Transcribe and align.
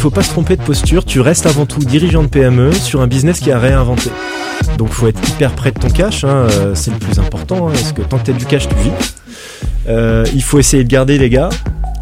faut 0.00 0.08
pas 0.08 0.22
se 0.22 0.30
tromper 0.30 0.56
de 0.56 0.62
posture. 0.62 1.04
Tu 1.04 1.20
restes 1.20 1.44
avant 1.44 1.66
tout 1.66 1.80
dirigeant 1.80 2.22
de 2.22 2.28
PME 2.28 2.72
sur 2.72 3.02
un 3.02 3.06
business 3.06 3.38
qui 3.38 3.52
a 3.52 3.58
réinventé. 3.58 4.08
Donc 4.78 4.88
faut 4.88 5.06
être 5.06 5.20
hyper 5.28 5.52
près 5.52 5.72
de 5.72 5.78
ton 5.78 5.90
cash, 5.90 6.24
hein, 6.24 6.46
euh, 6.50 6.74
c'est 6.74 6.90
le 6.90 6.96
plus 6.96 7.18
important, 7.18 7.68
hein, 7.68 7.72
parce 7.72 7.92
que 7.92 8.00
tant 8.00 8.16
que 8.16 8.24
tu 8.24 8.30
as 8.30 8.34
du 8.34 8.46
cash, 8.46 8.66
tu 8.66 8.74
vis. 8.76 8.90
Euh, 9.88 10.24
il 10.34 10.42
faut 10.42 10.58
essayer 10.58 10.84
de 10.84 10.88
garder 10.88 11.18
les 11.18 11.28
gars, 11.28 11.50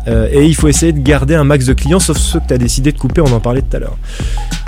euh, 0.06 0.28
et 0.30 0.44
il 0.44 0.54
faut 0.54 0.68
essayer 0.68 0.92
de 0.92 1.00
garder 1.00 1.34
un 1.34 1.42
max 1.42 1.66
de 1.66 1.72
clients, 1.72 1.98
sauf 1.98 2.18
ceux 2.18 2.38
que 2.38 2.46
tu 2.46 2.54
as 2.54 2.58
décidé 2.58 2.92
de 2.92 2.98
couper, 2.98 3.20
on 3.20 3.32
en 3.32 3.40
parlait 3.40 3.62
tout 3.62 3.76
à 3.76 3.80
l'heure. 3.80 3.96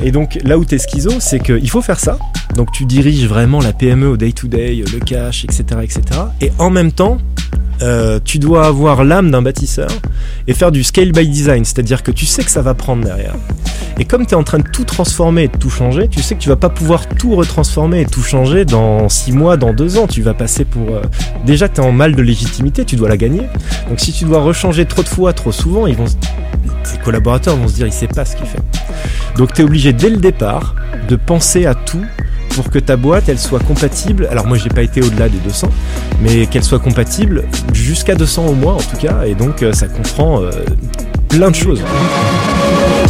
Et 0.02 0.10
donc 0.10 0.36
là 0.42 0.58
où 0.58 0.64
tu 0.64 0.74
es 0.74 0.78
schizo, 0.78 1.12
c'est 1.20 1.38
qu'il 1.38 1.70
faut 1.70 1.82
faire 1.82 2.00
ça. 2.00 2.18
Donc 2.56 2.72
tu 2.72 2.84
diriges 2.84 3.26
vraiment 3.26 3.60
la 3.60 3.72
PME 3.72 4.08
au 4.08 4.16
day-to-day, 4.16 4.82
le 4.92 4.98
cash, 4.98 5.44
etc. 5.44 5.62
etc. 5.84 6.02
Et 6.40 6.50
en 6.58 6.70
même 6.70 6.90
temps, 6.90 7.18
euh, 7.82 8.20
tu 8.24 8.38
dois 8.38 8.66
avoir 8.66 9.04
l'âme 9.04 9.30
d'un 9.30 9.42
bâtisseur 9.42 9.88
et 10.46 10.54
faire 10.54 10.72
du 10.72 10.84
scale 10.84 11.12
by 11.12 11.28
design, 11.28 11.64
c'est-à-dire 11.64 12.02
que 12.02 12.10
tu 12.10 12.26
sais 12.26 12.44
que 12.44 12.50
ça 12.50 12.62
va 12.62 12.74
prendre 12.74 13.04
derrière. 13.04 13.34
Et 13.98 14.04
comme 14.04 14.24
tu 14.24 14.32
es 14.32 14.36
en 14.36 14.42
train 14.42 14.58
de 14.58 14.68
tout 14.68 14.84
transformer 14.84 15.44
et 15.44 15.48
de 15.48 15.56
tout 15.56 15.68
changer, 15.68 16.08
tu 16.08 16.22
sais 16.22 16.34
que 16.34 16.40
tu 16.40 16.48
vas 16.48 16.56
pas 16.56 16.70
pouvoir 16.70 17.06
tout 17.06 17.34
retransformer 17.34 18.00
et 18.00 18.06
tout 18.06 18.22
changer 18.22 18.64
dans 18.64 19.08
6 19.08 19.32
mois, 19.32 19.56
dans 19.58 19.74
2 19.74 19.98
ans. 19.98 20.06
Tu 20.06 20.22
vas 20.22 20.32
passer 20.32 20.64
pour... 20.64 20.88
Euh, 20.94 21.02
déjà, 21.44 21.68
tu 21.68 21.80
es 21.80 21.84
en 21.84 21.92
mal 21.92 22.14
de 22.14 22.22
légitimité, 22.22 22.84
tu 22.84 22.96
dois 22.96 23.10
la 23.10 23.18
gagner. 23.18 23.42
Donc 23.88 24.00
si 24.00 24.12
tu 24.12 24.24
dois 24.24 24.40
rechanger 24.40 24.86
trop 24.86 25.02
de 25.02 25.08
fois, 25.08 25.32
trop 25.34 25.52
souvent, 25.52 25.86
ils 25.86 25.96
vont... 25.96 26.06
tes 26.06 26.98
collaborateurs 27.04 27.56
vont 27.56 27.68
se 27.68 27.74
dire, 27.74 27.86
il 27.86 27.92
sait 27.92 28.08
pas 28.08 28.24
ce 28.24 28.36
qu'il 28.36 28.46
fait. 28.46 28.62
Donc 29.36 29.52
tu 29.52 29.60
es 29.60 29.64
obligé 29.64 29.92
dès 29.92 30.08
le 30.08 30.16
départ 30.16 30.74
de 31.08 31.16
penser 31.16 31.66
à 31.66 31.74
tout 31.74 32.04
pour 32.54 32.70
que 32.70 32.78
ta 32.78 32.96
boîte 32.96 33.28
elle 33.28 33.38
soit 33.38 33.60
compatible. 33.60 34.28
Alors 34.30 34.46
moi 34.46 34.56
j'ai 34.56 34.68
pas 34.68 34.82
été 34.82 35.02
au-delà 35.02 35.28
des 35.28 35.38
200, 35.38 35.68
mais 36.20 36.46
qu'elle 36.46 36.64
soit 36.64 36.78
compatible 36.78 37.44
jusqu'à 37.72 38.14
200 38.14 38.46
au 38.46 38.54
moins 38.54 38.74
en 38.74 38.82
tout 38.82 38.96
cas, 38.96 39.24
et 39.26 39.34
donc 39.34 39.62
euh, 39.62 39.72
ça 39.72 39.86
comprend 39.86 40.42
euh, 40.42 40.50
plein 41.28 41.50
de 41.50 41.56
choses. 41.56 41.82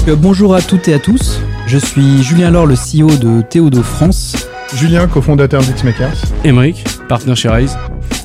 Euh, 0.08 0.16
bonjour 0.16 0.54
à 0.54 0.62
toutes 0.62 0.88
et 0.88 0.94
à 0.94 0.98
tous, 0.98 1.40
je 1.66 1.78
suis 1.78 2.22
Julien 2.22 2.50
Laure, 2.50 2.66
le 2.66 2.74
CEO 2.74 3.16
de 3.16 3.42
Théodo 3.42 3.82
France. 3.82 4.36
Julien, 4.74 5.08
cofondateur 5.08 5.62
d'Xmakers. 5.62 6.22
Émeric, 6.44 6.84
partenaire 7.08 7.36
chez 7.36 7.48
Rise. 7.48 7.76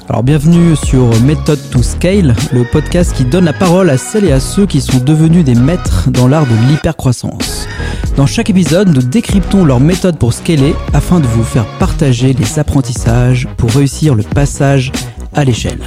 Alors 0.07 0.21
bienvenue 0.21 0.75
sur 0.75 1.09
Method 1.21 1.59
to 1.71 1.81
Scale, 1.81 2.35
le 2.53 2.63
podcast 2.63 3.15
qui 3.15 3.25
donne 3.25 3.45
la 3.45 3.53
parole 3.53 3.89
à 3.89 3.97
celles 3.97 4.25
et 4.25 4.31
à 4.31 4.39
ceux 4.39 4.67
qui 4.67 4.79
sont 4.79 4.99
devenus 4.99 5.43
des 5.43 5.55
maîtres 5.55 6.11
dans 6.11 6.27
l'art 6.27 6.45
de 6.45 6.53
l'hypercroissance. 6.69 7.67
Dans 8.15 8.27
chaque 8.27 8.51
épisode, 8.51 8.93
nous 8.93 9.01
décryptons 9.01 9.65
leur 9.65 9.79
méthode 9.79 10.19
pour 10.19 10.31
scaler 10.31 10.75
afin 10.93 11.19
de 11.19 11.25
vous 11.25 11.43
faire 11.43 11.65
partager 11.79 12.33
les 12.33 12.59
apprentissages 12.59 13.47
pour 13.57 13.71
réussir 13.71 14.13
le 14.13 14.21
passage 14.21 14.91
à 15.33 15.43
l'échelle. 15.43 15.81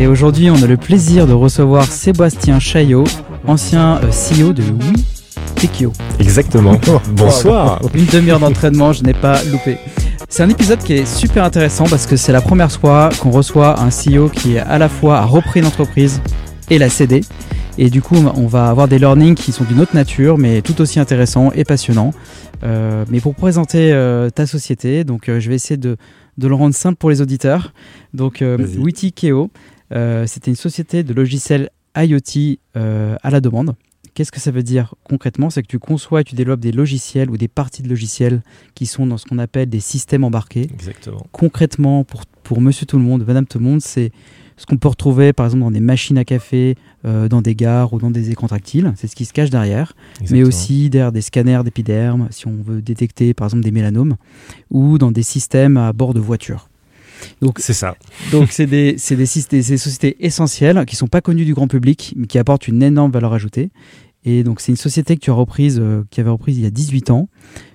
Et 0.00 0.08
aujourd'hui, 0.08 0.50
on 0.50 0.60
a 0.60 0.66
le 0.66 0.76
plaisir 0.76 1.28
de 1.28 1.32
recevoir 1.34 1.84
Sébastien 1.84 2.58
Chaillot, 2.58 3.04
ancien 3.46 4.00
euh, 4.02 4.10
CEO 4.10 4.52
de 4.52 4.64
Oui 4.64 5.04
Tekio. 5.54 5.92
Exactement. 6.18 6.80
Bonsoir. 7.10 7.80
Une 7.94 8.06
demi-heure 8.06 8.40
d'entraînement, 8.40 8.92
je 8.92 9.04
n'ai 9.04 9.14
pas 9.14 9.40
loupé. 9.44 9.78
C'est 10.28 10.42
un 10.42 10.48
épisode 10.48 10.80
qui 10.80 10.94
est 10.94 11.06
super 11.06 11.44
intéressant 11.44 11.84
parce 11.88 12.06
que 12.06 12.16
c'est 12.16 12.32
la 12.32 12.40
première 12.40 12.70
fois 12.70 13.10
qu'on 13.20 13.30
reçoit 13.30 13.80
un 13.80 13.88
CEO 13.88 14.28
qui 14.28 14.58
à 14.58 14.78
la 14.78 14.88
fois 14.88 15.18
a 15.18 15.24
repris 15.24 15.60
une 15.60 15.66
entreprise 15.66 16.20
et 16.70 16.78
l'a 16.78 16.88
cédé. 16.88 17.20
Et 17.76 17.90
du 17.90 18.02
coup, 18.02 18.14
on 18.14 18.46
va 18.46 18.68
avoir 18.68 18.86
des 18.86 18.98
learnings 18.98 19.34
qui 19.34 19.50
sont 19.50 19.64
d'une 19.64 19.80
autre 19.80 19.94
nature, 19.94 20.38
mais 20.38 20.62
tout 20.62 20.80
aussi 20.80 21.00
intéressants 21.00 21.50
et 21.52 21.64
passionnants. 21.64 22.12
Euh, 22.62 23.04
mais 23.10 23.20
pour 23.20 23.34
présenter 23.34 23.92
euh, 23.92 24.30
ta 24.30 24.46
société, 24.46 25.04
donc 25.04 25.28
euh, 25.28 25.40
je 25.40 25.48
vais 25.48 25.56
essayer 25.56 25.76
de, 25.76 25.96
de, 26.38 26.48
le 26.48 26.54
rendre 26.54 26.74
simple 26.74 26.96
pour 26.96 27.10
les 27.10 27.20
auditeurs. 27.20 27.72
Donc, 28.12 28.44
Witty 28.78 29.12
Keo, 29.12 29.50
c'était 30.26 30.50
une 30.50 30.56
société 30.56 31.02
de 31.02 31.12
logiciels 31.12 31.70
IoT 31.96 32.58
à 32.74 33.30
la 33.30 33.40
demande. 33.40 33.74
Qu'est-ce 34.14 34.30
que 34.30 34.40
ça 34.40 34.52
veut 34.52 34.62
dire 34.62 34.94
concrètement? 35.02 35.50
C'est 35.50 35.62
que 35.62 35.66
tu 35.66 35.80
conçois 35.80 36.20
et 36.20 36.24
tu 36.24 36.36
développes 36.36 36.60
des 36.60 36.70
logiciels 36.70 37.30
ou 37.30 37.36
des 37.36 37.48
parties 37.48 37.82
de 37.82 37.88
logiciels 37.88 38.42
qui 38.74 38.86
sont 38.86 39.06
dans 39.06 39.18
ce 39.18 39.26
qu'on 39.26 39.38
appelle 39.38 39.68
des 39.68 39.80
systèmes 39.80 40.22
embarqués. 40.22 40.68
Exactement. 40.72 41.26
Concrètement, 41.32 42.04
pour, 42.04 42.24
pour 42.44 42.60
monsieur 42.60 42.86
tout 42.86 42.96
le 42.96 43.02
monde, 43.02 43.24
madame 43.26 43.46
tout 43.46 43.58
le 43.58 43.64
monde, 43.64 43.80
c'est 43.80 44.12
ce 44.56 44.66
qu'on 44.66 44.76
peut 44.76 44.86
retrouver 44.86 45.32
par 45.32 45.46
exemple 45.46 45.64
dans 45.64 45.70
des 45.72 45.80
machines 45.80 46.16
à 46.16 46.24
café, 46.24 46.76
euh, 47.04 47.28
dans 47.28 47.42
des 47.42 47.56
gares 47.56 47.92
ou 47.92 47.98
dans 47.98 48.12
des 48.12 48.30
écrans 48.30 48.46
tactiles. 48.46 48.92
C'est 48.96 49.08
ce 49.08 49.16
qui 49.16 49.24
se 49.24 49.32
cache 49.32 49.50
derrière. 49.50 49.94
Mais 50.30 50.44
aussi 50.44 50.90
derrière 50.90 51.10
des 51.10 51.22
scanners 51.22 51.62
d'épiderme, 51.64 52.28
si 52.30 52.46
on 52.46 52.62
veut 52.62 52.82
détecter 52.82 53.34
par 53.34 53.48
exemple 53.48 53.64
des 53.64 53.72
mélanomes, 53.72 54.16
ou 54.70 54.96
dans 54.98 55.10
des 55.10 55.24
systèmes 55.24 55.76
à 55.76 55.92
bord 55.92 56.14
de 56.14 56.20
voitures. 56.20 56.68
Donc 57.40 57.58
c'est 57.58 57.72
ça. 57.72 57.96
Donc 58.32 58.52
c'est 58.52 58.66
des, 58.66 58.96
des, 59.10 59.16
des, 59.16 59.78
sociétés 59.78 60.16
essentielles 60.20 60.84
qui 60.86 60.96
sont 60.96 61.06
pas 61.06 61.20
connues 61.20 61.44
du 61.44 61.54
grand 61.54 61.68
public, 61.68 62.14
mais 62.16 62.26
qui 62.26 62.38
apportent 62.38 62.68
une 62.68 62.82
énorme 62.82 63.12
valeur 63.12 63.32
ajoutée. 63.32 63.70
Et 64.24 64.42
donc, 64.42 64.60
c'est 64.60 64.72
une 64.72 64.76
société 64.76 65.16
que 65.16 65.20
tu 65.20 65.30
as 65.30 65.34
reprise, 65.34 65.78
euh, 65.80 66.04
qui 66.10 66.20
avait 66.20 66.30
reprise 66.30 66.58
il 66.58 66.64
y 66.64 66.66
a 66.66 66.70
18 66.70 67.10
ans, 67.10 67.28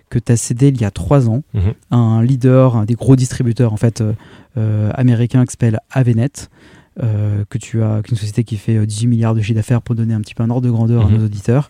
que 0.09 0.17
tu 0.17 0.31
as 0.31 0.37
cédé 0.37 0.69
il 0.69 0.81
y 0.81 0.85
a 0.85 0.91
3 0.91 1.29
ans, 1.29 1.43
mhm. 1.53 1.73
un 1.91 2.23
leader, 2.23 2.75
un 2.75 2.85
des 2.85 2.95
gros 2.95 3.15
distributeurs 3.15 3.73
en 3.73 3.77
fait 3.77 4.01
euh, 4.01 4.13
euh, 4.57 4.91
américain 4.95 5.45
qui 5.45 5.51
s'appelle 5.51 5.79
Avenet. 5.91 6.49
que 6.97 7.57
tu 7.59 7.81
as, 7.81 8.01
une 8.09 8.17
société 8.17 8.43
qui 8.43 8.57
fait 8.57 8.85
18 8.85 9.07
milliards 9.07 9.35
de 9.35 9.41
chiffre 9.41 9.55
d'affaires 9.55 9.81
pour 9.81 9.95
donner 9.95 10.13
un 10.13 10.19
petit 10.19 10.33
peu 10.33 10.43
un 10.43 10.49
ordre 10.49 10.65
de 10.65 10.71
grandeur 10.71 11.05
à 11.05 11.09
mhm. 11.09 11.17
nos 11.17 11.25
auditeurs. 11.25 11.69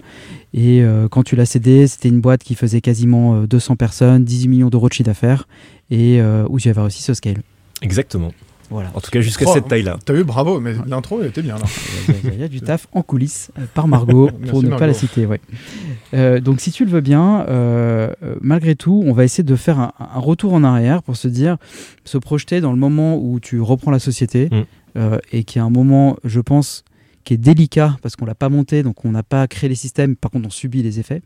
Et 0.53 0.84
quand 1.12 1.22
tu 1.22 1.36
l'as 1.36 1.46
cédé, 1.46 1.86
c'était 1.86 2.09
une 2.09 2.19
boîte 2.19 2.41
qui 2.41 2.56
faisait 2.56 2.81
quasiment 2.81 3.44
200 3.44 3.75
personnes, 3.75 4.24
18 4.24 4.47
millions 4.47 4.69
d'euros 4.69 4.88
de 4.88 4.94
chiffre 4.94 5.06
d'affaires 5.06 5.47
et 5.91 6.19
où 6.50 6.59
tu 6.59 6.69
avais 6.69 6.81
réussi 6.81 7.03
ce 7.03 7.13
scale. 7.13 7.44
Exactement. 7.81 8.31
En 8.72 9.01
tout 9.01 9.12
cas, 9.12 9.22
jusqu'à 9.22 9.45
cette 9.47 9.67
taille-là. 9.67 9.97
T'as 10.06 10.13
vu, 10.13 10.23
bravo, 10.23 10.59
mais 10.59 10.75
l'intro 10.85 11.23
était 11.23 11.41
bien 11.41 11.57
là. 11.57 11.66
Il 12.23 12.40
y 12.40 12.44
a 12.44 12.47
du 12.47 12.62
taf 12.62 12.88
en 12.91 13.01
coulisses 13.01 13.51
euh, 13.57 13.66
par 13.73 13.88
Margot, 13.88 14.29
pour 14.50 14.62
ne 14.63 14.69
pas 14.69 14.88
la 14.88 14.94
citer. 14.94 15.25
Ouais. 15.25 15.41
Euh, 16.13 16.39
donc, 16.39 16.59
si 16.59 16.72
tu 16.72 16.85
le 16.85 16.91
veux 16.91 17.01
bien, 17.01 17.45
euh, 17.50 18.13
malgré 18.41 18.75
tout, 18.75 19.03
on 19.06 19.13
va 19.13 19.23
essayer 19.23 19.44
de 19.44 19.56
faire 19.56 19.79
un, 19.79 19.94
retour 20.16 20.53
en 20.53 20.63
arrière 20.63 21.01
pour 21.01 21.18
se 21.18 21.28
dire, 21.28 21.57
se 22.06 22.18
projeter 22.18 22.62
dans 22.62 22.72
le 22.72 22.78
moment 22.78 23.18
où 23.18 23.39
tu 23.39 23.59
reprends 23.59 23.91
la 23.91 24.00
société 24.00 24.50
mm. 24.51 25.18
et 25.31 25.44
qui 25.44 25.57
est 25.57 25.62
un 25.62 25.69
moment, 25.69 26.18
je 26.23 26.39
pense, 26.39 26.84
qui 27.23 27.34
est 27.34 27.38
délicat 27.38 27.97
parce 28.01 28.16
qu'on 28.16 28.25
l'a 28.25 28.35
pas 28.35 28.50
monté, 28.50 28.84
donc 28.84 29.03
on 29.03 29.12
n'a 29.12 29.23
pas 29.23 29.47
créé 29.47 29.69
les 29.69 29.75
systèmes, 29.75 30.16
par 30.16 30.31
contre 30.31 30.47
on 30.47 30.51
subit 30.51 30.84
les 30.84 31.00
effets. 31.00 31.22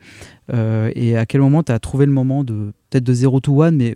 et 0.52 1.18
à 1.18 1.26
quel 1.26 1.42
moment 1.42 1.64
tu 1.64 1.72
as 1.72 1.80
trouvé 1.80 2.06
le 2.06 2.12
moment 2.12 2.44
de 2.44 2.74
peut-être 2.90 3.04
de 3.04 3.14
0 3.14 3.40
to 3.40 3.62
1, 3.62 3.72
mais 3.72 3.96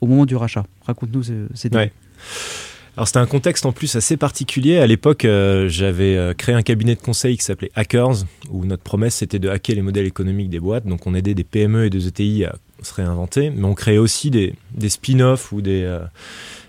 au 0.00 0.06
moment 0.06 0.26
du 0.26 0.36
rachat 0.36 0.64
Raconte-nous 0.86 1.22
c'est 1.54 1.74
ouais. 1.74 1.92
Alors 2.96 3.06
c'était 3.06 3.18
un 3.18 3.26
contexte 3.26 3.66
en 3.66 3.72
plus 3.72 3.94
assez 3.94 4.16
particulier. 4.16 4.78
À 4.78 4.86
l'époque, 4.86 5.26
euh, 5.26 5.68
j'avais 5.68 6.16
euh, 6.16 6.32
créé 6.32 6.54
un 6.54 6.62
cabinet 6.62 6.94
de 6.94 7.00
conseil 7.00 7.36
qui 7.36 7.44
s'appelait 7.44 7.70
Hackers, 7.74 8.24
où 8.50 8.64
notre 8.64 8.82
promesse 8.82 9.16
c'était 9.16 9.38
de 9.38 9.50
hacker 9.50 9.76
les 9.76 9.82
modèles 9.82 10.06
économiques 10.06 10.48
des 10.48 10.60
boîtes. 10.60 10.86
Donc 10.86 11.06
on 11.06 11.14
aidait 11.14 11.34
des 11.34 11.44
PME 11.44 11.84
et 11.84 11.90
des 11.90 12.06
ETI 12.06 12.46
à 12.46 12.56
se 12.82 12.94
réinventer, 12.94 13.50
mais 13.50 13.64
on 13.64 13.74
créait 13.74 13.98
aussi 13.98 14.30
des, 14.30 14.54
des 14.72 14.88
spin-offs 14.88 15.52
ou 15.52 15.60
des, 15.60 15.82
euh, 15.82 16.00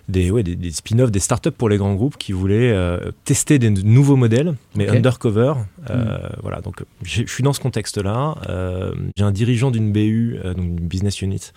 des, 0.08 0.30
ouais, 0.30 0.42
des, 0.42 0.70
spin-offs, 0.70 1.10
des 1.10 1.20
startups 1.20 1.50
pour 1.50 1.68
les 1.68 1.76
grands 1.76 1.94
groupes 1.94 2.16
qui 2.16 2.32
voulaient 2.32 2.72
euh, 2.72 3.12
tester 3.24 3.58
des 3.58 3.70
nouveaux 3.70 4.16
modèles, 4.16 4.54
mais 4.74 4.88
undercover. 4.88 5.54
Euh, 5.90 6.18
hmm. 6.18 6.36
Voilà, 6.42 6.60
donc 6.60 6.82
je 7.02 7.24
suis 7.26 7.42
dans 7.42 7.52
ce 7.52 7.60
contexte-là. 7.60 8.36
Euh, 8.48 8.92
j'ai 9.16 9.24
un 9.24 9.32
dirigeant 9.32 9.70
d'une 9.70 9.92
BU, 9.92 10.38
donc 10.42 10.56
une 10.56 10.76
business 10.76 11.20
unit, 11.20 11.52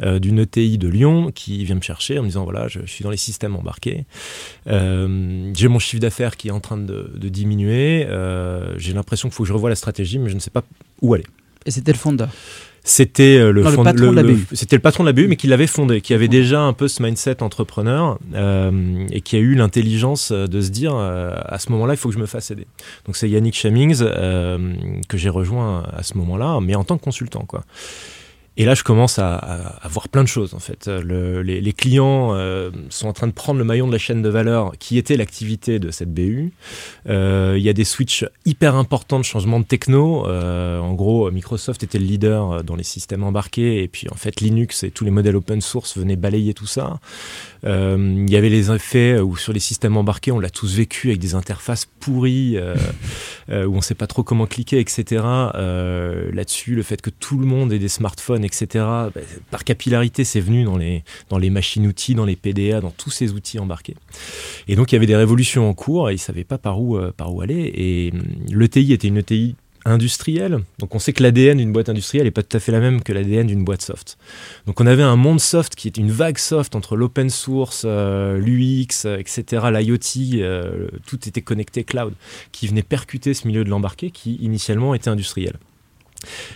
d'une 0.00 0.40
ETI 0.40 0.78
de 0.78 0.88
Lyon 0.88 1.30
qui 1.32 1.64
vient 1.64 1.76
me 1.76 1.80
chercher 1.80 2.18
en 2.18 2.22
me 2.22 2.28
disant 2.28 2.44
voilà, 2.44 2.66
je, 2.68 2.80
suis 2.86 3.04
dans 3.04 3.10
les 3.10 3.16
systèmes 3.16 3.54
embarqués. 3.54 4.04
j'ai 4.66 5.68
mon 5.68 5.78
chiffre 5.78 6.00
d'affaires 6.00 6.36
qui 6.36 6.48
est 6.48 6.52
en 6.52 6.60
train 6.60 6.78
de, 6.78 7.12
de 7.14 7.28
diminuer. 7.28 8.06
j'ai 8.76 8.92
l'impression 8.92 9.28
qu'il 9.28 9.36
faut 9.36 9.44
que 9.44 9.48
je 9.48 9.54
revoie 9.54 9.70
la 9.70 9.76
stratégie, 9.76 10.18
mais 10.18 10.28
je 10.28 10.34
ne 10.34 10.40
sais 10.40 10.50
pas 10.50 10.64
où 11.00 11.14
aller. 11.14 11.26
Et 11.66 11.70
c'était 11.70 11.92
le 11.92 11.98
fondeur 11.98 12.30
c'était 12.84 13.38
euh, 13.38 13.52
le, 13.52 13.62
patron 13.62 13.84
de 13.84 14.16
la 14.16 14.22
BU. 14.24 14.46
C'était 14.52 14.76
le 14.76 14.82
patron 14.82 15.04
de 15.04 15.08
la 15.08 15.12
BU, 15.12 15.28
mais 15.28 15.36
qui 15.36 15.46
l'avait 15.46 15.68
fondé, 15.68 16.00
qui 16.00 16.14
avait 16.14 16.28
déjà 16.28 16.60
un 16.60 16.72
peu 16.72 16.88
ce 16.88 17.02
mindset 17.02 17.42
entrepreneur 17.42 18.18
euh, 18.34 19.06
et 19.10 19.20
qui 19.20 19.36
a 19.36 19.38
eu 19.38 19.54
l'intelligence 19.54 20.32
de 20.32 20.60
se 20.60 20.70
dire 20.70 20.94
euh, 20.94 21.34
à 21.44 21.58
ce 21.58 21.70
moment-là, 21.72 21.94
il 21.94 21.96
faut 21.96 22.08
que 22.08 22.14
je 22.14 22.20
me 22.20 22.26
fasse 22.26 22.50
aider. 22.50 22.66
Donc 23.06 23.16
c'est 23.16 23.30
Yannick 23.30 23.54
Chamings 23.54 23.98
que 23.98 25.16
j'ai 25.16 25.28
rejoint 25.28 25.84
à 25.96 26.02
ce 26.02 26.18
moment-là, 26.18 26.58
mais 26.60 26.74
en 26.74 26.84
tant 26.84 26.98
que 26.98 27.04
consultant, 27.04 27.44
quoi. 27.46 27.64
Et 28.58 28.66
là, 28.66 28.74
je 28.74 28.82
commence 28.82 29.18
à, 29.18 29.78
voir 29.88 30.08
plein 30.08 30.22
de 30.22 30.28
choses 30.28 30.54
en 30.54 30.58
fait. 30.58 30.86
les, 30.86 31.72
clients 31.72 32.34
euh, 32.34 32.70
sont 32.90 33.08
en 33.08 33.12
train 33.12 33.26
de 33.26 33.32
prendre 33.32 33.58
le 33.58 33.64
maillon 33.64 33.86
de 33.86 33.92
la 33.92 33.98
chaîne 33.98 34.20
de 34.20 34.28
valeur 34.28 34.72
qui 34.78 34.98
était 34.98 35.16
l'activité 35.16 35.78
de 35.78 35.90
cette 35.90 36.12
BU. 36.12 36.52
Euh, 37.08 37.54
il 37.56 37.62
y 37.62 37.70
a 37.70 37.72
des 37.72 37.84
switches 37.84 38.26
hyper 38.44 38.74
importants 38.76 39.18
de 39.18 39.24
changement 39.24 39.58
de 39.58 39.64
techno. 39.64 40.26
Euh, 40.26 40.78
en 40.78 40.92
gros, 40.92 41.30
Microsoft 41.30 41.82
était 41.82 41.98
le 41.98 42.04
leader 42.04 42.62
dans 42.62 42.76
les 42.76 42.84
systèmes 42.84 43.24
embarqués 43.24 43.82
et 43.82 43.88
puis 43.88 44.08
en 44.10 44.16
fait 44.16 44.40
Linux 44.40 44.84
et 44.84 44.90
tous 44.90 45.04
les 45.04 45.10
modèles 45.10 45.36
open 45.36 45.60
source 45.62 45.96
venaient 45.96 46.16
balayer 46.16 46.52
tout 46.52 46.66
ça. 46.66 46.98
Il 47.64 48.30
y 48.30 48.36
avait 48.36 48.48
les 48.48 48.70
effets 48.70 49.18
où 49.18 49.36
sur 49.36 49.52
les 49.52 49.60
systèmes 49.60 49.96
embarqués, 49.96 50.32
on 50.32 50.40
l'a 50.40 50.50
tous 50.50 50.74
vécu 50.74 51.08
avec 51.08 51.20
des 51.20 51.34
interfaces 51.34 51.86
pourries 52.00 52.58
où 53.48 53.52
on 53.52 53.76
ne 53.76 53.80
sait 53.80 53.94
pas 53.94 54.06
trop 54.06 54.22
comment 54.22 54.46
cliquer, 54.46 54.80
etc. 54.80 55.24
Là-dessus, 55.54 56.74
le 56.74 56.82
fait 56.82 57.00
que 57.00 57.10
tout 57.10 57.38
le 57.38 57.46
monde 57.46 57.72
ait 57.72 57.78
des 57.78 57.88
smartphones 57.88 58.44
etc. 58.44 58.84
Bah, 58.84 59.12
par 59.50 59.64
capillarité, 59.64 60.24
c'est 60.24 60.40
venu 60.40 60.64
dans 60.64 60.76
les, 60.76 61.04
dans 61.28 61.38
les 61.38 61.50
machines-outils, 61.50 62.14
dans 62.14 62.24
les 62.24 62.36
PDA, 62.36 62.80
dans 62.80 62.90
tous 62.90 63.10
ces 63.10 63.32
outils 63.32 63.58
embarqués. 63.58 63.96
Et 64.68 64.76
donc, 64.76 64.92
il 64.92 64.94
y 64.94 64.98
avait 64.98 65.06
des 65.06 65.16
révolutions 65.16 65.68
en 65.68 65.74
cours 65.74 66.10
et 66.10 66.12
ils 66.12 66.16
ne 66.16 66.20
savaient 66.20 66.44
pas 66.44 66.58
par 66.58 66.80
où, 66.80 66.96
euh, 66.96 67.12
par 67.16 67.34
où 67.34 67.40
aller. 67.40 67.72
Et 67.74 68.12
hum, 68.12 68.22
l'ETI 68.48 68.92
était 68.92 69.08
une 69.08 69.18
ETI 69.18 69.56
industrielle. 69.84 70.60
Donc 70.78 70.94
on 70.94 70.98
sait 70.98 71.12
que 71.12 71.22
l'ADN 71.22 71.58
d'une 71.58 71.72
boîte 71.72 71.88
industrielle 71.88 72.24
n'est 72.24 72.30
pas 72.30 72.42
tout 72.42 72.56
à 72.56 72.60
fait 72.60 72.72
la 72.72 72.80
même 72.80 73.02
que 73.02 73.12
l'ADN 73.12 73.46
d'une 73.46 73.64
boîte 73.64 73.82
soft. 73.82 74.18
Donc 74.66 74.80
on 74.80 74.86
avait 74.86 75.02
un 75.02 75.16
monde 75.16 75.40
soft 75.40 75.74
qui 75.74 75.88
est 75.88 75.96
une 75.96 76.10
vague 76.10 76.38
soft 76.38 76.74
entre 76.74 76.96
l'open 76.96 77.30
source, 77.30 77.82
euh, 77.84 78.38
l'UX, 78.38 79.06
etc., 79.06 79.66
l'IoT, 79.72 80.40
euh, 80.42 80.88
tout 81.06 81.28
était 81.28 81.42
connecté 81.42 81.84
cloud, 81.84 82.14
qui 82.52 82.66
venait 82.66 82.82
percuter 82.82 83.34
ce 83.34 83.46
milieu 83.46 83.64
de 83.64 83.70
l'embarqué 83.70 84.10
qui 84.10 84.36
initialement 84.36 84.94
était 84.94 85.10
industriel. 85.10 85.56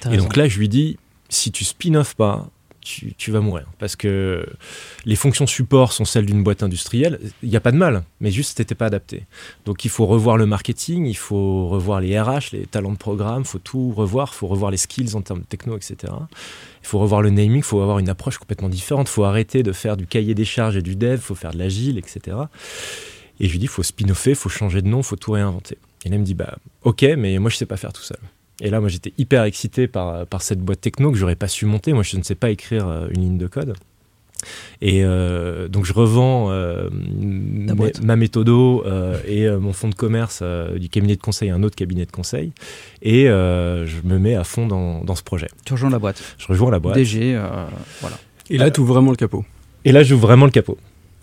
Et 0.04 0.08
raison. 0.08 0.22
donc 0.22 0.36
là, 0.36 0.48
je 0.48 0.58
lui 0.58 0.68
dis, 0.68 0.96
si 1.28 1.50
tu 1.50 1.64
spin-off 1.64 2.14
pas, 2.14 2.48
tu, 2.86 3.30
vas 3.30 3.40
mourir. 3.40 3.66
Parce 3.78 3.96
que 3.96 4.46
les 5.04 5.16
fonctions 5.16 5.46
support 5.46 5.92
sont 5.92 6.04
celles 6.04 6.26
d'une 6.26 6.42
boîte 6.42 6.62
industrielle. 6.62 7.18
Il 7.42 7.48
n'y 7.48 7.56
a 7.56 7.60
pas 7.60 7.72
de 7.72 7.76
mal, 7.76 8.04
mais 8.20 8.30
juste, 8.30 8.56
c'était 8.56 8.74
pas 8.74 8.86
adapté. 8.86 9.24
Donc 9.64 9.84
il 9.84 9.90
faut 9.90 10.06
revoir 10.06 10.36
le 10.36 10.46
marketing, 10.46 11.06
il 11.06 11.16
faut 11.16 11.68
revoir 11.68 12.00
les 12.00 12.18
RH, 12.18 12.52
les 12.52 12.66
talents 12.66 12.92
de 12.92 12.98
programme, 12.98 13.42
il 13.42 13.48
faut 13.48 13.58
tout 13.58 13.90
revoir, 13.90 14.30
il 14.32 14.36
faut 14.36 14.46
revoir 14.46 14.70
les 14.70 14.76
skills 14.76 15.14
en 15.14 15.22
termes 15.22 15.40
de 15.40 15.44
techno, 15.46 15.76
etc. 15.76 16.12
Il 16.82 16.86
faut 16.86 16.98
revoir 16.98 17.22
le 17.22 17.30
naming, 17.30 17.58
il 17.58 17.62
faut 17.62 17.80
avoir 17.80 17.98
une 17.98 18.08
approche 18.08 18.38
complètement 18.38 18.68
différente. 18.68 19.08
Il 19.08 19.12
faut 19.12 19.24
arrêter 19.24 19.62
de 19.62 19.72
faire 19.72 19.96
du 19.96 20.06
cahier 20.06 20.34
des 20.34 20.44
charges 20.44 20.76
et 20.76 20.82
du 20.82 20.94
dev, 20.94 21.14
il 21.14 21.18
faut 21.18 21.34
faire 21.34 21.50
de 21.50 21.58
l'agile, 21.58 21.98
etc. 21.98 22.36
Et 23.40 23.48
je 23.48 23.52
lui 23.52 23.58
dis, 23.58 23.64
il 23.64 23.68
faut 23.68 23.82
spin-offer, 23.82 24.30
il 24.30 24.36
faut 24.36 24.48
changer 24.48 24.80
de 24.80 24.88
nom, 24.88 24.98
il 24.98 25.04
faut 25.04 25.16
tout 25.16 25.32
réinventer. 25.32 25.78
Et 26.04 26.08
là, 26.08 26.16
il 26.16 26.20
me 26.20 26.24
dit, 26.24 26.34
bah, 26.34 26.56
ok, 26.84 27.02
mais 27.18 27.38
moi, 27.38 27.50
je 27.50 27.56
sais 27.56 27.66
pas 27.66 27.76
faire 27.76 27.92
tout 27.92 28.02
seul. 28.02 28.18
Et 28.60 28.70
là, 28.70 28.80
moi, 28.80 28.88
j'étais 28.88 29.12
hyper 29.18 29.44
excité 29.44 29.86
par, 29.86 30.26
par 30.26 30.42
cette 30.42 30.60
boîte 30.60 30.80
techno 30.80 31.10
que 31.12 31.18
j'aurais 31.18 31.36
pas 31.36 31.48
su 31.48 31.66
monter. 31.66 31.92
Moi, 31.92 32.02
je 32.02 32.16
ne 32.16 32.22
sais 32.22 32.34
pas 32.34 32.50
écrire 32.50 32.88
euh, 32.88 33.08
une 33.14 33.20
ligne 33.20 33.38
de 33.38 33.46
code. 33.46 33.74
Et 34.82 35.02
euh, 35.04 35.68
donc, 35.68 35.84
je 35.84 35.92
revends 35.92 36.50
euh, 36.50 36.88
ma, 36.92 37.74
boîte. 37.74 38.02
ma 38.02 38.16
méthodo 38.16 38.82
euh, 38.86 39.18
et 39.26 39.46
euh, 39.46 39.58
mon 39.58 39.72
fonds 39.72 39.88
de 39.88 39.94
commerce 39.94 40.40
euh, 40.42 40.78
du 40.78 40.88
cabinet 40.88 41.16
de 41.16 41.20
conseil 41.22 41.50
à 41.50 41.54
un 41.54 41.62
autre 41.62 41.76
cabinet 41.76 42.06
de 42.06 42.12
conseil. 42.12 42.52
Et 43.02 43.28
euh, 43.28 43.86
je 43.86 43.96
me 44.04 44.18
mets 44.18 44.34
à 44.34 44.44
fond 44.44 44.66
dans, 44.66 45.02
dans 45.04 45.14
ce 45.14 45.22
projet. 45.22 45.48
Tu 45.64 45.72
rejoins 45.72 45.90
la 45.90 45.98
boîte. 45.98 46.22
Je 46.38 46.46
rejoins 46.46 46.70
la 46.70 46.78
boîte. 46.78 46.96
DG, 46.96 47.34
euh, 47.34 47.66
voilà. 48.00 48.18
Et 48.50 48.58
là, 48.58 48.70
tu 48.70 48.80
ouvres 48.80 48.94
vraiment 48.94 49.10
le 49.10 49.16
capot. 49.16 49.44
Et 49.84 49.92
là, 49.92 50.02
j'ouvre 50.02 50.26
vraiment 50.26 50.46
le 50.46 50.50
capot. 50.52 50.78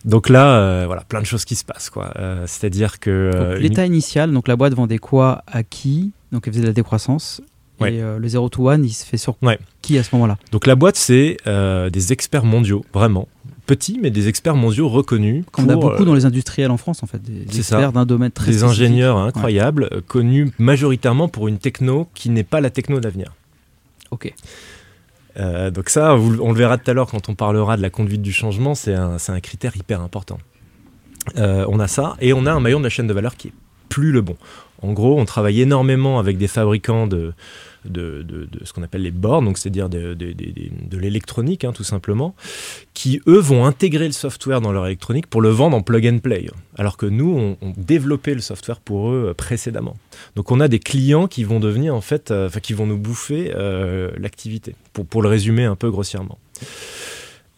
Donc 0.05 0.29
là, 0.29 0.57
euh, 0.57 0.83
voilà, 0.85 1.03
plein 1.03 1.21
de 1.21 1.25
choses 1.25 1.45
qui 1.45 1.55
se 1.55 1.63
passent. 1.63 1.89
quoi. 1.89 2.11
Euh, 2.17 2.43
C'est-à-dire 2.47 2.99
que. 2.99 3.09
Euh, 3.33 3.57
L'état 3.57 3.85
initial, 3.85 4.31
donc 4.31 4.47
la 4.47 4.55
boîte 4.55 4.73
vendait 4.73 4.97
quoi 4.97 5.43
à 5.47 5.63
qui? 5.63 6.11
Donc 6.31 6.47
elle 6.47 6.53
faisait 6.53 6.63
de 6.63 6.67
la 6.67 6.73
décroissance. 6.73 7.41
Ouais. 7.79 7.95
Et 7.95 8.01
le 8.01 8.27
0 8.27 8.49
to 8.49 8.69
1, 8.69 8.83
il 8.83 8.91
se 8.93 9.05
fait 9.05 9.17
sur 9.17 9.35
Ouais. 9.41 9.59
qui 9.81 9.97
à 9.97 10.03
ce 10.03 10.09
moment-là? 10.13 10.37
Donc 10.51 10.67
la 10.67 10.75
boîte, 10.75 10.95
c'est 10.95 11.37
des 11.45 12.13
experts 12.13 12.45
mondiaux, 12.45 12.85
vraiment. 12.93 13.27
Petits, 13.65 13.97
mais 14.01 14.09
des 14.11 14.27
experts 14.27 14.55
mondiaux 14.55 14.89
reconnus. 14.89 15.45
Comme 15.51 15.65
on 15.65 15.69
a 15.69 15.75
beaucoup 15.77 16.03
dans 16.05 16.13
les 16.13 16.25
industriels 16.25 16.69
en 16.69 16.77
France, 16.77 17.01
en 17.01 17.07
fait. 17.07 17.21
Des 17.21 17.57
experts 17.57 17.93
d'un 17.93 18.05
domaine 18.05 18.31
très 18.31 18.51
des 18.51 18.57
spécifique. 18.57 18.81
ingénieurs 18.83 19.17
incroyables, 19.17 19.89
connus 20.07 20.51
majoritairement 20.59 21.29
pour 21.29 21.47
une 21.47 21.57
techno 21.57 22.07
qui 22.13 22.29
n'est 22.29 22.43
pas 22.43 22.59
la 22.61 22.69
techno 22.69 22.99
d'avenir. 22.99 23.33
Ok. 24.11 24.33
Euh, 25.37 25.71
donc 25.71 25.89
ça, 25.89 26.15
on 26.15 26.51
le 26.51 26.57
verra 26.57 26.77
tout 26.77 26.89
à 26.89 26.93
l'heure 26.93 27.07
quand 27.07 27.29
on 27.29 27.35
parlera 27.35 27.77
de 27.77 27.81
la 27.81 27.89
conduite 27.89 28.21
du 28.21 28.31
changement, 28.31 28.75
c'est 28.75 28.93
un, 28.93 29.17
c'est 29.17 29.31
un 29.31 29.39
critère 29.39 29.75
hyper 29.75 30.01
important. 30.01 30.37
Euh, 31.37 31.65
on 31.69 31.79
a 31.79 31.87
ça, 31.87 32.15
et 32.19 32.33
on 32.33 32.45
a 32.45 32.51
un 32.51 32.59
maillon 32.59 32.79
de 32.79 32.83
la 32.83 32.89
chaîne 32.89 33.07
de 33.07 33.13
valeur 33.13 33.35
qui 33.35 33.49
est 33.49 33.53
plus 33.89 34.11
le 34.11 34.21
bon. 34.21 34.35
En 34.81 34.91
gros, 34.91 35.19
on 35.19 35.25
travaille 35.25 35.61
énormément 35.61 36.19
avec 36.19 36.37
des 36.37 36.47
fabricants 36.47 37.07
de, 37.07 37.33
de, 37.85 38.21
de- 38.21 38.47
ce 38.63 38.73
qu'on 38.73 38.83
appelle 38.83 39.01
les 39.01 39.11
bornes, 39.11 39.45
donc 39.45 39.57
c'est-à-dire 39.57 39.89
de, 39.89 40.15
l'électronique, 40.97 41.63
hein, 41.65 41.71
tout 41.73 41.83
simplement, 41.83 42.35
qui 42.93 43.21
eux 43.27 43.39
vont 43.39 43.65
intégrer 43.65 44.05
le 44.05 44.13
software 44.13 44.61
dans 44.61 44.71
leur 44.71 44.85
électronique 44.85 45.27
pour 45.27 45.41
le 45.41 45.49
vendre 45.49 45.75
en 45.77 45.81
plug 45.81 46.07
and 46.07 46.19
play, 46.19 46.49
alors 46.77 46.97
que 46.97 47.05
nous, 47.05 47.35
on, 47.37 47.57
on 47.61 47.73
développait 47.77 48.35
le 48.35 48.41
software 48.41 48.79
pour 48.79 49.11
eux 49.11 49.29
euh, 49.29 49.33
précédemment. 49.33 49.95
Donc 50.35 50.51
on 50.51 50.59
a 50.59 50.67
des 50.67 50.79
clients 50.79 51.27
qui 51.27 51.43
vont 51.43 51.59
devenir 51.59 51.95
en 51.95 52.01
fait, 52.01 52.31
euh, 52.31 52.49
qui 52.49 52.73
vont 52.73 52.85
nous 52.85 52.97
bouffer 52.97 53.51
euh, 53.55 54.11
l'activité, 54.17 54.75
pour, 54.93 55.05
pour 55.05 55.21
le 55.21 55.29
résumer 55.29 55.65
un 55.65 55.75
peu 55.75 55.91
grossièrement. 55.91 56.37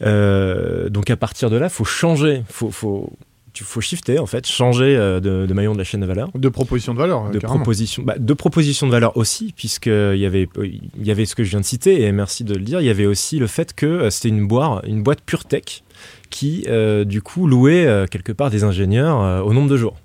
Donc 0.01 1.09
à 1.09 1.15
partir 1.15 1.49
de 1.49 1.55
là, 1.57 1.69
faut 1.69 1.85
changer, 1.85 2.43
faut, 2.49 2.69
faut, 2.69 3.13
tu- 3.55 3.63
faut 3.63 3.81
shifter 3.81 4.19
en 4.19 4.27
fait, 4.27 4.45
changer 4.45 4.95
euh, 4.95 5.19
de, 5.19 5.47
de 5.47 5.53
maillon 5.55 5.73
de 5.73 5.79
la 5.79 5.83
chaîne 5.83 6.01
de 6.01 6.05
valeur 6.05 6.29
De 6.35 6.49
proposition 6.49 6.93
de 6.93 6.99
valeur, 6.99 7.25
euh, 7.25 7.29
de 7.31 7.39
carrément. 7.39 7.59
proposition, 7.61 8.03
bah, 8.03 8.13
de 8.19 8.33
proposition 8.35 8.85
de 8.85 8.91
valeur 8.91 9.17
aussi, 9.17 9.51
puisqu'il 9.57 10.17
y 10.17 10.25
avait, 10.27 10.47
il 10.63 11.03
y 11.03 11.09
avait 11.09 11.25
ce 11.25 11.33
que 11.33 11.43
je 11.43 11.49
viens 11.49 11.61
de 11.61 11.65
citer, 11.65 12.03
et 12.03 12.11
merci 12.11 12.43
de 12.43 12.53
le 12.53 12.61
dire, 12.61 12.81
il 12.81 12.85
y 12.85 12.89
avait 12.91 13.07
aussi 13.07 13.39
le 13.39 13.47
fait 13.47 13.73
que 13.73 13.85
euh, 13.87 14.09
c'était 14.11 14.29
une, 14.29 14.47
boire, 14.47 14.83
une 14.85 15.01
boîte 15.01 15.21
pure 15.25 15.45
tech 15.45 15.81
qui, 16.29 16.65
euh, 16.67 17.05
du 17.05 17.21
coup, 17.23 17.47
louait 17.47 17.85
euh, 17.87 18.05
quelque 18.05 18.31
part 18.33 18.49
des 18.51 18.63
ingénieurs 18.63 19.21
euh, 19.23 19.41
au 19.41 19.53
nombre 19.53 19.69
de 19.69 19.77
jours. 19.77 19.95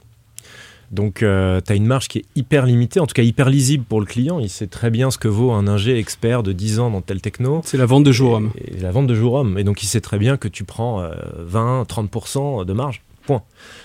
Donc, 0.92 1.18
tu 1.18 1.24
as 1.26 1.74
une 1.76 1.86
marge 1.86 2.08
qui 2.08 2.18
est 2.18 2.24
hyper 2.34 2.66
limitée, 2.66 2.98
en 2.98 3.06
tout 3.06 3.14
cas 3.14 3.22
hyper 3.22 3.48
lisible 3.48 3.84
pour 3.88 4.00
le 4.00 4.06
client. 4.06 4.40
Il 4.40 4.48
sait 4.50 4.66
très 4.66 4.90
bien 4.90 5.12
ce 5.12 5.18
que 5.18 5.28
vaut 5.28 5.52
un 5.52 5.68
ingé 5.68 5.96
expert 5.96 6.42
de 6.42 6.50
10 6.52 6.80
ans 6.80 6.90
dans 6.90 7.00
telle 7.00 7.20
techno. 7.20 7.60
C'est 7.64 7.76
la 7.78 7.86
vente 7.86 8.02
de 8.02 8.10
jour 8.10 8.32
homme. 8.32 8.50
Et, 8.58 8.76
et 8.78 8.80
la 8.80 8.90
vente 8.90 9.06
de 9.06 9.14
jour 9.14 9.34
homme. 9.34 9.56
Et 9.56 9.62
donc, 9.62 9.84
il 9.84 9.86
sait 9.86 10.00
très 10.00 10.18
bien 10.18 10.36
que 10.36 10.48
tu 10.48 10.64
prends 10.64 11.00
euh, 11.00 11.12
20, 11.38 11.84
30% 11.88 12.64
de 12.64 12.72
marge. 12.72 13.02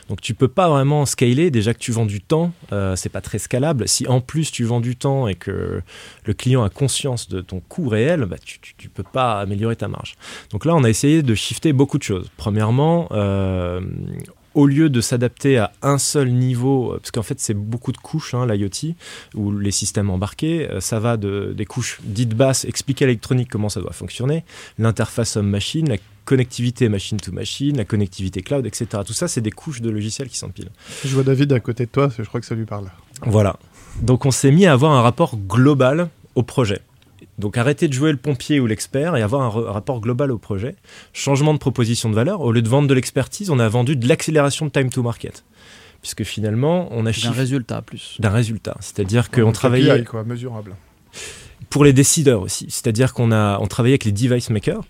Donc, 0.09 0.21
tu 0.21 0.33
peux 0.33 0.47
pas 0.47 0.69
vraiment 0.69 1.05
scaler. 1.05 1.51
Déjà 1.51 1.73
que 1.73 1.79
tu 1.79 1.91
vends 1.91 2.05
du 2.05 2.21
temps, 2.21 2.51
euh, 2.71 2.95
c'est 2.95 3.09
pas 3.09 3.21
très 3.21 3.39
scalable. 3.39 3.87
Si 3.87 4.07
en 4.07 4.21
plus 4.21 4.51
tu 4.51 4.63
vends 4.63 4.81
du 4.81 4.95
temps 4.95 5.27
et 5.27 5.35
que 5.35 5.81
le 6.25 6.33
client 6.33 6.63
a 6.63 6.69
conscience 6.69 7.29
de 7.29 7.41
ton 7.41 7.59
coût 7.59 7.87
réel, 7.87 8.25
bah, 8.25 8.37
tu, 8.43 8.59
tu 8.77 8.89
peux 8.89 9.03
pas 9.03 9.39
améliorer 9.39 9.75
ta 9.75 9.87
marge. 9.87 10.15
Donc 10.51 10.65
là, 10.65 10.75
on 10.75 10.83
a 10.83 10.89
essayé 10.89 11.23
de 11.23 11.35
shifter 11.35 11.73
beaucoup 11.73 11.97
de 11.97 12.03
choses. 12.03 12.29
Premièrement, 12.37 13.07
euh, 13.11 13.81
au 14.55 14.65
lieu 14.65 14.89
de 14.89 15.01
s'adapter 15.01 15.57
à 15.57 15.71
un 15.81 15.97
seul 15.97 16.31
niveau, 16.31 16.93
euh, 16.93 16.97
parce 16.97 17.11
qu'en 17.11 17.23
fait 17.23 17.39
c'est 17.39 17.53
beaucoup 17.53 17.91
de 17.91 17.97
couches, 17.97 18.33
hein, 18.33 18.47
l'IoT, 18.47 18.95
ou 19.35 19.51
les 19.51 19.71
systèmes 19.71 20.09
embarqués, 20.09 20.67
euh, 20.71 20.79
ça 20.79 20.99
va 20.99 21.17
de, 21.17 21.53
des 21.55 21.65
couches 21.65 21.99
dites 22.03 22.33
basses, 22.33 22.65
expliquer 22.65 23.05
à 23.05 23.07
l'électronique 23.07 23.49
comment 23.51 23.69
ça 23.69 23.81
doit 23.81 23.93
fonctionner, 23.93 24.43
l'interface 24.79 25.35
homme-machine, 25.35 25.89
la 25.89 25.97
connectivité 26.23 26.89
machine-to-machine, 26.89 27.77
la 27.77 27.85
connectivité 27.85 28.41
cloud, 28.41 28.65
etc. 28.65 29.03
Tout 29.05 29.13
ça, 29.13 29.27
c'est 29.27 29.41
des 29.41 29.51
couches 29.51 29.81
de 29.81 29.91
logiciels 29.91 30.27
qui 30.27 30.37
s'empilent. 30.37 30.71
Je 31.05 31.13
vois 31.13 31.23
David 31.23 31.53
à 31.53 31.59
côté 31.59 31.85
de 31.85 31.91
toi, 31.91 32.09
je 32.17 32.23
crois 32.23 32.39
que 32.39 32.47
ça 32.47 32.55
lui 32.55 32.65
parle. 32.65 32.89
Voilà. 33.21 33.59
Donc 34.01 34.25
on 34.25 34.31
s'est 34.31 34.51
mis 34.51 34.65
à 34.65 34.73
avoir 34.73 34.93
un 34.93 35.01
rapport 35.01 35.37
global 35.37 36.09
au 36.33 36.43
projet. 36.43 36.81
Donc 37.37 37.57
arrêter 37.57 37.87
de 37.87 37.93
jouer 37.93 38.11
le 38.11 38.17
pompier 38.17 38.59
ou 38.59 38.67
l'expert 38.67 39.15
et 39.15 39.21
avoir 39.21 39.41
un, 39.41 39.71
rapport 39.71 39.99
global 39.99 40.31
au 40.31 40.37
projet. 40.37 40.75
Changement 41.13 41.53
de 41.53 41.59
proposition 41.59 42.09
de 42.09 42.15
valeur. 42.15 42.41
Au 42.41 42.51
lieu 42.51 42.61
de 42.61 42.69
vendre 42.69 42.87
de 42.87 42.93
l'expertise, 42.93 43.49
on 43.49 43.59
a 43.59 43.67
vendu 43.67 43.95
de 43.95 44.07
l'accélération 44.07 44.65
de 44.65 44.71
time 44.71 44.89
to 44.89 45.03
market. 45.03 45.43
Puisque 46.01 46.23
finalement, 46.23 46.87
on 46.91 47.05
a 47.05 47.11
D'un 47.11 47.31
résultat 47.31 47.81
plus. 47.81 48.17
d'un 48.19 48.29
résultat. 48.29 48.77
C'est-à-dire 48.79 49.31
qu'on 49.31 49.51
travaillait 49.51 50.03
quoi, 50.03 50.23
mesurable. 50.23 50.75
pour 51.69 51.83
les 51.83 51.93
décideurs 51.93 52.41
aussi. 52.41 52.67
C'est-à-dire 52.69 53.13
qu'on 53.13 53.31
a, 53.31 53.59
on 53.59 53.67
travaillait 53.67 53.95
avec 53.95 54.05
les 54.05 54.11
device 54.11 54.49
makers. 54.49 54.83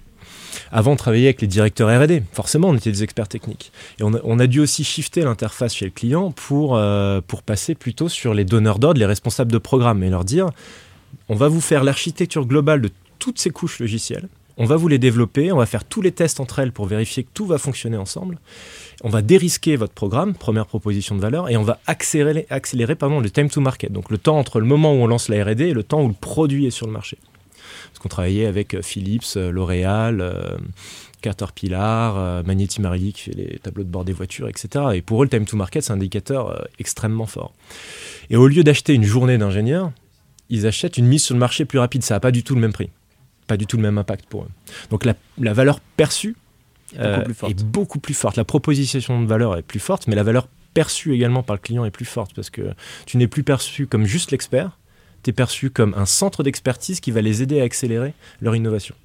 Avant, 0.71 0.91
on 0.91 0.95
travaillait 0.95 1.27
avec 1.27 1.41
les 1.41 1.47
directeurs 1.47 1.89
R&D. 1.89 2.23
Forcément, 2.33 2.69
on 2.69 2.75
était 2.75 2.91
des 2.91 3.03
experts 3.03 3.27
techniques. 3.27 3.71
Et 3.99 4.03
on 4.03 4.13
a, 4.13 4.19
on 4.23 4.39
a 4.39 4.47
dû 4.47 4.59
aussi 4.59 4.83
shifter 4.83 5.21
l'interface 5.21 5.73
chez 5.73 5.85
le 5.85 5.91
client 5.91 6.31
pour, 6.31 6.75
euh, 6.75 7.21
pour 7.25 7.43
passer 7.43 7.75
plutôt 7.75 8.09
sur 8.09 8.33
les 8.33 8.45
donneurs 8.45 8.79
d'ordre, 8.79 8.99
les 8.99 9.05
responsables 9.05 9.51
de 9.51 9.57
programme, 9.57 10.03
et 10.03 10.09
leur 10.09 10.25
dire, 10.25 10.49
on 11.29 11.35
va 11.35 11.47
vous 11.47 11.61
faire 11.61 11.83
l'architecture 11.83 12.45
globale 12.45 12.81
de 12.81 12.89
toutes 13.19 13.39
ces 13.39 13.49
couches 13.49 13.79
logicielles. 13.79 14.27
On 14.57 14.65
va 14.65 14.77
vous 14.77 14.87
les 14.87 14.99
développer, 14.99 15.51
on 15.51 15.57
va 15.57 15.65
faire 15.65 15.83
tous 15.83 16.01
les 16.01 16.13
tests 16.13 16.39
entre 16.39 16.59
elles 16.59 16.71
pour 16.71 16.85
vérifier 16.85 17.23
que 17.23 17.29
tout 17.33 17.45
va 17.45 17.57
fonctionner 17.57 17.97
ensemble. 17.97 18.39
On 19.03 19.09
va 19.09 19.21
dérisquer 19.21 19.75
votre 19.75 19.93
programme, 19.93 20.33
première 20.33 20.65
proposition 20.65 21.15
de 21.15 21.21
valeur, 21.21 21.49
et 21.49 21.57
on 21.57 21.63
va 21.63 21.79
accélérer, 21.87 22.45
accélérer 22.49 22.95
pardon, 22.95 23.19
le 23.19 23.29
time 23.29 23.49
to 23.49 23.59
market, 23.59 23.91
donc 23.91 24.09
le 24.09 24.17
temps 24.17 24.37
entre 24.37 24.61
le 24.61 24.65
moment 24.65 24.93
où 24.93 24.97
on 24.97 25.07
lance 25.07 25.27
la 25.27 25.43
R&D 25.43 25.65
et 25.65 25.73
le 25.73 25.83
temps 25.83 26.01
où 26.01 26.07
le 26.07 26.13
produit 26.13 26.65
est 26.65 26.71
sur 26.71 26.87
le 26.87 26.93
marché. 26.93 27.17
Parce 27.91 27.99
qu'on 27.99 28.09
travaillait 28.09 28.45
avec 28.45 28.73
euh, 28.73 28.81
Philips, 28.81 29.35
euh, 29.35 29.51
L'Oréal, 29.51 30.21
euh, 30.21 30.57
Caterpillar, 31.21 32.43
Magneti 32.43 32.81
Marelli 32.81 33.11
qui 33.11 33.21
fait 33.21 33.33
les 33.33 33.57
tableaux 33.57 33.83
de 33.83 33.89
bord 33.89 34.05
des 34.05 34.13
voitures, 34.13 34.47
etc. 34.47 34.85
Et 34.93 35.01
pour 35.01 35.23
eux, 35.23 35.25
le 35.25 35.29
time 35.29 35.45
to 35.45 35.57
market, 35.57 35.83
c'est 35.83 35.91
un 35.91 35.95
indicateur 35.95 36.67
extrêmement 36.77 37.25
fort. 37.25 37.51
Et 38.29 38.35
au 38.35 38.47
lieu 38.47 38.63
d'acheter 38.63 38.93
une 38.93 39.05
journée 39.05 39.39
d'ingénieur, 39.39 39.91
ils 40.49 40.67
achètent 40.67 40.97
une 40.97 41.07
mise 41.07 41.23
sur 41.23 41.33
le 41.33 41.39
marché 41.39 41.65
plus 41.65 41.79
rapide. 41.79 42.03
Ça 42.03 42.15
n'a 42.15 42.19
pas 42.19 42.31
du 42.31 42.43
tout 42.43 42.55
le 42.55 42.61
même 42.61 42.73
prix, 42.73 42.89
pas 43.47 43.57
du 43.57 43.65
tout 43.65 43.77
le 43.77 43.83
même 43.83 43.97
impact 43.97 44.25
pour 44.25 44.43
eux. 44.43 44.49
Donc 44.89 45.05
la, 45.05 45.13
la 45.39 45.53
valeur 45.53 45.79
perçue 45.79 46.35
euh, 46.99 47.23
est 47.47 47.63
beaucoup 47.63 47.99
plus 47.99 48.13
forte. 48.13 48.37
La 48.37 48.43
proposition 48.43 49.21
de 49.21 49.27
valeur 49.27 49.57
est 49.57 49.63
plus 49.63 49.79
forte, 49.79 50.07
mais 50.07 50.15
la 50.15 50.23
valeur 50.23 50.47
perçue 50.73 51.13
également 51.13 51.41
par 51.41 51.55
le 51.55 51.61
client 51.61 51.85
est 51.85 51.91
plus 51.91 52.05
forte 52.05 52.33
parce 52.33 52.49
que 52.49 52.73
tu 53.05 53.17
n'es 53.17 53.27
plus 53.27 53.43
perçu 53.43 53.87
comme 53.87 54.05
juste 54.05 54.31
l'expert, 54.31 54.77
tu 55.23 55.31
es 55.31 55.33
perçu 55.33 55.69
comme 55.69 55.93
un 55.95 56.05
centre 56.05 56.43
d'expertise 56.43 56.99
qui 56.99 57.11
va 57.11 57.21
les 57.21 57.41
aider 57.41 57.61
à 57.61 57.63
accélérer 57.63 58.13
leur 58.41 58.55
innovation. 58.55 58.95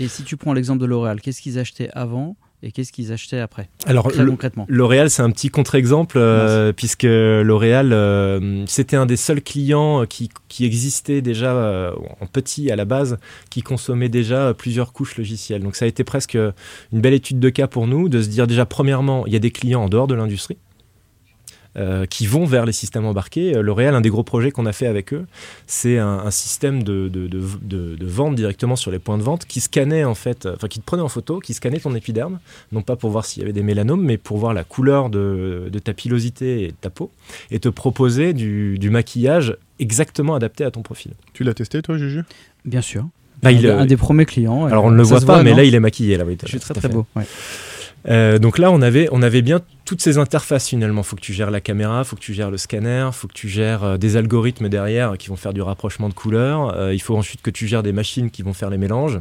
Et 0.00 0.08
si 0.08 0.24
tu 0.24 0.36
prends 0.36 0.52
l'exemple 0.52 0.80
de 0.80 0.86
L'Oréal, 0.86 1.20
qu'est-ce 1.20 1.40
qu'ils 1.40 1.58
achetaient 1.58 1.90
avant 1.92 2.36
et 2.64 2.72
qu'est-ce 2.72 2.92
qu'ils 2.92 3.12
achetaient 3.12 3.40
après 3.40 3.68
Alors, 3.84 4.10
Très 4.10 4.24
concrètement. 4.24 4.64
L'Oréal, 4.68 5.10
c'est 5.10 5.22
un 5.22 5.30
petit 5.30 5.50
contre-exemple, 5.50 6.16
euh, 6.18 6.72
puisque 6.72 7.04
L'Oréal, 7.04 7.92
euh, 7.92 8.64
c'était 8.66 8.96
un 8.96 9.04
des 9.04 9.16
seuls 9.16 9.42
clients 9.42 10.06
qui, 10.06 10.30
qui 10.48 10.64
existait 10.64 11.20
déjà 11.20 11.54
euh, 11.54 11.92
en 12.20 12.26
petit 12.26 12.70
à 12.70 12.76
la 12.76 12.86
base, 12.86 13.18
qui 13.50 13.62
consommait 13.62 14.08
déjà 14.08 14.54
plusieurs 14.54 14.92
couches 14.94 15.18
logicielles. 15.18 15.62
Donc 15.62 15.76
ça 15.76 15.84
a 15.84 15.88
été 15.88 16.04
presque 16.04 16.34
une 16.34 17.00
belle 17.00 17.14
étude 17.14 17.38
de 17.38 17.50
cas 17.50 17.66
pour 17.66 17.86
nous, 17.86 18.08
de 18.08 18.22
se 18.22 18.28
dire 18.28 18.46
déjà, 18.46 18.64
premièrement, 18.64 19.26
il 19.26 19.34
y 19.34 19.36
a 19.36 19.40
des 19.40 19.50
clients 19.50 19.82
en 19.82 19.88
dehors 19.88 20.06
de 20.06 20.14
l'industrie. 20.14 20.56
Euh, 21.76 22.06
qui 22.06 22.26
vont 22.26 22.44
vers 22.44 22.66
les 22.66 22.72
systèmes 22.72 23.04
embarqués. 23.04 23.56
Euh, 23.56 23.62
L'Oréal, 23.62 23.94
un 23.94 24.00
des 24.00 24.08
gros 24.10 24.22
projets 24.22 24.50
qu'on 24.50 24.66
a 24.66 24.72
fait 24.72 24.86
avec 24.86 25.12
eux, 25.12 25.26
c'est 25.66 25.98
un, 25.98 26.06
un 26.24 26.30
système 26.30 26.82
de, 26.82 27.08
de, 27.08 27.26
de, 27.26 27.40
de- 27.62 27.96
de 27.96 28.06
vente 28.06 28.34
directement 28.36 28.76
sur 28.76 28.90
les 28.90 28.98
points 28.98 29.18
de 29.18 29.22
vente 29.22 29.44
qui 29.46 29.60
scannait 29.60 30.04
en 30.04 30.14
fait, 30.14 30.46
euh, 30.46 30.54
enfin 30.56 30.68
qui 30.68 30.78
te 30.80 30.84
prenait 30.84 31.02
en 31.02 31.08
photo, 31.08 31.40
qui 31.40 31.54
scannait 31.54 31.80
ton 31.80 31.94
épiderme, 31.94 32.38
non 32.72 32.82
pas 32.82 32.96
pour 32.96 33.10
voir 33.10 33.24
s'il 33.24 33.40
y 33.40 33.44
avait 33.44 33.52
des 33.52 33.62
mélanomes, 33.62 34.02
mais 34.04 34.16
pour 34.18 34.38
voir 34.38 34.54
la 34.54 34.64
couleur 34.64 35.10
de, 35.10 35.68
de 35.72 35.78
ta 35.78 35.92
pilosité 35.94 36.62
et 36.64 36.68
de 36.68 36.76
ta 36.80 36.90
peau, 36.90 37.10
et 37.50 37.58
te 37.58 37.68
proposer 37.68 38.32
du, 38.34 38.78
du 38.78 38.90
maquillage 38.90 39.56
exactement 39.80 40.34
adapté 40.34 40.64
à 40.64 40.70
ton 40.70 40.82
profil. 40.82 41.12
Tu 41.32 41.42
l'as 41.44 41.54
testé, 41.54 41.82
toi, 41.82 41.98
Juju? 41.98 42.22
Bien 42.64 42.80
sûr. 42.80 43.06
Bah, 43.42 43.50
un, 43.50 43.52
il, 43.52 43.62
des- 43.62 43.68
un 43.70 43.84
des 43.86 43.96
premiers 43.96 44.24
clients. 44.26 44.64
alors 44.66 44.84
on 44.84 44.90
ne 44.90 44.96
le 44.96 45.02
voit 45.02 45.20
pas, 45.20 45.42
mais 45.42 45.54
là 45.54 45.64
il 45.64 45.74
est 45.74 45.80
maquillé. 45.80 46.16
Là, 46.16 46.24
oui, 46.24 46.38
Je 46.42 46.46
suis 46.48 46.60
très 46.60 46.72
très 46.72 46.88
fait. 46.88 46.94
beau. 46.94 47.04
ouais. 47.16 47.24
Euh, 48.08 48.38
donc 48.38 48.58
là, 48.58 48.70
on 48.70 48.82
avait, 48.82 49.08
on 49.12 49.22
avait 49.22 49.42
bien 49.42 49.60
toutes 49.84 50.02
ces 50.02 50.18
interfaces 50.18 50.68
finalement. 50.68 51.02
faut 51.02 51.16
que 51.16 51.20
tu 51.22 51.32
gères 51.32 51.50
la 51.50 51.60
caméra, 51.60 52.04
faut 52.04 52.16
que 52.16 52.20
tu 52.20 52.34
gères 52.34 52.50
le 52.50 52.58
scanner, 52.58 53.08
faut 53.12 53.28
que 53.28 53.32
tu 53.32 53.48
gères 53.48 53.84
euh, 53.84 53.96
des 53.96 54.16
algorithmes 54.16 54.68
derrière 54.68 55.16
qui 55.16 55.28
vont 55.28 55.36
faire 55.36 55.52
du 55.52 55.62
rapprochement 55.62 56.08
de 56.08 56.14
couleurs. 56.14 56.76
Euh, 56.76 56.94
il 56.94 57.00
faut 57.00 57.16
ensuite 57.16 57.42
que 57.42 57.50
tu 57.50 57.66
gères 57.66 57.82
des 57.82 57.92
machines 57.92 58.30
qui 58.30 58.42
vont 58.42 58.52
faire 58.52 58.70
les 58.70 58.78
mélanges, 58.78 59.20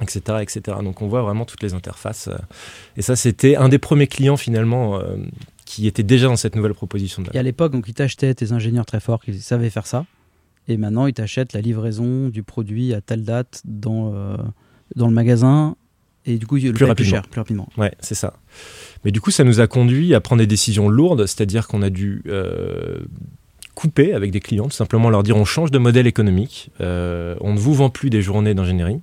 etc. 0.00 0.38
etc. 0.40 0.78
Donc 0.82 1.00
on 1.00 1.08
voit 1.08 1.22
vraiment 1.22 1.44
toutes 1.44 1.62
les 1.62 1.74
interfaces. 1.74 2.28
et 2.96 3.02
ça, 3.02 3.14
c'était 3.14 3.56
un 3.56 3.68
des 3.68 3.78
premiers 3.78 4.08
clients 4.08 4.36
finalement 4.36 5.00
qui 5.64 5.86
était 5.86 6.02
déjà 6.02 6.26
dans 6.26 6.36
cette 6.36 6.56
nouvelle 6.56 6.74
proposition. 6.74 7.22
De 7.22 7.30
Et 7.34 7.38
à 7.38 7.42
l'époque, 7.42 7.72
donc 7.72 7.86
ils 7.88 7.94
t'achetaient 7.94 8.34
tes 8.34 8.52
ingénieurs 8.52 8.86
très 8.86 9.00
forts 9.00 9.22
qui 9.22 9.38
savaient 9.38 9.70
faire 9.70 9.86
ça. 9.86 10.06
Et 10.66 10.76
maintenant, 10.76 11.06
ils 11.06 11.14
t'achètent 11.14 11.52
la 11.52 11.60
livraison 11.60 12.28
du 12.28 12.42
produit 12.42 12.92
à 12.92 13.00
telle 13.00 13.24
date 13.24 13.62
dans, 13.64 14.12
dans 14.96 15.08
le 15.08 15.14
magasin. 15.14 15.76
Et 16.28 16.38
du 16.38 16.46
coup, 16.46 16.56
le 16.56 16.60
Plus 16.60 16.70
paye 16.70 16.76
plus 16.78 16.84
rapidement. 16.86 17.10
cher, 17.10 17.22
plus 17.28 17.40
rapidement. 17.40 17.68
Ouais, 17.76 17.92
c'est 18.00 18.14
ça. 18.14 18.34
Mais 19.04 19.10
du 19.10 19.20
coup, 19.20 19.30
ça 19.30 19.44
nous 19.44 19.60
a 19.60 19.66
conduit 19.66 20.14
à 20.14 20.20
prendre 20.20 20.40
des 20.40 20.46
décisions 20.46 20.88
lourdes, 20.88 21.26
c'est-à-dire 21.26 21.66
qu'on 21.68 21.82
a 21.82 21.90
dû 21.90 22.22
euh, 22.26 22.98
couper 23.74 24.12
avec 24.12 24.30
des 24.30 24.40
clients, 24.40 24.66
tout 24.66 24.76
simplement 24.76 25.08
leur 25.08 25.22
dire 25.22 25.36
on 25.36 25.44
change 25.44 25.70
de 25.70 25.78
modèle 25.78 26.06
économique, 26.06 26.70
euh, 26.80 27.34
on 27.40 27.54
ne 27.54 27.58
vous 27.58 27.74
vend 27.74 27.90
plus 27.90 28.10
des 28.10 28.22
journées 28.22 28.54
d'ingénierie. 28.54 29.00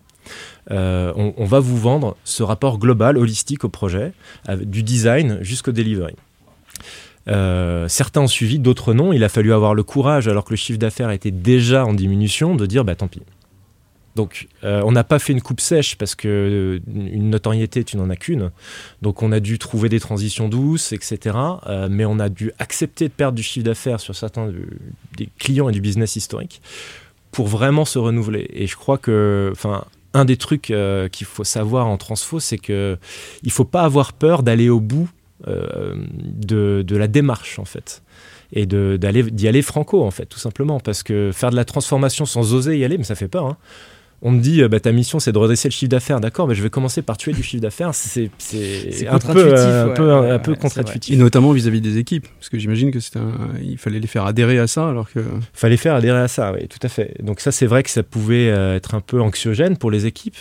Euh, 0.72 1.14
on, 1.16 1.34
on 1.38 1.46
va 1.46 1.60
vous 1.60 1.78
vendre 1.78 2.16
ce 2.24 2.44
rapport 2.44 2.78
global, 2.78 3.18
holistique 3.18 3.64
au 3.64 3.70
projet, 3.70 4.12
du 4.62 4.84
design 4.84 5.40
jusqu'au 5.42 5.72
delivery. 5.72 6.16
Euh, 7.28 7.88
certains 7.88 8.22
ont 8.22 8.28
suivi, 8.28 8.60
d'autres 8.60 8.94
non. 8.94 9.14
Il 9.14 9.24
a 9.24 9.30
fallu 9.30 9.54
avoir 9.54 9.74
le 9.74 9.84
courage, 9.84 10.28
alors 10.28 10.44
que 10.46 10.52
le 10.52 10.58
chiffre 10.58 10.80
d'affaires 10.80 11.10
était 11.12 11.32
déjà 11.32 11.86
en 11.86 11.94
diminution, 11.94 12.56
de 12.56 12.66
dire 12.66 12.86
bah 12.86 12.96
tant 12.96 13.08
pis. 13.08 13.22
Donc, 14.16 14.48
euh, 14.64 14.82
on 14.86 14.94
n'a 14.94 15.04
pas 15.04 15.20
fait 15.20 15.34
une 15.34 15.42
coupe 15.42 15.60
sèche 15.60 15.98
parce 15.98 16.16
que 16.16 16.28
euh, 16.28 16.80
une 16.88 17.30
notoriété, 17.30 17.84
tu 17.84 17.98
n'en 17.98 18.10
as 18.10 18.16
qu'une. 18.16 18.52
Donc, 19.02 19.22
on 19.22 19.32
a 19.32 19.42
dû 19.42 19.60
trouver 19.60 19.90
des 19.90 20.00
transitions 20.00 20.48
douces, 20.48 20.94
etc. 20.94 21.38
Euh, 21.68 21.90
mais 21.92 22.06
on 22.06 22.20
a 22.20 22.30
dû 22.30 22.52
accepter 22.58 23.10
de 23.10 23.14
perdre 23.14 23.36
du 23.36 23.44
chiffre 23.44 23.66
d'affaires 23.66 24.00
sur 24.00 24.16
certains 24.16 24.52
des 25.18 25.30
clients 25.38 25.68
et 25.68 25.74
du 25.74 25.82
business 25.82 26.16
historique 26.16 26.62
pour 27.32 27.48
vraiment 27.48 27.84
se 27.84 28.00
renouveler. 28.00 28.50
Et 28.54 28.68
je 28.68 28.78
crois 28.78 28.98
que, 28.98 29.50
enfin, 29.52 29.84
un 30.14 30.24
des 30.24 30.38
trucs 30.38 30.74
qu'il 31.12 31.28
faut 31.28 31.44
savoir 31.44 31.88
en 31.88 31.98
transfo, 31.98 32.40
c'est 32.40 32.58
que 32.58 32.98
il 33.44 33.52
faut 33.52 33.66
pas 33.66 33.82
avoir 33.82 34.14
peur 34.14 34.44
d'aller 34.44 34.70
au 34.70 34.80
bout 34.80 35.10
de, 35.46 36.86
la 36.96 37.08
démarche, 37.08 37.60
en 37.60 37.66
fait 37.66 38.02
et 38.54 38.68
d'y 38.68 39.48
aller 39.48 39.64
franco 39.64 40.04
en 40.04 40.12
fait 40.12 40.28
tout 40.28 40.38
simplement 40.38 40.80
parce 40.80 41.02
que 41.02 41.32
faire 41.34 41.50
de 41.50 41.56
la 41.56 41.66
transformation 41.66 42.26
sans 42.26 42.54
oser 42.54 42.78
y 42.78 42.86
aller 42.86 42.98
mais 43.00 43.04
ça 43.04 43.16
fait 43.16 43.28
peur 43.28 43.48
hein. 43.48 43.58
On 44.28 44.32
me 44.32 44.40
dit 44.42 44.62
euh, 44.62 44.68
bah, 44.68 44.80
ta 44.80 44.92
mission 44.92 45.20
c'est 45.20 45.32
de 45.32 45.38
redresser 45.38 45.68
le 45.70 45.72
chiffre 45.74 45.90
d'affaires 45.90 46.20
d'accord 46.20 46.48
mais 46.48 46.56
je 46.56 46.64
vais 46.64 46.70
commencer 46.70 47.02
par 47.02 47.16
tuer 47.16 47.32
du 47.32 47.44
chiffre 47.44 47.62
d'affaires 47.62 47.94
c'est 47.94 48.24
un 49.08 49.20
peu 49.20 49.28
contre-intuitif, 49.28 49.56
euh, 49.58 49.84
un 49.86 49.88
ouais. 49.88 49.94
peu 49.94 50.12
un, 50.12 50.22
Ouais, 50.22 50.30
un 50.32 50.40
peu 50.40 50.52
ouais, 50.52 50.58
c'est 50.58 50.62
contre-intuitif 50.62 51.14
Et 51.14 51.18
notamment 51.18 51.52
vis-à-vis 51.52 51.82
des 51.82 51.98
équipes, 51.98 52.28
parce 52.40 52.50
que 52.50 52.58
j'imagine 52.58 52.92
que 52.92 53.00
c'était 53.00 53.20
un- 53.20 53.50
il 53.64 53.78
fallait 53.78 54.00
les 54.00 54.08
faire 54.08 54.26
adhérer 54.26 54.58
à 54.60 54.68
ça, 54.68 54.90
alors 54.90 55.10
que 55.12 55.20
fallait 55.54 55.78
faire 55.78 55.96
adhérer 55.96 56.20
à 56.20 56.28
ça, 56.28 56.52
oui, 56.54 56.68
tout 56.68 56.80
à 56.82 56.90
fait. 56.90 57.14
Donc 57.22 57.40
ça, 57.40 57.52
c'est 57.52 57.66
vrai 57.68 57.84
que 57.84 57.90
ça 57.90 58.04
pouvait 58.04 58.50
euh, 58.50 58.76
être 58.76 58.96
un 58.96 59.02
peu 59.02 59.22
anxiogène 59.22 59.78
pour 59.78 59.92
les 59.92 60.06
équipes. 60.06 60.38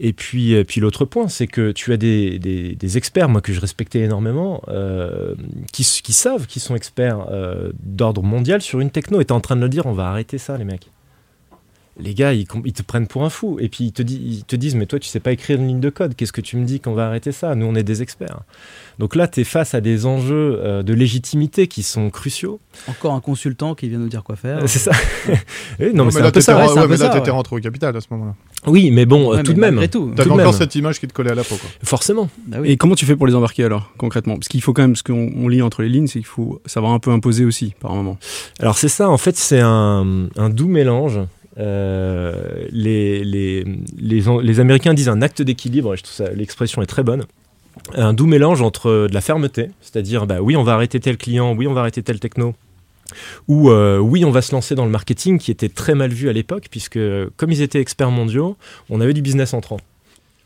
Et 0.00 0.12
puis, 0.12 0.62
puis 0.64 0.80
l'autre 0.80 1.04
point, 1.04 1.28
c'est 1.28 1.46
que 1.46 1.70
tu 1.72 1.92
as 1.92 1.96
des, 1.96 2.38
des- 2.38 2.74
des 2.74 2.98
experts, 2.98 3.28
moi 3.28 3.40
que 3.40 3.52
je 3.52 3.60
respectais 3.60 4.00
énormément, 4.00 4.62
euh, 4.68 5.34
qui, 5.72 5.84
savent, 5.84 6.46
qui 6.46 6.60
sont 6.60 6.74
experts 6.76 7.26
euh, 7.30 7.70
d'ordre 7.82 8.22
mondial 8.22 8.60
sur 8.60 8.80
une 8.80 8.90
techno. 8.90 9.20
Et 9.20 9.24
t'es 9.24 9.32
en 9.32 9.40
train 9.40 9.56
de 9.56 9.62
le 9.62 9.68
dire, 9.68 9.86
on 9.86 9.92
va 9.92 10.08
arrêter 10.08 10.36
ça, 10.38 10.58
les 10.58 10.64
mecs. 10.64 10.88
Les 11.98 12.12
gars, 12.12 12.32
ils, 12.32 12.44
te 12.46 12.82
prennent 12.82 13.06
pour 13.06 13.24
un 13.24 13.30
fou. 13.30 13.56
Et 13.60 13.68
puis 13.68 13.84
ils 13.84 13.92
te, 13.92 14.02
di- 14.02 14.20
ils 14.38 14.44
te 14.44 14.56
disent, 14.56 14.74
mais 14.74 14.86
toi, 14.86 14.98
tu 14.98 15.08
sais 15.08 15.20
pas 15.20 15.30
écrire 15.32 15.60
une 15.60 15.68
ligne 15.68 15.80
de 15.80 15.90
code. 15.90 16.16
Qu'est-ce 16.16 16.32
que 16.32 16.40
tu 16.40 16.56
me 16.56 16.64
dis 16.64 16.80
qu'on 16.80 16.92
va 16.94 17.06
arrêter 17.06 17.30
ça? 17.30 17.54
Nous, 17.54 17.66
on 17.66 17.74
est 17.76 17.84
des 17.84 18.02
experts. 18.02 18.40
Donc 18.98 19.14
là, 19.14 19.28
tu 19.28 19.40
es 19.40 19.44
face 19.44 19.74
à 19.74 19.80
des 19.80 20.04
enjeux 20.06 20.58
euh, 20.60 20.82
de 20.82 20.92
légitimité 20.92 21.68
qui 21.68 21.82
sont 21.84 22.10
cruciaux. 22.10 22.58
Encore 22.88 23.14
un 23.14 23.20
consultant 23.20 23.74
qui 23.76 23.88
vient 23.88 23.98
nous 23.98 24.08
dire 24.08 24.24
quoi 24.24 24.34
faire. 24.36 24.58
Euh, 24.58 24.66
C'est 24.66 24.78
ça. 24.80 24.92
Oui, 25.80 25.90
non, 25.94 26.04
mais 26.04 26.10
c'est 26.12 26.20
là, 26.20 26.26
ouais, 26.26 26.32
ouais, 26.86 26.96
t'étais 26.98 27.20
ouais. 27.20 27.30
rentré 27.30 27.56
au 27.56 27.58
capital 27.60 27.96
à 27.96 28.00
ce 28.00 28.06
moment-là. 28.10 28.34
Oui, 28.66 28.90
mais 28.90 29.06
bon, 29.06 29.30
Ouais, 29.30 29.42
tout 29.42 29.52
mais 29.56 29.70
de 29.70 29.76
même. 29.76 29.88
tout. 29.88 30.10
De 30.14 30.22
encore 30.22 30.36
même. 30.36 30.52
cette 30.52 30.74
image 30.76 31.00
qui 31.00 31.06
te 31.08 31.12
collait 31.12 31.32
à 31.32 31.34
la 31.34 31.42
peau, 31.44 31.56
quoi. 31.56 31.68
Forcément. 31.82 32.28
Bah 32.46 32.58
oui. 32.60 32.70
Et 32.70 32.76
comment 32.76 32.94
tu 32.94 33.06
fais 33.06 33.16
pour 33.16 33.26
les 33.26 33.34
embarquer 33.34 33.64
alors, 33.64 33.92
concrètement? 33.98 34.34
Parce 34.36 34.48
qu'il 34.48 34.62
faut 34.62 34.72
quand 34.72 34.82
même, 34.82 34.96
ce 34.96 35.02
qu'on 35.02 35.32
on 35.36 35.48
lit 35.48 35.62
entre 35.62 35.82
les 35.82 35.88
lignes, 35.88 36.06
c'est 36.06 36.18
qu'il 36.20 36.26
faut 36.26 36.60
savoir 36.66 36.92
un 36.92 36.98
peu 36.98 37.10
imposer 37.10 37.44
aussi, 37.44 37.74
par 37.80 37.92
moment. 37.94 38.18
Alors 38.60 38.78
c'est 38.78 38.88
ça, 38.88 39.08
en 39.08 39.18
fait, 39.18 39.36
c'est 39.36 39.60
un, 39.60 40.28
un 40.36 40.50
doux 40.50 40.68
mélange. 40.68 41.18
Euh, 41.58 42.66
les, 42.70 43.64
Américains 44.58 44.94
disent 44.94 45.08
un 45.08 45.22
acte 45.22 45.42
d'équilibre, 45.42 45.94
et 45.94 45.96
je 45.96 46.02
trouve 46.02 46.30
l'expression 46.34 46.82
est 46.82 46.86
très 46.86 47.02
bonne. 47.02 47.24
Un 47.94 48.12
doux 48.12 48.26
mélange 48.26 48.62
entre 48.62 49.08
de 49.08 49.14
la 49.14 49.20
fermeté, 49.20 49.70
c'est-à-dire 49.80 50.26
bah, 50.26 50.40
oui, 50.40 50.56
on 50.56 50.62
va 50.62 50.74
arrêter 50.74 51.00
tel 51.00 51.16
client, 51.16 51.54
oui, 51.54 51.66
on 51.66 51.74
va 51.74 51.80
arrêter 51.80 52.02
tel 52.02 52.20
techno, 52.20 52.54
ou 53.48 53.70
euh, 53.70 53.98
oui, 53.98 54.24
on 54.24 54.30
va 54.30 54.42
se 54.42 54.52
lancer 54.52 54.74
dans 54.74 54.84
le 54.84 54.90
marketing 54.90 55.38
qui 55.38 55.50
était 55.50 55.68
très 55.68 55.94
mal 55.94 56.12
vu 56.12 56.28
à 56.28 56.32
l'époque, 56.32 56.68
puisque 56.70 56.98
comme 57.36 57.50
ils 57.50 57.62
étaient 57.62 57.80
experts 57.80 58.10
mondiaux, 58.10 58.56
on 58.90 59.00
avait 59.00 59.14
du 59.14 59.22
business 59.22 59.54
entrant. 59.54 59.78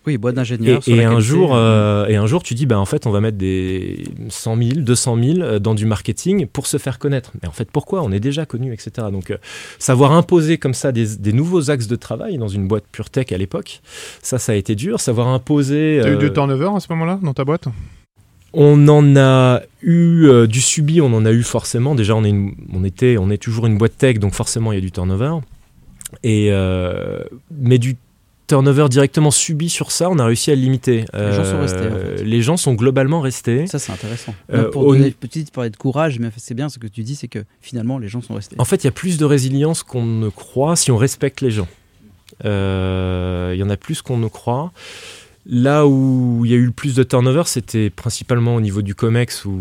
Oui, 0.09 0.17
boîte 0.17 0.33
Et, 0.33 0.37
d'ingénieur. 0.37 0.81
et 0.87 1.05
un 1.05 1.21
jour, 1.21 1.51
euh, 1.55 2.07
et 2.07 2.17
un 2.17 2.27
jour, 2.27 2.43
tu 2.43 2.55
dis, 2.55 2.65
bah, 2.65 2.79
en 2.79 2.87
fait, 2.87 3.07
on 3.07 3.11
va 3.11 3.21
mettre 3.21 3.37
des 3.37 4.05
100 4.31 4.57
000, 4.57 4.71
200 4.81 5.19
000 5.23 5.39
euh, 5.41 5.59
dans 5.59 5.75
du 5.75 5.85
marketing 5.85 6.47
pour 6.47 6.67
se 6.67 6.79
faire 6.79 6.99
connaître. 6.99 7.33
Mais 7.43 7.49
en 7.49 7.53
fait, 7.53 7.71
pourquoi? 7.71 8.03
On 8.03 8.11
est 8.11 8.21
déjà 8.21 8.47
connu, 8.47 8.73
etc. 8.73 8.91
Donc, 9.13 9.31
euh, 9.31 9.37
savoir 9.79 10.13
imposer 10.13 10.57
comme 10.57 10.73
ça 10.75 10.93
des, 10.93 11.17
des 11.17 11.33
nouveaux 11.35 11.71
axes 11.71 11.89
de 11.89 11.97
travail 11.97 12.39
dans 12.39 12.49
une 12.49 12.67
boîte 12.67 12.85
pure 12.91 13.11
tech 13.11 13.33
à 13.33 13.37
l'époque, 13.37 13.81
ça, 14.23 14.39
ça 14.39 14.53
a 14.53 14.55
été 14.55 14.75
dur. 14.75 14.99
Savoir 15.01 15.29
imposer. 15.29 16.01
T'as 16.03 16.09
eu 16.09 16.15
euh, 16.15 16.17
du 16.17 16.33
turnover 16.33 16.71
à 16.75 16.81
ce 16.81 16.87
moment-là 16.91 17.21
dans 17.23 17.35
ta 17.35 17.45
boîte? 17.45 17.67
On 18.55 18.89
en 18.89 19.15
a 19.15 19.61
eu 19.83 20.25
euh, 20.27 20.47
du 20.47 20.63
subi, 20.63 21.03
on 21.03 21.13
en 21.13 21.27
a 21.27 21.33
eu 21.33 21.43
forcément. 21.43 21.95
Déjà, 21.95 22.17
on 22.17 22.25
est, 22.25 22.31
une- 22.31 22.55
on 22.73 22.83
était, 22.83 23.19
on 23.19 23.29
est 23.29 23.37
toujours 23.37 23.67
une 23.67 23.77
boîte 23.77 23.99
tech, 23.99 24.19
donc 24.19 24.33
forcément, 24.33 24.73
il 24.73 24.77
y 24.77 24.79
a 24.79 24.81
du 24.81 24.91
turnover. 24.91 25.33
Et, 26.25 26.49
euh, 26.51 27.23
mais 27.51 27.77
du 27.79 27.97
turnover 28.49 28.89
directement 28.89 29.31
subi 29.31 29.69
sur 29.69 29.93
ça, 29.93 30.11
on 30.11 30.19
a 30.19 30.25
réussi 30.25 30.51
à 30.51 30.57
le 30.57 30.61
limiter. 30.63 31.05
Les 31.15 31.33
gens 31.33 31.45
sont 31.45 31.55
Euh, 31.57 31.61
restés, 31.63 31.79
en 31.79 32.17
fait. 32.17 32.25
Les 32.25 32.43
gens 32.43 32.57
sont 32.57 32.75
globalement 32.75 33.21
restés. 33.21 33.67
Ça, 33.69 33.79
c'est 33.79 33.93
intéressant. 33.93 34.35
Euh, 34.53 34.71
pour 34.73 34.91
donner 34.93 35.13
petite 35.13 35.53
parler 35.53 35.71
de 35.71 35.77
courage, 35.77 36.19
mais 36.19 36.31
c'est 36.37 36.55
bien 36.55 36.69
ce 36.69 36.79
que 36.81 36.89
tu 36.89 37.03
dis, 37.05 37.15
c'est 37.15 37.29
que 37.29 37.45
finalement, 37.61 37.99
les 37.99 38.09
gens 38.09 38.21
sont 38.23 38.35
restés. 38.35 38.57
En 38.59 38.65
fait, 38.65 38.83
il 38.83 38.87
y 38.87 38.89
a 38.89 38.93
plus 38.93 39.19
de 39.19 39.25
résilience 39.25 39.83
qu'on 39.85 40.05
ne 40.05 40.29
croit 40.29 40.75
si 40.75 40.91
on 40.91 40.97
respecte 40.97 41.41
les 41.43 41.51
gens. 41.53 41.69
Euh, 42.45 43.53
Il 43.55 43.59
y 43.61 43.63
en 43.63 43.71
a 43.71 43.77
plus 43.77 44.03
qu'on 44.03 44.19
ne 44.19 44.29
croit. 44.29 44.73
Là 45.47 45.87
où 45.87 46.43
il 46.45 46.51
y 46.51 46.55
a 46.55 46.59
eu 46.59 46.67
le 46.67 46.73
plus 46.73 46.95
de 46.95 47.03
turnover, 47.03 47.45
c'était 47.47 47.89
principalement 47.89 48.55
au 48.55 48.61
niveau 48.61 48.83
du 48.83 48.95
COMEX 48.95 49.47
où 49.47 49.59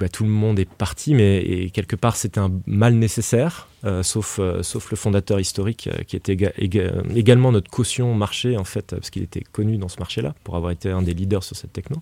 bah, 0.00 0.08
tout 0.08 0.24
le 0.24 0.30
monde 0.30 0.58
est 0.58 0.68
parti, 0.68 1.14
mais 1.14 1.70
quelque 1.72 1.94
part 1.94 2.16
c'était 2.16 2.40
un 2.40 2.50
mal 2.66 2.94
nécessaire, 2.94 3.68
euh, 3.84 4.02
sauf, 4.02 4.40
euh, 4.40 4.64
sauf 4.64 4.90
le 4.90 4.96
fondateur 4.96 5.38
historique 5.38 5.88
euh, 5.92 6.02
qui 6.02 6.16
était 6.16 6.34
éga- 6.34 6.52
éga- 6.58 6.92
également 7.14 7.52
notre 7.52 7.70
caution 7.70 8.14
marché 8.14 8.56
en 8.56 8.64
fait, 8.64 8.86
parce 8.96 9.10
qu'il 9.10 9.22
était 9.22 9.44
connu 9.52 9.76
dans 9.78 9.86
ce 9.86 10.00
marché-là 10.00 10.34
pour 10.42 10.56
avoir 10.56 10.72
été 10.72 10.90
un 10.90 11.02
des 11.02 11.14
leaders 11.14 11.44
sur 11.44 11.54
cette 11.54 11.72
techno. 11.72 11.98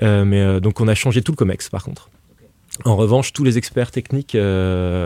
Mais 0.00 0.60
donc 0.60 0.80
on 0.80 0.88
a 0.88 0.94
changé 0.94 1.20
tout 1.20 1.32
le 1.32 1.36
COMEX 1.36 1.68
par 1.68 1.84
contre. 1.84 2.08
En 2.84 2.96
revanche, 2.96 3.32
tous 3.34 3.44
les 3.44 3.58
experts 3.58 3.90
techniques 3.90 4.32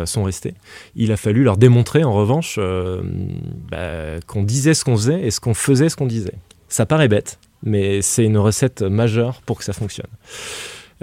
sont 0.07 0.23
restés. 0.23 0.55
Il 0.95 1.11
a 1.11 1.17
fallu 1.17 1.43
leur 1.43 1.57
démontrer, 1.57 2.05
en 2.05 2.13
revanche, 2.13 2.61
bah, 3.71 4.21
qu'on 4.27 4.43
disait 4.45 4.75
ce 4.75 4.85
qu'on 4.85 4.97
faisait 4.97 5.23
et 5.27 5.31
ce 5.31 5.41
qu'on 5.41 5.55
faisait 5.55 5.89
ce 5.89 5.97
qu'on 5.97 6.07
disait. 6.07 6.35
Ça 6.73 6.87
paraît 6.87 7.09
bête, 7.09 7.39
mais 7.63 8.01
c'est 8.01 8.25
une 8.25 8.39
recette 8.39 8.81
majeure 8.83 9.43
pour 9.43 9.59
que 9.59 9.65
ça 9.65 9.73
fonctionne. 9.73 10.07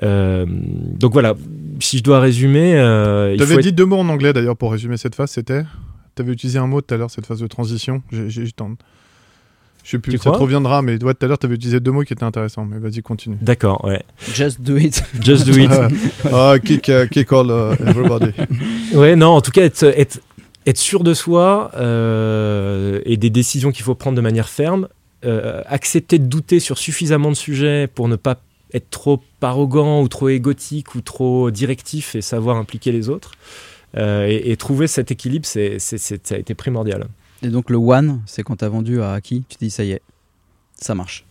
Euh, 0.02 0.46
donc 0.48 1.14
voilà, 1.14 1.36
si 1.80 2.00
je 2.00 2.04
dois 2.04 2.20
résumer, 2.20 2.76
euh, 2.76 3.38
T'avais 3.38 3.56
faut 3.56 3.62
dit 3.62 3.74
deux 3.74 3.86
mots 3.86 4.00
en 4.00 4.10
anglais 4.10 4.34
d'ailleurs 4.34 4.58
pour 4.58 4.72
résumer 4.72 4.98
cette 4.98 5.14
phase, 5.14 5.32
c'était 5.32 5.64
T'avais 6.16 6.32
utilisé 6.32 6.58
un 6.58 6.68
mot 6.68 6.82
tout 6.82 6.94
à 6.94 6.98
l'heure, 6.98 7.12
cette 7.12 7.26
phase 7.26 7.40
de 7.40 7.48
transition. 7.48 8.02
J'ai, 8.12 8.30
je 9.84 9.92
sais 9.92 10.00
plus, 10.00 10.14
Tu 10.14 10.18
ça 10.18 10.32
te 10.32 10.38
reviendra, 10.38 10.82
mais 10.82 11.04
ouais, 11.04 11.14
tout 11.14 11.26
à 11.26 11.28
l'heure 11.28 11.38
t'avais 11.38 11.56
utilisé 11.56 11.80
deux 11.80 11.92
mots 11.92 12.04
qui 12.04 12.14
étaient 12.14 12.24
intéressants, 12.24 12.66
mais 12.66 12.80
vas-y, 12.80 13.02
continue. 13.02 13.38
D'accord, 13.42 13.86
ouais. 13.86 14.04
Just 14.34 14.62
do 14.62 14.76
it. 14.76 15.04
Just 15.22 15.46
do 15.46 15.58
it. 15.60 15.72
Ah, 16.34 16.56
kick, 16.64 16.90
uh, 16.90 17.08
kick 17.10 17.32
all 17.32 17.48
uh, 17.48 17.88
everybody. 17.88 18.32
Ouais, 18.94 19.16
non, 19.16 19.28
en 19.28 19.42
tout 19.42 19.52
cas, 19.52 19.64
être, 19.64 19.84
être, 19.84 20.20
être 20.66 20.78
sûr 20.78 21.04
de 21.04 21.14
soi 21.14 21.72
euh, 21.76 23.02
et 23.06 23.18
des 23.18 23.30
décisions 23.30 23.72
qu'il 23.72 23.84
faut 23.84 23.96
prendre 23.96 24.16
de 24.16 24.22
manière 24.22 24.50
ferme, 24.50 24.88
euh, 25.26 25.62
accepter 25.66 26.18
de 26.20 26.26
douter 26.26 26.60
sur 26.60 26.78
suffisamment 26.78 27.30
de 27.30 27.36
sujets 27.36 27.88
pour 27.88 28.08
ne 28.08 28.16
pas 28.16 28.42
être 28.74 28.90
trop 28.90 29.22
arrogant 29.42 30.02
ou 30.02 30.08
trop 30.08 30.30
égotique 30.30 30.96
ou 30.96 31.02
trop 31.02 31.50
directif 31.52 32.16
et 32.16 32.22
savoir 32.22 32.58
impliquer 32.58 32.92
les 32.92 33.10
autres. 33.10 33.32
Euh, 33.98 34.28
et, 34.28 34.52
et 34.52 34.58
trouver 34.58 34.86
cet 34.88 35.12
équilibre, 35.12 35.46
c'est, 35.48 35.80
c'est- 35.80 35.98
c'est- 35.98 36.28
ça 36.28 36.36
a 36.36 36.38
été 36.38 36.54
primordial. 36.54 37.08
Et 37.42 37.48
donc 37.48 37.70
le 37.72 37.78
one, 37.78 38.22
c'est 38.28 38.44
quand 38.44 38.58
t'as 38.58 38.70
vendu 38.70 39.02
à 39.02 39.20
qui 39.22 39.44
Tu 39.50 39.58
dis 39.60 39.70
ça 39.72 39.84
y 39.84 39.92
est, 39.92 40.02
ça 40.80 40.94
marche. 40.94 41.26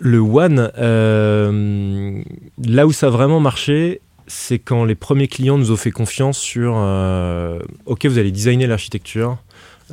Le 0.00 0.18
one, 0.18 0.72
euh, 0.76 2.22
là 2.64 2.86
où 2.86 2.92
ça 2.92 3.06
a 3.06 3.10
vraiment 3.10 3.40
marché, 3.40 4.00
c'est 4.26 4.58
quand 4.58 4.84
les 4.84 4.94
premiers 4.94 5.28
clients 5.28 5.58
nous 5.58 5.70
ont 5.70 5.76
fait 5.76 5.90
confiance 5.92 6.38
sur 6.38 6.74
euh, 6.76 7.60
OK, 7.86 8.06
vous 8.06 8.18
allez 8.18 8.32
designer 8.32 8.66
l'architecture 8.66 9.38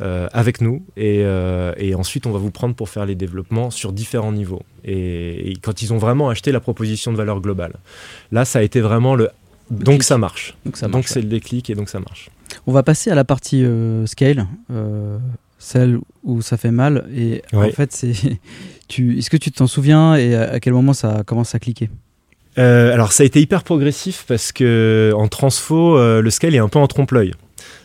euh, 0.01 0.27
avec 0.34 0.62
nous 0.62 0.84
et, 0.98 1.22
euh, 1.24 1.74
et 1.77 1.93
ensuite 1.93 2.25
on 2.25 2.31
va 2.31 2.39
vous 2.39 2.50
prendre 2.50 2.74
pour 2.74 2.89
faire 2.89 3.05
les 3.05 3.13
développements 3.13 3.70
sur 3.70 3.91
différents 3.91 4.31
niveaux. 4.31 4.63
Et, 4.84 5.51
et 5.51 5.55
quand 5.62 5.84
ils 5.84 5.93
ont 5.93 6.00
vraiment 6.00 6.29
acheté 6.29 6.51
la 6.51 6.60
proposition 6.60 7.12
de 7.12 7.17
valeur 7.17 7.39
globale, 7.39 7.74
là 8.31 8.43
ça 8.43 8.60
a 8.60 8.62
été 8.63 8.81
vraiment 8.81 9.13
le. 9.13 9.29
Donc 9.70 10.01
ça 10.01 10.17
marche. 10.17 10.55
Donc 10.65 10.77
ça 10.77 10.88
donc 10.88 10.96
marche. 10.96 11.08
c'est 11.08 11.17
ouais. 11.17 11.24
le 11.24 11.29
déclic 11.29 11.70
et 11.70 11.75
donc 11.75 11.88
ça 11.88 12.00
marche. 12.00 12.31
On 12.65 12.72
va 12.72 12.81
passer 12.81 13.12
à 13.12 13.15
la 13.15 13.24
partie 13.24 13.63
euh, 13.63 14.08
scale, 14.08 14.48
celle 15.60 16.00
où 16.24 16.41
ça 16.41 16.58
fait 16.58 16.72
mal. 16.72 17.08
Et 17.15 17.43
en 17.53 17.70
fait, 17.70 17.91
c'est. 17.91 18.13
Tu, 18.88 19.20
est-ce 19.20 19.29
que 19.29 19.38
tu 19.38 19.53
t'en 19.53 19.67
souviens 19.67 20.15
et 20.15 20.36
à, 20.36 20.60
quel 20.60 20.74
moment 20.74 20.91
ça 20.91 21.24
commence 21.25 21.55
à 21.55 21.60
cliquer? 21.60 21.89
Alors 22.58 23.13
ça 23.13 23.24
a 23.24 23.25
été 23.25 23.39
hyper 23.39 23.63
progressif 23.63 24.25
parce 24.27 24.51
que 24.51 25.13
en 25.15 25.29
transfo, 25.29 25.98
le 26.22 26.29
scale 26.29 26.55
est 26.55 26.60
un 26.60 26.67
peu 26.67 26.77
en 26.77 26.88
trompe-l'œil. 26.88 27.34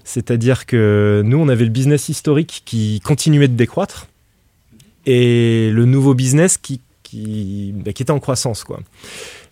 C'est-à-dire 0.06 0.66
que 0.66 1.22
nous, 1.24 1.36
on 1.36 1.48
avait 1.48 1.64
le 1.64 1.70
business 1.70 2.08
historique 2.08 2.62
qui 2.64 3.00
continuait 3.04 3.48
de 3.48 3.56
décroître 3.56 4.06
et 5.04 5.68
le 5.72 5.84
nouveau 5.84 6.14
business 6.14 6.58
qui, 6.58 6.80
bah, 7.74 7.90
était 7.90 8.12
en 8.12 8.20
croissance. 8.20 8.62
Quoi. 8.62 8.78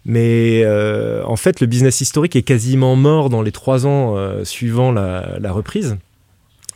Mais 0.04 0.62
euh, 0.64 1.24
en 1.24 1.34
fait, 1.34 1.60
le 1.60 1.66
business 1.66 2.00
historique 2.00 2.36
est 2.36 2.42
quasiment 2.42 2.94
mort 2.94 3.30
dans 3.30 3.42
les 3.42 3.50
trois 3.50 3.84
ans 3.84 4.16
euh, 4.16 4.44
suivant 4.44 4.92
la, 4.92 5.50
reprise. 5.50 5.96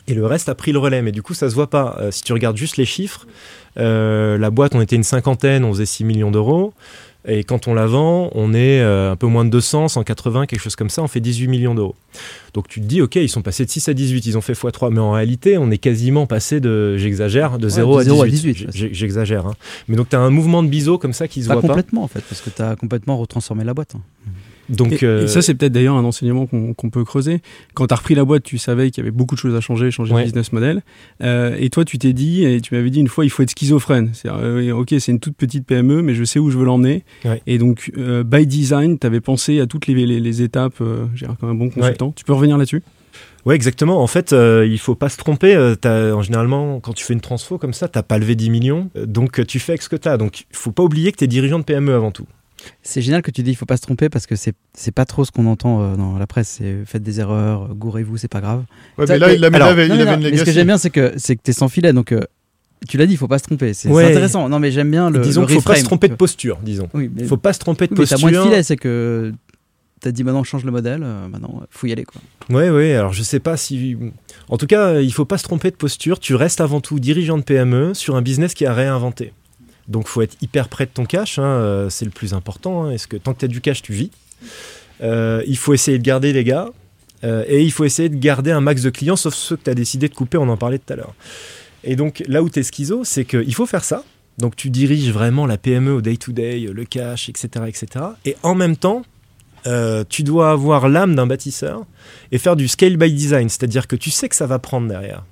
Et 0.09 0.13
le 0.13 0.25
reste 0.25 0.49
a 0.49 0.55
pris 0.55 0.73
le 0.73 0.79
relais. 0.79 1.01
Mais 1.01 1.13
du 1.13 1.21
coup, 1.21 1.33
ça 1.33 1.49
se 1.49 1.55
voit 1.55 1.69
pas. 1.69 1.95
Euh, 2.01 2.11
si 2.11 2.21
tu 2.21 2.33
regardes 2.33 2.57
juste 2.57 2.75
les 2.75 2.85
chiffres, 2.85 3.27
la 3.77 4.49
boîte, 4.49 4.75
on 4.75 4.81
était 4.81 4.97
une 4.97 5.03
cinquantaine, 5.03 5.63
on 5.63 5.71
faisait 5.71 5.85
6 5.85 6.03
millions 6.03 6.31
d'euros. 6.31 6.73
Et 7.27 7.43
quand 7.43 7.67
on 7.67 7.73
la 7.73 7.85
vend, 7.85 8.29
on 8.33 8.53
est 8.53 8.79
euh, 8.79 9.11
un 9.11 9.15
peu 9.17 9.27
moins 9.27 9.43
de 9.43 9.49
200, 9.49 9.89
180, 9.89 10.45
quelque 10.45 10.61
chose 10.61 10.77
comme 10.77 10.89
ça, 10.89 11.03
on 11.03 11.07
fait 11.09 11.19
18 11.19 11.47
millions 11.49 11.75
d'euros. 11.75 11.95
Donc 12.53 12.69
tu 12.69 12.79
te 12.79 12.85
dis, 12.85 13.01
ok, 13.01 13.17
ils 13.17 13.27
sont 13.27 13.41
passés 13.41 13.65
de 13.65 13.69
6 13.69 13.89
à 13.89 13.93
18, 13.93 14.25
ils 14.25 14.37
ont 14.37 14.41
fait 14.41 14.53
x3, 14.53 14.89
mais 14.91 14.99
en 15.01 15.11
réalité, 15.11 15.57
on 15.57 15.69
est 15.69 15.77
quasiment 15.77 16.27
passé 16.27 16.61
de, 16.61 16.95
j'exagère, 16.97 17.59
de 17.59 17.67
0 17.67 17.95
de 17.95 17.99
à 17.99 18.03
0 18.05 18.21
à 18.23 18.27
18. 18.27 18.53
18, 18.53 18.67
J'ai- 18.73 18.93
J'exagère. 18.93 19.45
hein. 19.47 19.53
Mais 19.89 19.97
donc 19.97 20.07
tu 20.09 20.15
as 20.15 20.19
un 20.19 20.29
mouvement 20.29 20.63
de 20.63 20.69
biseau 20.69 20.97
comme 20.97 21.13
ça 21.13 21.27
qui 21.27 21.43
se 21.43 21.47
Pas 21.49 21.55
voit 21.55 21.61
pas. 21.61 21.67
complètement 21.67 22.03
en 22.03 22.07
fait, 22.07 22.21
parce 22.27 22.39
que 22.41 22.49
tu 22.49 22.61
as 22.61 22.75
complètement 22.77 23.17
retransformé 23.17 23.65
la 23.65 23.73
boîte. 23.73 23.95
hein. 23.95 24.01
Donc 24.69 25.01
et, 25.01 25.05
euh, 25.05 25.23
et 25.23 25.27
ça, 25.27 25.41
c'est 25.41 25.53
peut-être 25.55 25.71
d'ailleurs 25.71 25.95
un 25.95 26.03
enseignement 26.03 26.45
qu'on 26.47 26.89
peut 26.89 27.03
creuser. 27.03 27.41
Quand 27.73 27.87
tu 27.87 27.93
as 27.93 27.97
repris 27.97 28.15
la 28.15 28.23
boîte, 28.23 28.43
tu 28.43 28.57
savais 28.57 28.91
qu'il 28.91 29.03
y 29.03 29.07
avait 29.07 29.11
beaucoup 29.15 29.35
de 29.35 29.39
choses 29.39 29.55
à 29.55 29.61
changer, 29.61 29.89
changer 29.91 30.13
Ouais. 30.13 30.21
de 30.21 30.25
business 30.25 30.53
model. 30.53 30.81
Euh, 31.23 31.55
et 31.59 31.69
toi, 31.69 31.85
tu 31.85 31.97
t'es 31.97 32.13
dit, 32.13 32.43
et 32.45 32.61
tu 32.61 32.73
m'avais 32.75 32.89
dit 32.89 32.99
une 32.99 33.07
fois, 33.07 33.25
il 33.25 33.29
faut 33.29 33.41
être 33.43 33.49
schizophrène. 33.51 34.11
C'est 34.13 34.29
ok, 34.29 34.95
c'est 34.99 35.11
une 35.11 35.19
toute 35.19 35.35
petite 35.35 35.65
PME, 35.65 36.01
mais 36.01 36.13
je 36.13 36.23
sais 36.23 36.39
où 36.39 36.49
je 36.51 36.57
veux 36.57 36.65
l'emmener. 36.65 37.03
Ouais. 37.25 37.41
Et 37.47 37.57
donc, 37.57 37.91
euh, 37.97 38.23
by 38.23 38.45
design, 38.47 38.99
tu 38.99 39.07
avais 39.07 39.21
pensé 39.21 39.59
à 39.59 39.65
toutes 39.67 39.87
les, 39.87 39.93
les, 40.05 40.19
les 40.19 40.41
étapes. 40.41 40.75
Euh, 40.81 41.05
J'ai 41.15 41.25
l'air 41.25 41.35
comme 41.39 41.49
un 41.49 41.55
bon 41.55 41.69
consultant. 41.69 42.11
Tu 42.15 42.23
peux 42.23 42.33
revenir 42.33 42.57
là-dessus? 42.57 42.83
Ouais, 43.45 43.55
exactement. 43.55 44.03
En 44.03 44.07
fait, 44.07 44.33
euh, 44.33 44.67
il 44.69 44.77
faut 44.77 44.95
pas 44.95 45.09
se 45.09 45.17
tromper. 45.17 45.55
Euh, 45.55 45.73
t'as- 45.75 46.13
en 46.13 46.21
généralement, 46.21 46.79
quand 46.79 46.93
tu 46.93 47.03
fais 47.05 47.13
une 47.13 47.21
transfo 47.21 47.57
comme 47.57 47.73
ça, 47.73 47.87
t'as 47.87 48.03
pas 48.03 48.17
levé 48.19 48.35
10 48.35 48.49
millions, 48.49 48.89
euh, 48.97 49.05
donc 49.05 49.39
euh, 49.39 49.45
tu 49.45 49.59
fais 49.59 49.71
avec 49.71 49.81
ce 49.81 49.89
que 49.89 49.95
tu 49.95 50.07
as. 50.09 50.17
Donc, 50.17 50.41
il 50.41 50.45
faut 50.55 50.71
pas 50.71 50.83
oublier 50.83 51.11
que 51.11 51.17
tu 51.17 51.23
es 51.23 51.27
dirigeant 51.27 51.57
de 51.57 51.63
PME 51.63 51.93
avant 51.93 52.11
tout. 52.11 52.27
C'est 52.83 53.01
génial 53.01 53.21
que 53.21 53.31
tu 53.31 53.41
dis 53.43 53.51
il 53.51 53.55
faut 53.55 53.65
pas 53.65 53.77
se 53.77 53.81
tromper 53.81 54.09
parce 54.09 54.25
que 54.25 54.35
c'est 54.35 54.53
c'est 54.73 54.91
pas 54.91 55.05
trop 55.05 55.23
ce 55.25 55.31
qu'on 55.31 55.45
entend 55.45 55.81
euh, 55.81 55.95
dans 55.95 56.17
la 56.17 56.27
presse. 56.27 56.57
C'est 56.59 56.77
faites 56.85 57.03
des 57.03 57.19
erreurs, 57.19 57.73
gourrez-vous, 57.75 58.17
c'est 58.17 58.27
pas 58.27 58.41
grave. 58.41 58.63
Ouais, 58.97 59.07
Ça, 59.07 59.13
mais 59.13 59.19
là, 59.19 59.33
il, 59.33 59.43
avait- 59.45 59.51
il 59.51 59.55
alors, 59.55 59.67
avait, 59.69 59.87
Non, 59.87 59.95
il 59.95 59.97
non, 59.99 60.03
avait 60.07 60.11
non, 60.17 60.25
une 60.27 60.31
mais 60.31 60.37
ce 60.37 60.43
que 60.43 60.51
j'aime 60.51 60.67
bien, 60.67 60.77
c'est 60.77 60.89
que 60.89 61.13
c'est 61.17 61.35
que 61.35 61.41
t'es 61.41 61.53
sans 61.53 61.69
filet. 61.69 61.93
Donc 61.93 62.11
euh, 62.11 62.21
tu 62.87 62.97
l'as 62.97 63.05
dit, 63.05 63.13
il 63.13 63.17
faut 63.17 63.27
pas 63.27 63.39
se 63.39 63.43
tromper. 63.43 63.73
C'est 63.73 63.89
Ouais. 63.89 64.05
intéressant. 64.05 64.47
Non, 64.49 64.59
mais 64.59 64.71
j'aime 64.71 64.91
bien 64.91 65.09
le. 65.09 65.19
disons 65.19 65.45
qu'il 65.45 65.55
faut 65.55 65.61
pas 65.61 65.75
se 65.75 65.83
tromper 65.85 66.07
de 66.09 66.15
posture, 66.15 66.59
disons. 66.63 66.89
Oui, 66.93 67.09
mais, 67.13 67.23
faut 67.25 67.37
pas 67.37 67.53
se 67.53 67.59
tromper 67.59 67.87
de 67.87 67.93
oui, 67.93 67.99
mais 67.99 68.05
t'as 68.05 68.15
posture. 68.15 68.29
moins 68.31 68.39
de 68.39 68.49
filet, 68.49 68.63
c'est 68.63 68.77
que 68.77 69.33
t'as 70.01 70.11
dit 70.11 70.23
maintenant 70.23 70.43
change 70.45 70.63
le 70.63 70.71
modèle, 70.71 71.01
euh, 71.03 71.27
maintenant 71.27 71.61
faut 71.69 71.87
y 71.87 71.91
aller 71.91 72.05
quoi. 72.05 72.21
Ouais, 72.49 72.69
ouais. 72.69 72.93
Alors, 72.93 73.13
je 73.13 73.21
sais 73.23 73.39
pas 73.39 73.57
si. 73.57 73.97
En 74.49 74.57
tout 74.57 74.67
cas, 74.67 74.99
il 75.01 75.13
faut 75.13 75.25
pas 75.25 75.37
se 75.37 75.43
tromper 75.43 75.71
de 75.71 75.75
posture. 75.75 76.19
Tu 76.19 76.35
restes 76.35 76.61
avant 76.61 76.81
tout 76.81 76.99
dirigeant 76.99 77.37
de 77.37 77.43
PME 77.43 77.93
sur 77.93 78.15
un 78.15 78.21
business 78.21 78.53
qui 78.53 78.65
a 78.65 78.73
réinventé. 78.73 79.33
Donc, 79.89 80.07
faut 80.07 80.21
être 80.21 80.37
hyper 80.41 80.69
près 80.69 80.85
de 80.85 80.91
ton 80.91 81.05
cash. 81.05 81.39
hein, 81.39 81.43
euh, 81.43 81.89
C'est 81.89 82.05
le 82.05 82.11
plus 82.11 82.33
important. 82.33 82.85
hein. 82.85 82.91
Est-ce 82.91 83.07
que 83.07 83.17
tant 83.17 83.33
que 83.33 83.39
tu 83.39 83.45
as 83.45 83.49
du 83.49 83.59
cash, 83.59 83.81
tu 83.81 83.91
vis 83.93 84.11
Euh, 85.01 85.43
Il 85.47 85.57
faut 85.57 85.73
essayer 85.73 85.97
de 85.97 86.03
garder 86.03 86.31
les 86.31 86.43
gars. 86.43 86.69
euh, 87.23 87.43
et 87.47 87.63
il 87.63 87.71
faut 87.71 87.83
essayer 87.83 88.07
de 88.07 88.15
garder 88.15 88.51
un 88.51 88.61
max 88.61 88.81
de 88.81 88.89
clients, 88.89 89.15
sauf 89.17 89.33
ceux 89.33 89.57
que 89.57 89.63
tu 89.63 89.69
as 89.69 89.75
décidé 89.75 90.07
de 90.07 90.13
couper. 90.13 90.37
On 90.37 90.47
en 90.47 90.57
parlait 90.57 90.79
tout 90.79 90.93
à 90.93 90.95
l'heure. 90.95 91.13
Et 91.83 91.95
donc, 91.95 92.23
là 92.27 92.41
où 92.43 92.49
tu 92.49 92.59
es 92.59 92.63
schizo, 92.63 93.03
c'est 93.03 93.25
qu'il 93.25 93.53
faut 93.55 93.65
faire 93.65 93.83
ça. 93.83 94.03
Donc, 94.37 94.55
tu 94.55 94.69
diriges 94.69 95.11
vraiment 95.11 95.45
la 95.45 95.57
PME 95.57 95.91
au 95.91 96.01
day-to-day, 96.01 96.69
le 96.73 96.85
cash, 96.85 97.27
etc., 97.27 97.47
etc. 97.67 98.05
Et 98.25 98.37
en 98.43 98.55
même 98.55 98.77
temps, 98.77 99.03
tu 100.09 100.23
dois 100.23 100.51
avoir 100.51 100.87
l'âme 100.87 101.15
d'un 101.15 101.27
bâtisseur 101.27 101.83
et 102.31 102.37
faire 102.37 102.55
du 102.55 102.67
scale 102.69 102.95
by 102.95 103.11
design, 103.11 103.49
c'est-à-dire 103.49 103.87
que 103.87 103.95
tu 103.97 104.11
sais 104.11 104.29
que 104.29 104.35
ça 104.35 104.45
va 104.47 104.57
prendre 104.59 104.87
derrière. 104.87 105.25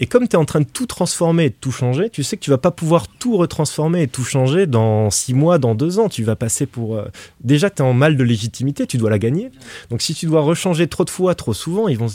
Et 0.00 0.06
comme 0.06 0.28
tu 0.28 0.34
es 0.34 0.38
en 0.38 0.44
train 0.44 0.60
de 0.60 0.66
tout 0.66 0.86
transformer 0.86 1.44
et 1.46 1.50
de 1.50 1.56
tout 1.60 1.72
changer, 1.72 2.10
tu 2.10 2.22
sais 2.22 2.36
que 2.36 2.42
tu 2.42 2.50
vas 2.50 2.58
pas 2.58 2.70
pouvoir 2.70 3.08
tout 3.08 3.36
retransformer 3.36 4.02
et 4.02 4.08
tout 4.08 4.24
changer 4.24 4.66
dans 4.66 5.10
six 5.10 5.34
mois, 5.34 5.58
dans 5.58 5.74
deux 5.74 5.98
ans. 5.98 6.08
Tu 6.08 6.24
vas 6.24 6.36
passer 6.36 6.66
pour... 6.66 6.96
euh, 6.96 7.06
Déjà, 7.40 7.70
tu 7.70 7.78
es 7.78 7.84
en 7.84 7.92
mal 7.92 8.16
de 8.16 8.24
légitimité, 8.24 8.86
tu 8.86 8.96
dois 8.98 9.10
la 9.10 9.18
gagner. 9.18 9.50
Donc 9.90 10.02
si 10.02 10.14
tu 10.14 10.26
dois 10.26 10.40
rechanger 10.40 10.86
trop 10.88 11.04
de 11.04 11.10
fois, 11.10 11.34
trop 11.34 11.54
souvent, 11.54 11.86
vont 11.94 12.08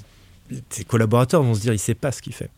tes 0.69 0.83
collaborateurs 0.83 1.43
vont 1.43 1.53
se 1.53 1.61
dire, 1.61 1.73
il 1.73 1.79
sait 1.79 1.93
pas 1.93 2.11
ce 2.11 2.21
qu'il 2.21 2.33
fait. 2.33 2.49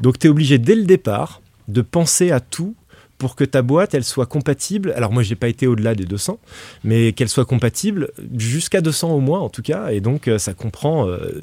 Donc 0.00 0.18
tu 0.18 0.26
es 0.26 0.30
obligé 0.30 0.58
dès 0.58 0.74
le 0.74 0.84
départ 0.84 1.40
de 1.68 1.80
penser 1.82 2.30
à 2.30 2.40
tout 2.40 2.74
pour 3.18 3.36
que 3.36 3.44
ta 3.44 3.60
boîte, 3.62 3.92
elle 3.94 4.02
soit 4.02 4.26
compatible. 4.26 4.92
Alors 4.96 5.12
moi, 5.12 5.22
j'ai 5.22 5.34
pas 5.36 5.48
été 5.48 5.66
au-delà 5.66 5.94
des 5.94 6.06
200, 6.06 6.38
mais 6.84 7.12
qu'elle 7.12 7.28
soit 7.28 7.44
compatible 7.44 8.10
jusqu'à 8.36 8.80
200 8.80 9.10
au 9.12 9.20
moins, 9.20 9.40
en 9.40 9.50
tout 9.50 9.60
cas. 9.62 9.90
Et 9.90 10.00
donc, 10.00 10.26
euh, 10.26 10.38
ça 10.38 10.54
comprend 10.54 11.06
euh, 11.06 11.42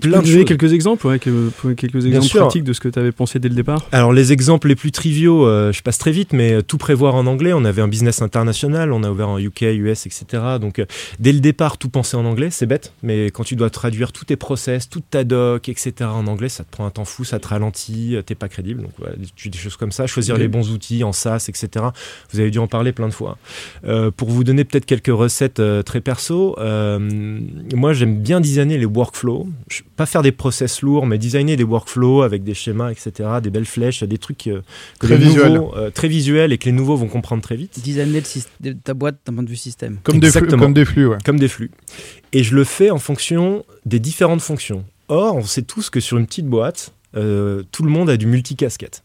Tu 0.00 0.08
plein 0.08 0.18
peux 0.18 0.24
de 0.24 0.30
donner 0.30 0.38
choses. 0.40 0.48
quelques 0.48 0.72
exemples, 0.72 1.06
ouais, 1.06 1.18
que- 1.18 1.50
quelques 1.74 2.04
exemples 2.06 2.26
pratiques 2.40 2.64
de 2.64 2.72
ce 2.72 2.80
que 2.80 2.88
tu 2.88 2.98
avais 2.98 3.12
pensé 3.12 3.38
dès 3.38 3.48
le 3.48 3.54
départ 3.54 3.86
Alors 3.92 4.12
les 4.12 4.32
exemples 4.32 4.68
les 4.68 4.76
plus 4.76 4.92
triviaux, 4.92 5.46
euh, 5.46 5.72
je 5.72 5.82
passe 5.82 5.98
très 5.98 6.12
vite, 6.12 6.32
mais 6.32 6.52
euh, 6.52 6.62
tout 6.62 6.78
prévoir 6.78 7.14
en 7.14 7.26
anglais. 7.26 7.52
On 7.52 7.64
avait 7.64 7.82
un 7.82 7.88
business 7.88 8.22
international, 8.22 8.92
on 8.92 9.02
a 9.02 9.10
ouvert 9.10 9.28
en 9.28 9.38
UK, 9.38 9.62
US, 9.62 10.06
etc. 10.06 10.24
Donc 10.60 10.78
euh, 10.78 10.84
dès 11.18 11.32
le 11.32 11.40
départ, 11.40 11.78
tout 11.78 11.88
penser 11.88 12.16
en 12.16 12.24
anglais, 12.24 12.48
c'est 12.50 12.66
bête, 12.66 12.92
mais 13.02 13.26
quand 13.26 13.44
tu 13.44 13.56
dois 13.56 13.70
traduire 13.70 14.12
tous 14.12 14.24
tes 14.26 14.36
process, 14.36 14.88
toute 14.88 15.04
ta 15.10 15.24
doc, 15.24 15.68
etc. 15.68 15.92
en 16.02 16.26
anglais, 16.26 16.48
ça 16.48 16.64
te 16.64 16.70
prend 16.70 16.86
un 16.86 16.90
temps 16.90 17.04
fou, 17.04 17.24
ça 17.24 17.38
te 17.38 17.48
ralentit, 17.48 18.16
euh, 18.16 18.22
t'es 18.22 18.34
pas 18.34 18.48
crédible. 18.48 18.82
Donc 18.82 18.92
voilà, 18.98 19.14
des, 19.16 19.50
des 19.50 19.58
choses 19.58 19.76
comme 19.76 19.92
ça. 19.92 20.06
Choisir 20.06 20.36
les 20.36 20.48
bons 20.48 20.70
outils 20.70 21.04
en 21.04 21.12
SaaS, 21.12 21.46
etc. 21.48 21.86
Vous 22.32 22.40
avez 22.40 22.50
dû 22.50 22.58
en 22.58 22.66
parler 22.66 22.92
plein 22.92 23.08
de 23.08 23.14
fois. 23.14 23.38
Euh, 23.86 24.10
pour 24.10 24.28
vous 24.30 24.44
donner 24.44 24.64
peut-être 24.64 24.86
quelques 24.86 25.06
recettes 25.08 25.60
euh, 25.60 25.82
très 25.82 26.00
perso, 26.00 26.54
euh, 26.58 26.98
moi 27.74 27.92
j'aime 27.92 28.18
bien 28.20 28.40
designer 28.40 28.78
les 28.78 28.84
workflows. 28.86 29.48
Je- 29.70 29.82
pas 29.96 30.06
faire 30.06 30.22
des 30.22 30.32
process 30.32 30.82
lourds, 30.82 31.06
mais 31.06 31.18
designer 31.18 31.56
des 31.56 31.64
workflows 31.64 32.22
avec 32.22 32.42
des 32.44 32.54
schémas, 32.54 32.90
etc., 32.90 33.12
des 33.42 33.50
belles 33.50 33.64
flèches, 33.66 34.02
des 34.02 34.18
trucs 34.18 34.46
euh, 34.48 34.62
que 34.98 35.06
Très 35.06 35.16
les 35.16 35.24
visuel. 35.24 35.52
nouveaux, 35.54 35.74
euh, 35.76 35.90
très 35.90 36.08
visuels 36.08 36.52
et 36.52 36.58
que 36.58 36.64
les 36.66 36.72
nouveaux 36.72 36.96
vont 36.96 37.08
comprendre 37.08 37.42
très 37.42 37.56
vite, 37.56 37.78
Designer 37.82 38.20
le 38.20 38.26
syst- 38.26 38.48
de- 38.60 38.72
ta 38.72 38.94
boîte 38.94 39.16
d'un 39.26 39.34
point 39.34 39.42
de 39.42 39.48
vue 39.48 39.56
système. 39.56 39.98
Comme 40.02 40.18
des, 40.20 40.30
flux, 40.30 40.46
comme 40.48 40.74
des 40.74 40.84
flux, 40.84 41.06
ouais. 41.06 41.18
comme 41.24 41.38
des 41.38 41.48
flux. 41.48 41.70
Et 42.32 42.42
je 42.42 42.54
le 42.54 42.64
fais 42.64 42.90
en 42.90 42.98
fonction 42.98 43.64
des 43.84 43.98
différentes 44.00 44.40
fonctions. 44.42 44.84
Or, 45.08 45.36
on 45.36 45.44
sait 45.44 45.62
tous 45.62 45.88
que 45.90 46.00
sur 46.00 46.18
une 46.18 46.26
petite 46.26 46.46
boîte, 46.46 46.92
euh, 47.16 47.62
tout 47.72 47.82
le 47.82 47.90
monde 47.90 48.10
a 48.10 48.16
du 48.16 48.26
multicasquette. 48.26 49.02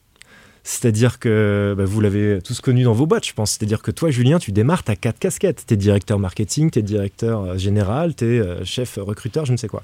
C'est-à-dire 0.63 1.17
que 1.17 1.73
bah, 1.75 1.85
vous 1.85 2.01
l'avez 2.01 2.39
tous 2.43 2.61
connu 2.61 2.83
dans 2.83 2.93
vos 2.93 3.07
boîtes, 3.07 3.25
je 3.25 3.33
pense. 3.33 3.51
C'est-à-dire 3.51 3.81
que 3.81 3.89
toi, 3.89 4.11
Julien, 4.11 4.37
tu 4.37 4.51
démarres, 4.51 4.83
tu 4.83 4.91
as 4.91 4.95
quatre 4.95 5.17
casquettes. 5.17 5.63
Tu 5.67 5.73
es 5.73 5.77
directeur 5.77 6.19
marketing, 6.19 6.69
tu 6.69 6.77
es 6.79 6.81
directeur 6.83 7.57
général, 7.57 8.13
tu 8.15 8.25
es 8.37 8.65
chef 8.65 8.99
recruteur, 9.01 9.45
je 9.45 9.53
ne 9.53 9.57
sais 9.57 9.67
quoi. 9.67 9.83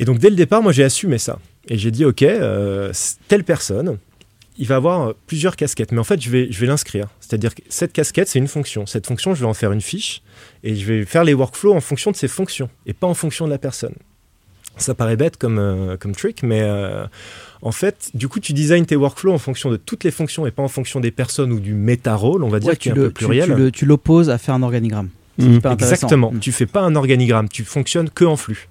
Et 0.00 0.04
donc, 0.04 0.18
dès 0.18 0.30
le 0.30 0.36
départ, 0.36 0.62
moi, 0.62 0.72
j'ai 0.72 0.82
assumé 0.82 1.18
ça. 1.18 1.38
Et 1.68 1.78
j'ai 1.78 1.90
dit, 1.92 2.04
OK, 2.04 2.22
euh, 2.22 2.92
telle 3.28 3.44
personne, 3.44 3.98
il 4.58 4.66
va 4.66 4.76
avoir 4.76 5.08
euh, 5.08 5.12
plusieurs 5.26 5.54
casquettes. 5.56 5.92
Mais 5.92 5.98
en 6.00 6.04
fait, 6.04 6.20
je 6.20 6.30
vais, 6.30 6.50
je 6.50 6.58
vais 6.60 6.66
l'inscrire. 6.66 7.06
C'est-à-dire 7.20 7.54
que 7.54 7.60
cette 7.68 7.92
casquette, 7.92 8.26
c'est 8.28 8.38
une 8.38 8.48
fonction. 8.48 8.86
Cette 8.86 9.06
fonction, 9.06 9.34
je 9.34 9.40
vais 9.40 9.46
en 9.46 9.54
faire 9.54 9.70
une 9.72 9.80
fiche 9.82 10.22
et 10.64 10.74
je 10.74 10.84
vais 10.86 11.04
faire 11.04 11.22
les 11.22 11.34
workflows 11.34 11.74
en 11.74 11.80
fonction 11.80 12.10
de 12.10 12.16
ces 12.16 12.28
fonctions 12.28 12.68
et 12.86 12.92
pas 12.94 13.06
en 13.06 13.14
fonction 13.14 13.44
de 13.44 13.50
la 13.50 13.58
personne. 13.58 13.94
Ça 14.78 14.94
paraît 14.94 15.16
bête 15.16 15.36
comme, 15.36 15.58
euh, 15.58 15.96
comme 15.98 16.12
trick, 16.14 16.42
mais 16.42 16.62
euh, 16.62 17.04
en 17.60 17.72
fait, 17.72 18.10
du 18.14 18.28
coup, 18.28 18.40
tu 18.40 18.54
designs 18.54 18.84
tes 18.86 18.96
workflows 18.96 19.34
en 19.34 19.38
fonction 19.38 19.70
de 19.70 19.76
toutes 19.76 20.04
les 20.04 20.10
fonctions 20.10 20.46
et 20.46 20.50
pas 20.50 20.62
en 20.62 20.68
fonction 20.68 21.00
des 21.00 21.10
personnes 21.10 21.52
ou 21.52 21.60
du 21.60 21.74
méta-rôle, 21.74 22.42
on 22.42 22.48
va 22.48 22.58
dire, 22.60 22.70
Ouais, 22.70 22.76
qui 22.76 22.88
est 22.88 22.92
tu 22.92 22.98
un 22.98 23.02
le- 23.02 23.08
peu 23.08 23.12
pluriel. 23.12 23.50
tu 23.50 23.54
le- 23.56 23.70
tu 23.70 23.84
l'opposes 23.84 24.30
à 24.30 24.38
faire 24.38 24.54
un 24.54 24.62
organigramme. 24.62 25.10
Intéressant. 25.38 25.74
Exactement. 25.74 26.32
Mm. 26.32 26.40
Tu 26.40 26.52
fais 26.52 26.66
pas 26.66 26.80
un 26.80 26.94
organigramme, 26.96 27.48
tu 27.50 27.64
fonctionnes 27.64 28.08
que 28.08 28.24
en 28.24 28.36
flux. 28.36 28.68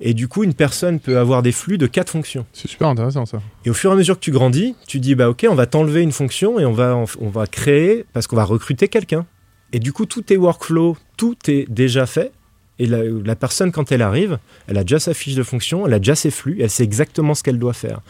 Et 0.00 0.14
du 0.14 0.28
coup, 0.28 0.44
une 0.44 0.54
personne 0.54 1.00
peut 1.00 1.18
avoir 1.18 1.42
des 1.42 1.52
flux 1.52 1.76
de 1.78 1.86
quatre 1.86 2.10
fonctions. 2.10 2.46
C'est 2.52 2.68
super 2.68 2.88
intéressant 2.88 3.26
ça. 3.26 3.40
Et 3.64 3.70
au 3.70 3.74
fur 3.74 3.90
et 3.90 3.94
à 3.94 3.96
mesure 3.96 4.14
que 4.16 4.20
tu 4.24 4.30
grandis, 4.30 4.74
tu 4.86 5.00
dis 5.00 5.14
bah 5.14 5.28
ok, 5.28 5.46
on 5.50 5.54
va 5.54 5.66
t'enlever 5.66 6.02
une 6.02 6.12
fonction 6.12 6.58
et 6.60 6.64
on 6.64 6.72
va 6.72 6.94
en- 6.96 7.04
on 7.20 7.28
va 7.30 7.46
créer 7.46 8.04
parce 8.12 8.26
qu'on 8.26 8.36
va 8.36 8.44
recruter 8.44 8.88
quelqu'un. 8.88 9.26
Et 9.72 9.80
du 9.80 9.92
coup, 9.92 10.06
tous 10.06 10.22
tes 10.22 10.36
workflows, 10.36 10.96
tout 11.16 11.36
est 11.48 11.70
déjà 11.70 12.06
fait. 12.06 12.32
Et 12.78 12.86
la, 12.86 13.00
la 13.02 13.34
personne, 13.34 13.72
quand 13.72 13.90
elle 13.90 14.02
arrive, 14.02 14.38
elle 14.68 14.78
a 14.78 14.82
déjà 14.84 15.00
sa 15.00 15.12
fiche 15.12 15.34
de 15.34 15.42
fonction, 15.42 15.84
elle 15.86 15.94
a 15.94 15.98
déjà 15.98 16.14
ses 16.14 16.30
flux, 16.30 16.58
elle 16.60 16.70
sait 16.70 16.84
exactement 16.84 17.34
ce 17.34 17.42
qu'elle 17.42 17.58
doit 17.58 17.72
faire. 17.72 18.00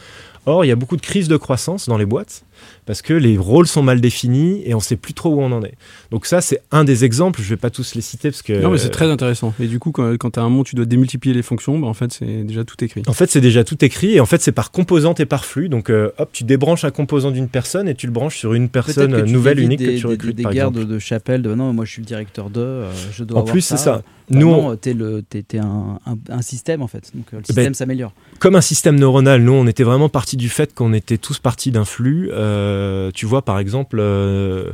Or, 0.45 0.65
il 0.65 0.69
y 0.69 0.71
a 0.71 0.77
beaucoup 0.77 0.97
de 0.97 1.01
crises 1.01 1.27
de 1.29 1.39
croissance 1.39 1.89
dans 1.89 1.97
les 1.97 2.05
boîtes 2.05 2.45
parce 2.87 3.03
que 3.03 3.13
les 3.15 3.37
rôles 3.39 3.67
sont 3.67 3.83
mal 3.83 4.01
définis 4.01 4.63
et 4.65 4.75
on 4.75 4.81
sait 4.81 4.97
plus 4.97 5.15
trop 5.15 5.31
où 5.35 5.41
on 5.41 5.53
en 5.53 5.63
est. 5.63 5.75
Donc 6.11 6.27
ça, 6.27 6.41
c'est 6.41 6.61
un 6.71 6.85
des 6.85 7.05
exemples. 7.05 7.41
Je 7.43 7.49
vais 7.49 7.57
pas 7.57 7.71
tous 7.71 7.95
les 7.95 8.01
citer 8.01 8.31
parce 8.31 8.43
que 8.43 8.53
Non, 8.61 8.71
mais 8.71 8.79
c'est 8.79 8.89
très 8.91 9.11
intéressant. 9.11 9.55
Et 9.61 9.67
du 9.67 9.79
coup, 9.79 9.93
quand, 9.93 10.17
quand 10.19 10.31
tu 10.33 10.41
as 10.41 10.43
un 10.43 10.49
monde, 10.49 10.67
tu 10.67 10.75
dois 10.77 10.85
démultiplier 10.87 11.35
les 11.35 11.43
fonctions, 11.43 11.79
bah, 11.79 11.87
en 11.87 11.95
fait, 11.95 12.13
c'est 12.13 12.45
déjà 12.45 12.65
tout 12.65 12.83
écrit. 12.85 13.03
En 13.07 13.13
fait, 13.13 13.31
c'est 13.31 13.41
déjà 13.41 13.65
tout 13.65 13.83
écrit 13.85 14.15
et 14.15 14.21
en 14.21 14.27
fait, 14.27 14.41
c'est 14.43 14.53
par 14.53 14.71
composante 14.71 15.21
et 15.21 15.27
par 15.27 15.45
flux. 15.45 15.69
Donc, 15.69 15.91
euh, 15.91 16.11
hop, 16.19 16.31
tu 16.33 16.45
débranches 16.45 16.85
un 16.85 16.91
composant 16.91 17.31
d'une 17.31 17.49
personne 17.49 17.89
et 17.89 17.95
tu 17.95 18.07
le 18.07 18.13
branches 18.13 18.37
sur 18.39 18.55
une 18.55 18.69
personne 18.69 19.13
que 19.13 19.31
nouvelle, 19.31 19.61
unique 19.61 19.79
des, 19.79 19.85
que 19.87 19.91
tu 19.97 20.03
des- 20.03 20.07
recrutes. 20.07 20.37
des 20.37 20.43
par 20.43 20.53
guerres 20.53 20.69
exemple. 20.69 20.87
de, 20.87 20.99
chapelle 20.99 21.43
de 21.43 21.55
non, 21.55 21.73
moi 21.73 21.85
je 21.85 21.93
suis 21.93 22.03
le 22.03 22.07
directeur 22.07 22.51
de, 22.51 22.61
euh, 22.61 22.91
je 23.13 23.25
dois 23.25 23.39
En 23.39 23.41
avoir 23.43 23.53
plus, 23.53 23.61
c'est 23.63 23.77
ça. 23.77 24.03
Nous, 24.31 24.41
Nous, 24.41 24.49
on- 24.53 24.77
t'es 24.77 24.93
le, 24.93 25.23
t'es, 25.23 25.43
t'es 25.43 25.59
un, 25.59 25.99
un, 26.05 26.17
un 26.29 26.43
système 26.43 26.83
en 26.83 26.87
fait, 26.87 27.11
donc 27.15 27.25
euh, 27.33 27.37
le 27.37 27.41
ben, 27.41 27.45
système 27.47 27.73
s'améliore. 27.75 28.13
comme 28.41 28.57
un 28.57 28.61
système 28.61 28.97
neuronal, 29.01 29.41
nous, 29.43 29.53
on 29.55 29.67
était 29.67 29.85
vraiment 29.85 30.11
parti 30.11 30.37
du 30.37 30.51
fait 30.51 30.75
qu'on 30.75 30.93
était 30.93 31.17
tous 31.17 31.39
partis 31.39 31.71
d'un 31.71 31.87
flux. 31.87 32.29
Euh, 32.33 32.48
tu 33.15 33.27
vois, 33.27 33.43
par 33.43 33.59
exemple, 33.59 33.99
euh, 34.01 34.71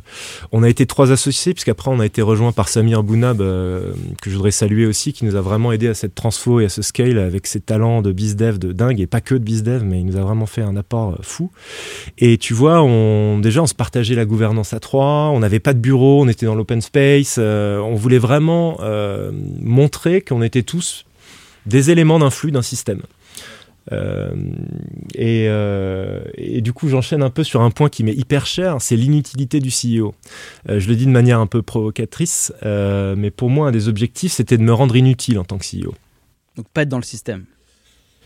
on 0.52 0.62
a 0.62 0.68
été 0.68 0.86
trois 0.86 1.12
associés, 1.12 1.54
puisqu'après, 1.54 1.90
on 1.90 2.00
a 2.00 2.06
été 2.06 2.22
rejoint 2.22 2.52
par 2.52 2.68
Samir 2.68 3.02
Bounab, 3.02 3.40
euh, 3.40 3.92
que 4.22 4.30
je 4.30 4.36
voudrais 4.36 4.50
saluer 4.50 4.86
aussi, 4.86 5.12
qui 5.12 5.24
nous 5.24 5.36
a 5.36 5.40
vraiment 5.40 5.72
aidé 5.72 5.88
à 5.88 5.94
cette 5.94 6.14
transfo 6.14 6.60
et 6.60 6.66
à 6.66 6.68
ce 6.68 6.82
scale 6.82 7.18
avec 7.18 7.46
ses 7.46 7.60
talents 7.60 8.02
de 8.02 8.12
bizdev 8.12 8.58
de 8.58 8.72
dingue, 8.72 9.00
et 9.00 9.06
pas 9.06 9.20
que 9.20 9.34
de 9.34 9.44
bizdev, 9.44 9.84
mais 9.84 10.00
il 10.00 10.06
nous 10.06 10.16
a 10.16 10.20
vraiment 10.20 10.46
fait 10.46 10.62
un 10.62 10.76
apport 10.76 11.12
euh, 11.12 11.22
fou. 11.22 11.50
Et 12.18 12.38
tu 12.38 12.54
vois, 12.54 12.82
on, 12.82 13.38
déjà, 13.38 13.62
on 13.62 13.66
se 13.66 13.74
partageait 13.74 14.14
la 14.14 14.24
gouvernance 14.24 14.72
à 14.72 14.80
trois, 14.80 15.30
on 15.32 15.40
n'avait 15.40 15.60
pas 15.60 15.74
de 15.74 15.80
bureau, 15.80 16.22
on 16.22 16.28
était 16.28 16.46
dans 16.46 16.54
l'open 16.54 16.80
space, 16.80 17.36
euh, 17.38 17.78
on 17.78 17.94
voulait 17.94 18.18
vraiment 18.18 18.78
euh, 18.80 19.30
montrer 19.60 20.20
qu'on 20.20 20.42
était 20.42 20.62
tous 20.62 21.04
des 21.66 21.90
éléments 21.90 22.18
d'un 22.18 22.30
flux, 22.30 22.50
d'un 22.50 22.62
système. 22.62 23.00
Euh, 23.92 24.30
et, 25.14 25.46
euh, 25.48 26.22
et 26.36 26.60
du 26.62 26.72
coup, 26.72 26.88
j'enchaîne 26.88 27.22
un 27.22 27.30
peu 27.30 27.44
sur 27.44 27.60
un 27.60 27.70
point 27.70 27.88
qui 27.90 28.02
m'est 28.04 28.14
hyper 28.14 28.46
cher, 28.46 28.76
c'est 28.80 28.96
l'inutilité 28.96 29.60
du 29.60 29.68
CEO. 29.70 30.14
Euh, 30.68 30.80
je 30.80 30.88
le 30.88 30.96
dis 30.96 31.04
de 31.06 31.10
manière 31.10 31.38
un 31.40 31.46
peu 31.46 31.60
provocatrice, 31.62 32.52
euh, 32.64 33.14
mais 33.16 33.30
pour 33.30 33.50
moi, 33.50 33.68
un 33.68 33.72
des 33.72 33.88
objectifs, 33.88 34.32
c'était 34.32 34.56
de 34.56 34.62
me 34.62 34.72
rendre 34.72 34.96
inutile 34.96 35.38
en 35.38 35.44
tant 35.44 35.58
que 35.58 35.64
CEO. 35.66 35.94
Donc 36.56 36.66
pas 36.72 36.82
être 36.82 36.88
dans 36.88 36.98
le 36.98 37.02
système. 37.04 37.44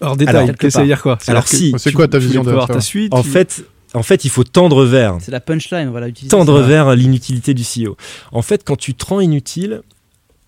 Alors, 0.01 0.17
détail, 0.17 0.47
qu'est-ce 0.47 0.57
que 0.59 0.71
ça 0.71 0.79
part. 0.79 0.83
veut 0.83 0.89
dire 0.89 1.03
quoi 1.03 1.19
Alors 1.27 1.43
que 1.45 1.51
si, 1.51 1.75
C'est 1.79 1.93
quoi 1.93 2.07
ta 2.07 2.19
vision 2.19 2.45
de 2.45 2.67
ta 2.67 2.81
suite 2.81 3.13
en 3.13 3.23
tu- 3.23 3.29
fait, 3.31 3.65
en 3.95 4.05
fait, 4.05 4.25
il 4.25 4.31
faut 4.31 4.45
tendre 4.45 4.85
vers. 4.85 5.17
C'est 5.21 5.33
la 5.33 5.41
punchline, 5.41 5.89
voilà. 5.89 6.07
utiliser 6.07 6.31
tendre 6.31 6.61
ça. 6.61 6.67
vers 6.69 6.95
l'inutilité 6.95 7.53
du 7.53 7.65
CEO. 7.65 7.97
En 8.31 8.43
fait, 8.43 8.63
quand 8.63 8.77
tu 8.77 8.95
te 8.95 9.05
rends 9.07 9.19
inutile, 9.19 9.83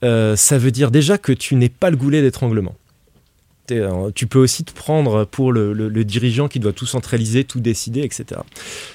euh, 0.05 0.37
ça 0.37 0.57
veut 0.57 0.71
dire 0.71 0.93
déjà 0.93 1.19
que 1.19 1.33
tu 1.33 1.57
n'es 1.57 1.69
pas 1.69 1.91
le 1.91 1.97
goulet 1.97 2.23
d'étranglement. 2.23 2.77
Euh, 3.71 4.11
Tu 4.15 4.27
peux 4.27 4.39
aussi 4.39 4.65
te 4.65 4.73
prendre 4.73 5.25
pour 5.25 5.53
le, 5.53 6.05
dirigeant 6.05 6.49
qui 6.49 6.61
doit 6.61 6.73
tout 6.73 6.87
centraliser, 6.87 7.45
tout 7.45 7.61
décider, 7.61 8.01
etc. 8.01 8.41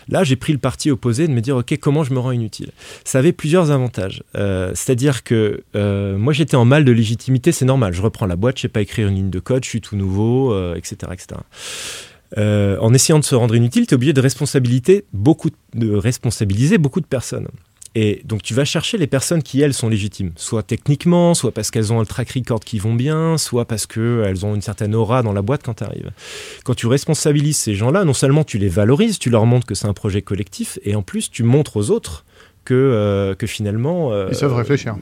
Là, 0.10 0.24
j'ai 0.24 0.36
pris 0.36 0.54
le 0.54 0.60
parti 0.60 0.92
opposé 0.92 1.28
de 1.28 1.34
me 1.34 1.42
dire, 1.42 1.58
OK, 1.58 1.78
comment 1.80 2.04
je 2.04 2.14
me 2.14 2.20
rends 2.20 2.32
inutile? 2.32 2.72
Ça 3.04 3.20
avait 3.20 3.32
plusieurs 3.32 3.72
avantages. 3.72 4.24
Euh, 4.36 4.72
C'est-à-dire 4.74 5.24
que 5.24 5.64
euh, 5.76 6.18
moi, 6.18 6.34
j'étais 6.34 6.56
en 6.56 6.66
mal 6.66 6.86
de 6.86 6.92
légitimité, 6.92 7.52
c'est 7.52 7.66
normal. 7.66 7.94
Je 7.94 8.02
reprends 8.02 8.26
la 8.26 8.36
boîte, 8.36 8.58
je 8.58 8.64
sais 8.64 8.68
pas 8.68 8.82
écrire 8.82 9.08
une 9.08 9.16
ligne 9.16 9.30
de 9.30 9.40
code, 9.40 9.64
je 9.64 9.70
suis 9.70 9.82
tout 9.82 9.96
nouveau, 9.96 10.56
etc. 10.76 11.12
etc. 11.12 11.40
En 12.38 12.94
essayant 12.94 13.20
de 13.20 13.24
se 13.24 13.36
rendre 13.36 13.56
inutile, 13.56 13.88
tu 13.88 13.94
es 13.94 13.96
obligé 13.96 14.14
de 14.14 14.22
responsabiliser 14.22 15.06
beaucoup 15.14 15.50
de 15.50 17.06
personnes. 17.06 17.48
Et 17.98 18.22
donc 18.26 18.44
tu 18.44 18.54
vas 18.54 18.66
chercher 18.66 18.98
les 18.98 19.08
personnes 19.08 19.42
qui, 19.42 19.62
elles, 19.62 19.74
sont 19.74 19.88
légitimes, 19.88 20.32
soit 20.36 20.64
techniquement, 20.64 21.34
soit 21.34 21.54
parce 21.54 21.72
qu'elles 21.72 21.94
ont 21.94 22.02
un 22.02 22.06
track 22.06 22.32
record 22.32 22.60
qui 22.60 22.78
vont 22.78 22.94
bien, 22.94 23.38
soit 23.38 23.64
parce 23.66 23.88
qu'elles 23.88 24.46
ont 24.46 24.54
une 24.54 24.62
certaine 24.62 24.94
aura 24.94 25.24
dans 25.24 25.32
la 25.32 25.42
boîte 25.42 25.64
quand 25.64 25.76
tu 25.76 25.84
arrives. 25.86 26.12
Quand 26.66 26.76
tu 26.76 26.88
responsabilises 26.88 27.58
ces 27.58 27.74
gens-là, 27.74 28.04
non 28.04 28.14
seulement 28.14 28.44
tu 28.44 28.58
les 28.58 28.68
valorises, 28.68 29.18
tu 29.18 29.30
leur 29.30 29.46
montres 29.46 29.66
que 29.66 29.76
c'est 29.76 29.88
un 29.88 29.94
projet 29.94 30.22
collectif, 30.22 30.78
et 30.84 30.96
en 30.96 31.02
plus 31.04 31.32
tu 31.32 31.44
montres 31.44 31.78
aux 31.78 31.90
autres 31.90 32.26
que, 32.66 32.74
euh, 32.74 33.34
que 33.34 33.48
finalement... 33.48 34.12
euh, 34.12 34.28
Ils 34.30 34.36
savent 34.36 34.56
réfléchir. 34.56 34.98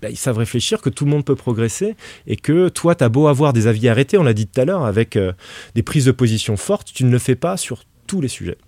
bah, 0.00 0.10
ils 0.10 0.16
savent 0.16 0.38
réfléchir, 0.38 0.80
que 0.80 0.90
tout 0.90 1.04
le 1.04 1.12
monde 1.12 1.24
peut 1.24 1.36
progresser 1.36 1.94
et 2.26 2.34
que 2.34 2.68
toi, 2.68 2.96
tu 2.96 3.04
as 3.04 3.08
beau 3.08 3.28
avoir 3.28 3.52
des 3.52 3.68
avis 3.68 3.88
arrêtés, 3.88 4.18
on 4.18 4.24
l'a 4.24 4.34
dit 4.34 4.48
tout 4.48 4.60
à 4.60 4.64
l'heure, 4.64 4.84
avec 4.84 5.14
euh, 5.14 5.32
des 5.76 5.84
prises 5.84 6.06
de 6.06 6.12
position 6.12 6.56
fortes, 6.56 6.88
tu 6.92 7.04
ne 7.04 7.10
le 7.10 7.20
fais 7.20 7.36
pas 7.36 7.56
sur 7.56 7.84
tous 8.08 8.20
les 8.20 8.28
sujets. 8.28 8.58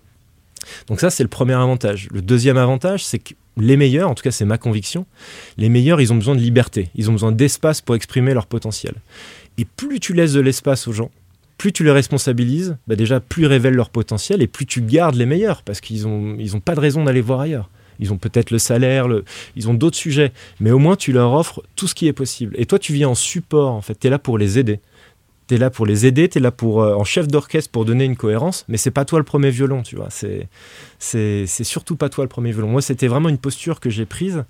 Donc 0.87 1.01
ça, 1.01 1.09
c'est 1.09 1.23
le 1.23 1.29
premier 1.29 1.53
avantage. 1.53 2.07
Le 2.11 2.21
deuxième 2.21 2.57
avantage, 2.57 3.03
c'est 3.03 3.19
que 3.19 3.33
les 3.57 3.77
meilleurs, 3.77 4.09
en 4.09 4.15
tout 4.15 4.23
cas 4.23 4.31
c'est 4.31 4.45
ma 4.45 4.57
conviction, 4.57 5.05
les 5.57 5.69
meilleurs, 5.69 6.01
ils 6.01 6.11
ont 6.11 6.15
besoin 6.17 6.35
de 6.35 6.41
liberté, 6.41 6.89
ils 6.95 7.09
ont 7.09 7.13
besoin 7.13 7.31
d'espace 7.31 7.81
pour 7.81 7.95
exprimer 7.95 8.33
leur 8.33 8.47
potentiel. 8.47 8.95
Et 9.57 9.65
plus 9.65 9.99
tu 9.99 10.13
laisses 10.13 10.33
de 10.33 10.41
l'espace 10.41 10.87
aux 10.87 10.93
gens, 10.93 11.11
plus 11.57 11.71
tu 11.71 11.83
les 11.83 11.91
responsabilises, 11.91 12.75
bah 12.87 12.95
déjà 12.95 13.19
plus 13.19 13.43
ils 13.43 13.47
révèlent 13.47 13.75
leur 13.75 13.89
potentiel 13.89 14.41
et 14.41 14.47
plus 14.47 14.65
tu 14.65 14.81
gardes 14.81 15.15
les 15.15 15.25
meilleurs 15.25 15.61
parce 15.63 15.79
qu'ils 15.79 16.03
n'ont 16.03 16.35
ils 16.37 16.59
pas 16.59 16.75
de 16.75 16.81
raison 16.81 17.03
d'aller 17.05 17.21
voir 17.21 17.39
ailleurs. 17.39 17.69
Ils 17.99 18.11
ont 18.11 18.17
peut-être 18.17 18.51
le 18.51 18.59
salaire, 18.59 19.07
le- 19.07 19.23
ils 19.55 19.69
ont 19.69 19.73
d'autres 19.73 19.95
sujets, 19.95 20.33
mais 20.59 20.71
au 20.71 20.79
moins 20.79 20.97
tu 20.97 21.13
leur 21.13 21.31
offres 21.31 21.63
tout 21.77 21.87
ce 21.87 21.95
qui 21.95 22.07
est 22.07 22.13
possible. 22.13 22.53
Et 22.57 22.65
toi, 22.65 22.77
tu 22.77 22.91
viens 22.91 23.07
en 23.07 23.15
support, 23.15 23.71
en 23.71 23.81
fait, 23.81 23.97
tu 23.97 24.07
es 24.07 24.09
là 24.09 24.19
pour 24.19 24.37
les 24.37 24.59
aider. 24.59 24.81
Tu 25.47 25.55
es 25.55 25.57
là 25.57 25.69
pour 25.69 25.85
les 25.85 26.05
aider, 26.05 26.27
tu 26.27 26.39
es 26.39 26.41
là 26.41 26.51
pour, 26.51 26.81
euh, 26.81 26.95
en 26.95 27.03
chef 27.03 27.27
d'orchestre 27.27 27.71
pour 27.71 27.85
donner 27.85 28.05
une 28.05 28.15
cohérence, 28.15 28.65
mais 28.67 28.77
c'est 28.77 28.91
pas 28.91 29.05
toi 29.05 29.19
le 29.19 29.25
premier 29.25 29.51
violon, 29.51 29.83
tu 29.83 29.95
vois. 29.95 30.09
C'est, 30.09 30.47
c'est, 30.99 31.45
c'est 31.47 31.63
surtout 31.63 31.95
pas 31.95 32.09
toi 32.09 32.23
le 32.23 32.29
premier 32.29 32.51
violon. 32.51 32.69
Moi, 32.69 32.81
c'était 32.81 33.07
vraiment 33.07 33.29
une 33.29 33.37
posture 33.37 33.79
que 33.79 33.89
j'ai 33.89 34.05
prise. 34.05 34.43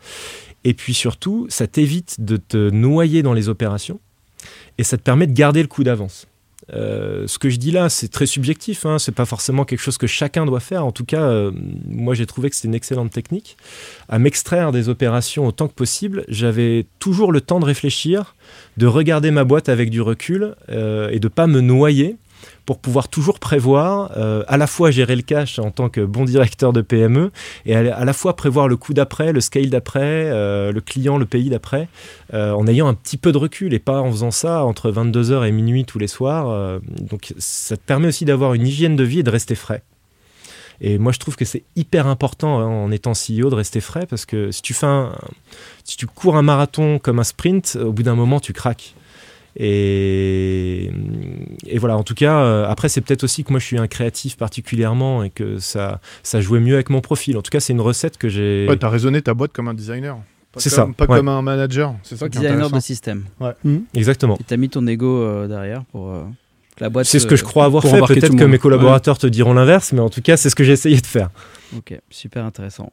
Et 0.63 0.73
puis 0.73 0.93
surtout, 0.93 1.45
ça 1.49 1.67
t'évite 1.67 2.19
de 2.19 2.37
te 2.37 2.69
noyer 2.69 3.23
dans 3.23 3.33
les 3.33 3.49
opérations 3.49 3.99
et 4.77 4.83
ça 4.83 4.97
te 4.97 5.03
permet 5.03 5.27
de 5.27 5.33
garder 5.33 5.61
le 5.61 5.67
coup 5.67 5.83
d'avance. 5.83 6.27
Euh, 6.73 7.27
ce 7.27 7.37
que 7.37 7.49
je 7.49 7.57
dis 7.57 7.71
là, 7.71 7.89
c'est 7.89 8.07
très 8.07 8.25
subjectif, 8.25 8.85
hein, 8.85 8.97
c'est 8.97 9.13
pas 9.13 9.25
forcément 9.25 9.65
quelque 9.65 9.79
chose 9.79 9.97
que 9.97 10.07
chacun 10.07 10.45
doit 10.45 10.59
faire. 10.59 10.85
En 10.85 10.91
tout 10.91 11.05
cas, 11.05 11.21
euh, 11.21 11.51
moi 11.87 12.15
j'ai 12.15 12.25
trouvé 12.25 12.49
que 12.49 12.55
c'était 12.55 12.67
une 12.67 12.75
excellente 12.75 13.11
technique. 13.11 13.57
À 14.09 14.19
m'extraire 14.19 14.71
des 14.71 14.89
opérations 14.89 15.45
autant 15.45 15.67
que 15.67 15.73
possible, 15.73 16.25
j'avais 16.27 16.85
toujours 16.99 17.31
le 17.31 17.41
temps 17.41 17.59
de 17.59 17.65
réfléchir, 17.65 18.35
de 18.77 18.87
regarder 18.87 19.31
ma 19.31 19.43
boîte 19.43 19.69
avec 19.69 19.89
du 19.89 20.01
recul 20.01 20.55
euh, 20.69 21.09
et 21.09 21.19
de 21.19 21.27
pas 21.27 21.47
me 21.47 21.61
noyer 21.61 22.17
pour 22.65 22.79
pouvoir 22.79 23.07
toujours 23.09 23.39
prévoir, 23.39 24.11
euh, 24.17 24.43
à 24.47 24.57
la 24.57 24.67
fois 24.67 24.91
gérer 24.91 25.15
le 25.15 25.21
cash 25.21 25.59
en 25.59 25.71
tant 25.71 25.89
que 25.89 26.01
bon 26.01 26.25
directeur 26.25 26.73
de 26.73 26.81
PME 26.81 27.31
et 27.65 27.75
à, 27.75 28.05
la 28.05 28.13
fois 28.13 28.35
prévoir 28.35 28.67
le 28.67 28.75
coup 28.75 28.93
d'après, 28.93 29.31
le 29.31 29.41
scale 29.41 29.69
d'après, 29.69 30.01
euh, 30.31 30.71
le 30.71 30.81
client, 30.81 31.17
le 31.17 31.25
pays 31.25 31.49
d'après, 31.49 31.87
euh, 32.33 32.51
en 32.51 32.67
ayant 32.67 32.87
un 32.87 32.93
petit 32.93 33.17
peu 33.17 33.31
de 33.31 33.37
recul 33.37 33.73
et 33.73 33.79
pas 33.79 34.01
en 34.01 34.11
faisant 34.11 34.31
ça 34.31 34.65
entre 34.65 34.91
22h 34.91 35.47
et 35.47 35.51
minuit 35.51 35.85
tous 35.85 35.99
les 35.99 36.07
soirs. 36.07 36.79
donc 37.01 37.33
ça 37.37 37.77
te 37.77 37.81
permet 37.81 38.07
aussi 38.07 38.25
d'avoir 38.25 38.53
une 38.53 38.67
hygiène 38.67 38.95
de 38.95 39.03
vie 39.03 39.19
et 39.19 39.23
de 39.23 39.29
rester 39.29 39.55
frais. 39.55 39.83
Et 40.81 40.97
moi, 40.97 41.13
je 41.13 41.19
trouve 41.19 41.37
que 41.37 41.45
c'est 41.45 41.63
hyper 41.77 42.07
important 42.07 42.59
hein, 42.59 42.65
en 42.65 42.91
étant 42.91 43.13
CEO 43.13 43.49
de 43.49 43.55
rester 43.55 43.79
frais 43.79 44.05
parce 44.05 44.25
que 44.25 44.51
si 44.51 44.61
tu 44.61 44.73
fais 44.73 44.85
si 45.85 45.95
tu 45.95 46.05
cours 46.05 46.35
un 46.35 46.41
marathon 46.41 46.99
comme 46.99 47.19
un 47.19 47.23
sprint, 47.23 47.77
au 47.81 47.93
bout 47.93 48.03
d'un 48.03 48.15
moment, 48.15 48.39
tu 48.39 48.51
craques. 48.51 48.93
Et, 49.57 50.91
et 51.65 51.77
voilà, 51.79 51.97
en 51.97 52.03
tout 52.03 52.13
cas, 52.13 52.39
euh, 52.39 52.65
après, 52.67 52.89
c'est 52.89 53.01
peut-être 53.01 53.23
aussi 53.23 53.43
que 53.43 53.51
moi, 53.51 53.59
je 53.59 53.65
suis 53.65 53.77
un 53.77 53.87
créatif 53.87 54.37
particulièrement 54.37 55.23
et 55.23 55.29
que 55.29 55.59
ça, 55.59 55.99
ça 56.23 56.41
jouait 56.41 56.59
mieux 56.59 56.73
avec 56.75 56.89
mon 56.89 57.01
profil. 57.01 57.37
En 57.37 57.41
tout 57.41 57.49
cas, 57.51 57.59
c'est 57.59 57.73
une 57.73 57.81
recette 57.81 58.17
que 58.17 58.27
j'ai. 58.29 58.65
Ouais, 58.69 58.77
t'as 58.77 58.89
raisonné 58.89 59.21
ta 59.21 59.33
boîte 59.33 59.53
comme 59.53 59.67
un 59.67 59.73
designer. 59.73 60.17
Pas 60.51 60.59
C'est 60.59 60.69
comme- 60.69 60.93
ça, 60.93 61.05
Pas 61.05 61.11
ouais. 61.11 61.17
comme 61.19 61.29
un 61.29 61.41
manager. 61.41 61.95
C'est 62.03 62.17
ça 62.17 62.29
qui 62.29 62.39
Designer 62.39 62.69
de 62.69 62.79
système. 62.79 63.23
Exactement. 63.93 64.37
Et 64.39 64.43
t'as 64.43 64.57
mis 64.57 64.69
ton 64.69 64.85
ego 64.87 65.21
euh, 65.21 65.47
derrière 65.47 65.83
pour 65.85 66.11
euh, 66.11 66.23
que 66.75 66.83
la 66.83 66.89
boîte. 66.89 67.05
C'est 67.05 67.19
ce 67.19 67.27
que 67.27 67.35
je 67.35 67.43
crois 67.43 67.65
avoir 67.65 67.83
fait. 67.83 68.01
Peut-être 68.01 68.35
que 68.35 68.43
mes 68.43 68.57
collaborateurs 68.59 69.17
te 69.17 69.27
diront 69.27 69.53
l'inverse, 69.53 69.93
mais 69.93 70.01
en 70.01 70.09
tout 70.09 70.21
cas, 70.21 70.37
c'est 70.37 70.49
ce 70.49 70.55
que 70.55 70.63
j'ai 70.63 70.73
essayé 70.73 70.99
de 70.99 71.05
faire. 71.05 71.29
Ok, 71.77 71.97
super 72.09 72.43
intéressant. 72.45 72.91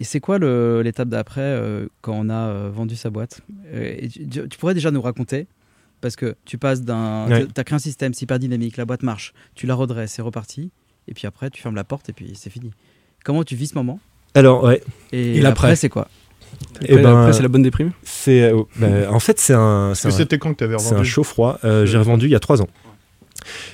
Et 0.00 0.04
c'est 0.04 0.20
quoi 0.20 0.38
le- 0.38 0.80
l'étape 0.82 1.08
d'après 1.08 1.42
euh, 1.42 1.86
quand 2.00 2.14
on 2.14 2.30
a 2.30 2.34
euh, 2.48 2.70
vendu 2.72 2.96
sa 2.96 3.10
boîte? 3.10 3.42
Euh, 3.74 3.94
et 3.98 4.08
tu, 4.08 4.26
tu- 4.26 4.48
tu 4.48 4.58
pourrais 4.58 4.74
déjà 4.74 4.90
nous 4.90 5.02
raconter 5.02 5.46
parce 6.00 6.16
que 6.16 6.36
tu 6.46 6.56
passes 6.56 6.80
d'un, 6.82 7.28
Ouais. 7.28 7.46
t'as 7.52 7.62
créé 7.64 7.76
un 7.76 7.80
système 7.80 8.14
super 8.14 8.38
dynamique, 8.38 8.78
la 8.78 8.86
boîte 8.86 9.02
marche, 9.02 9.34
tu 9.54 9.66
la 9.66 9.74
redresses, 9.74 10.12
c'est 10.12 10.22
reparti, 10.22 10.70
et 11.06 11.12
puis 11.12 11.26
après 11.26 11.50
tu 11.50 11.60
fermes 11.60 11.74
la 11.76 11.84
porte 11.84 12.08
et 12.08 12.14
puis 12.14 12.32
c'est 12.34 12.48
fini. 12.50 12.70
Comment 13.24 13.44
tu 13.44 13.54
vis 13.56 13.66
ce 13.68 13.74
moment? 13.74 14.00
Alors, 14.34 14.64
ouais. 14.64 14.82
Et, 15.12 15.36
Et 15.36 15.40
l'après? 15.42 15.66
après 15.68 15.76
c'est 15.76 15.90
quoi? 15.90 16.08
Eh 16.82 16.92
Après, 16.94 17.02
ben, 17.02 17.18
après, 17.20 17.32
c'est 17.34 17.42
la 17.42 17.48
bonne 17.48 17.62
déprime? 17.62 17.92
C'est, 18.02 18.42
euh, 18.50 18.62
bah, 18.76 19.12
en 19.12 19.20
fait, 19.20 19.38
c'est 19.38 19.52
un, 19.54 19.92
que 20.00 20.08
un, 20.08 20.10
c'était 20.10 20.38
quand 20.38 20.52
que 20.54 20.58
t'avais 20.58 20.78
c'est 20.78 20.86
un 20.86 20.90
revendu? 20.90 21.08
chaud 21.10 21.24
froid. 21.24 21.58
Euh, 21.64 21.84
j'ai 21.84 21.98
revendu 21.98 22.26
il 22.26 22.32
y 22.32 22.34
a 22.34 22.40
trois 22.40 22.62
ans. 22.62 22.68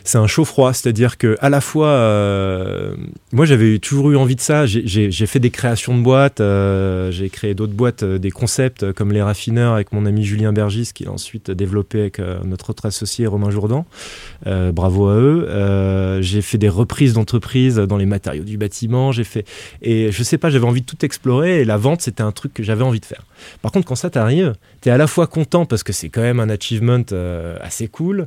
C'est 0.05 0.18
un 0.18 0.26
chaud 0.26 0.44
froid, 0.44 0.72
c'est-à-dire 0.72 1.18
que 1.18 1.37
à 1.40 1.48
la 1.50 1.61
fois, 1.61 1.88
euh, 1.88 2.94
moi 3.33 3.44
j'avais 3.46 3.79
toujours 3.79 4.11
eu 4.11 4.16
envie 4.16 4.37
de 4.37 4.40
ça. 4.40 4.66
J'ai- 4.66 5.11
fait 5.26 5.40
des 5.40 5.50
créations 5.50 5.96
de 5.96 6.02
boîtes, 6.02 6.40
euh, 6.40 7.11
j'ai 7.11 7.29
créé 7.31 7.55
d'autres 7.55 7.72
boîtes, 7.72 8.05
euh, 8.05 8.18
des 8.18 8.31
concepts 8.31 8.92
comme 8.92 9.11
les 9.12 9.22
raffineurs 9.22 9.74
avec 9.74 9.92
mon 9.92 10.07
ami 10.07 10.24
Julien 10.24 10.52
Bergis 10.52 10.90
qui 10.94 11.07
a 11.07 11.11
ensuite 11.11 11.50
développé 11.50 12.00
avec 12.00 12.20
notre 12.44 12.70
autre 12.70 12.87
associé 12.87 13.26
Romain 13.26 13.50
Jourdan. 13.50 13.87
Bravo 14.44 15.09
à 15.09 15.16
eux. 15.16 16.20
J'ai 16.22 16.42
fait 16.42 16.59
des 16.59 16.68
reprises 16.68 17.14
d'entreprises 17.14 17.76
dans 17.76 17.96
les 17.96 18.07
matériaux 18.07 18.44
du 18.44 18.57
bâtiment. 18.57 19.11
J'ai 19.12 19.24
fait 19.24 19.44
et 19.83 20.12
je 20.12 20.22
sais 20.22 20.38
pas, 20.38 20.50
j'avais 20.50 20.66
envie 20.66 20.83
de 20.83 20.87
tout 20.87 21.05
explorer 21.05 21.61
et 21.61 21.64
la 21.64 21.76
vente 21.76 22.02
c'était 22.02 22.22
un 22.22 22.33
truc 22.33 22.55
que 22.55 22.62
j'avais 22.62 22.85
envie 22.85 23.00
de 23.00 23.05
faire. 23.05 23.22
Par 23.62 23.72
contre, 23.72 23.87
quand 23.87 23.96
ça 23.96 24.11
t'arrive, 24.11 24.55
t'es 24.81 24.90
à 24.90 24.96
la 24.96 25.07
fois 25.07 25.26
content 25.26 25.66
parce 25.66 25.83
que 25.83 25.92
c'est 25.92 26.09
quand 26.09 26.22
même 26.22 26.40
un 26.40 26.48
achievement 26.48 27.02
assez 27.61 27.88
cool. 27.88 28.26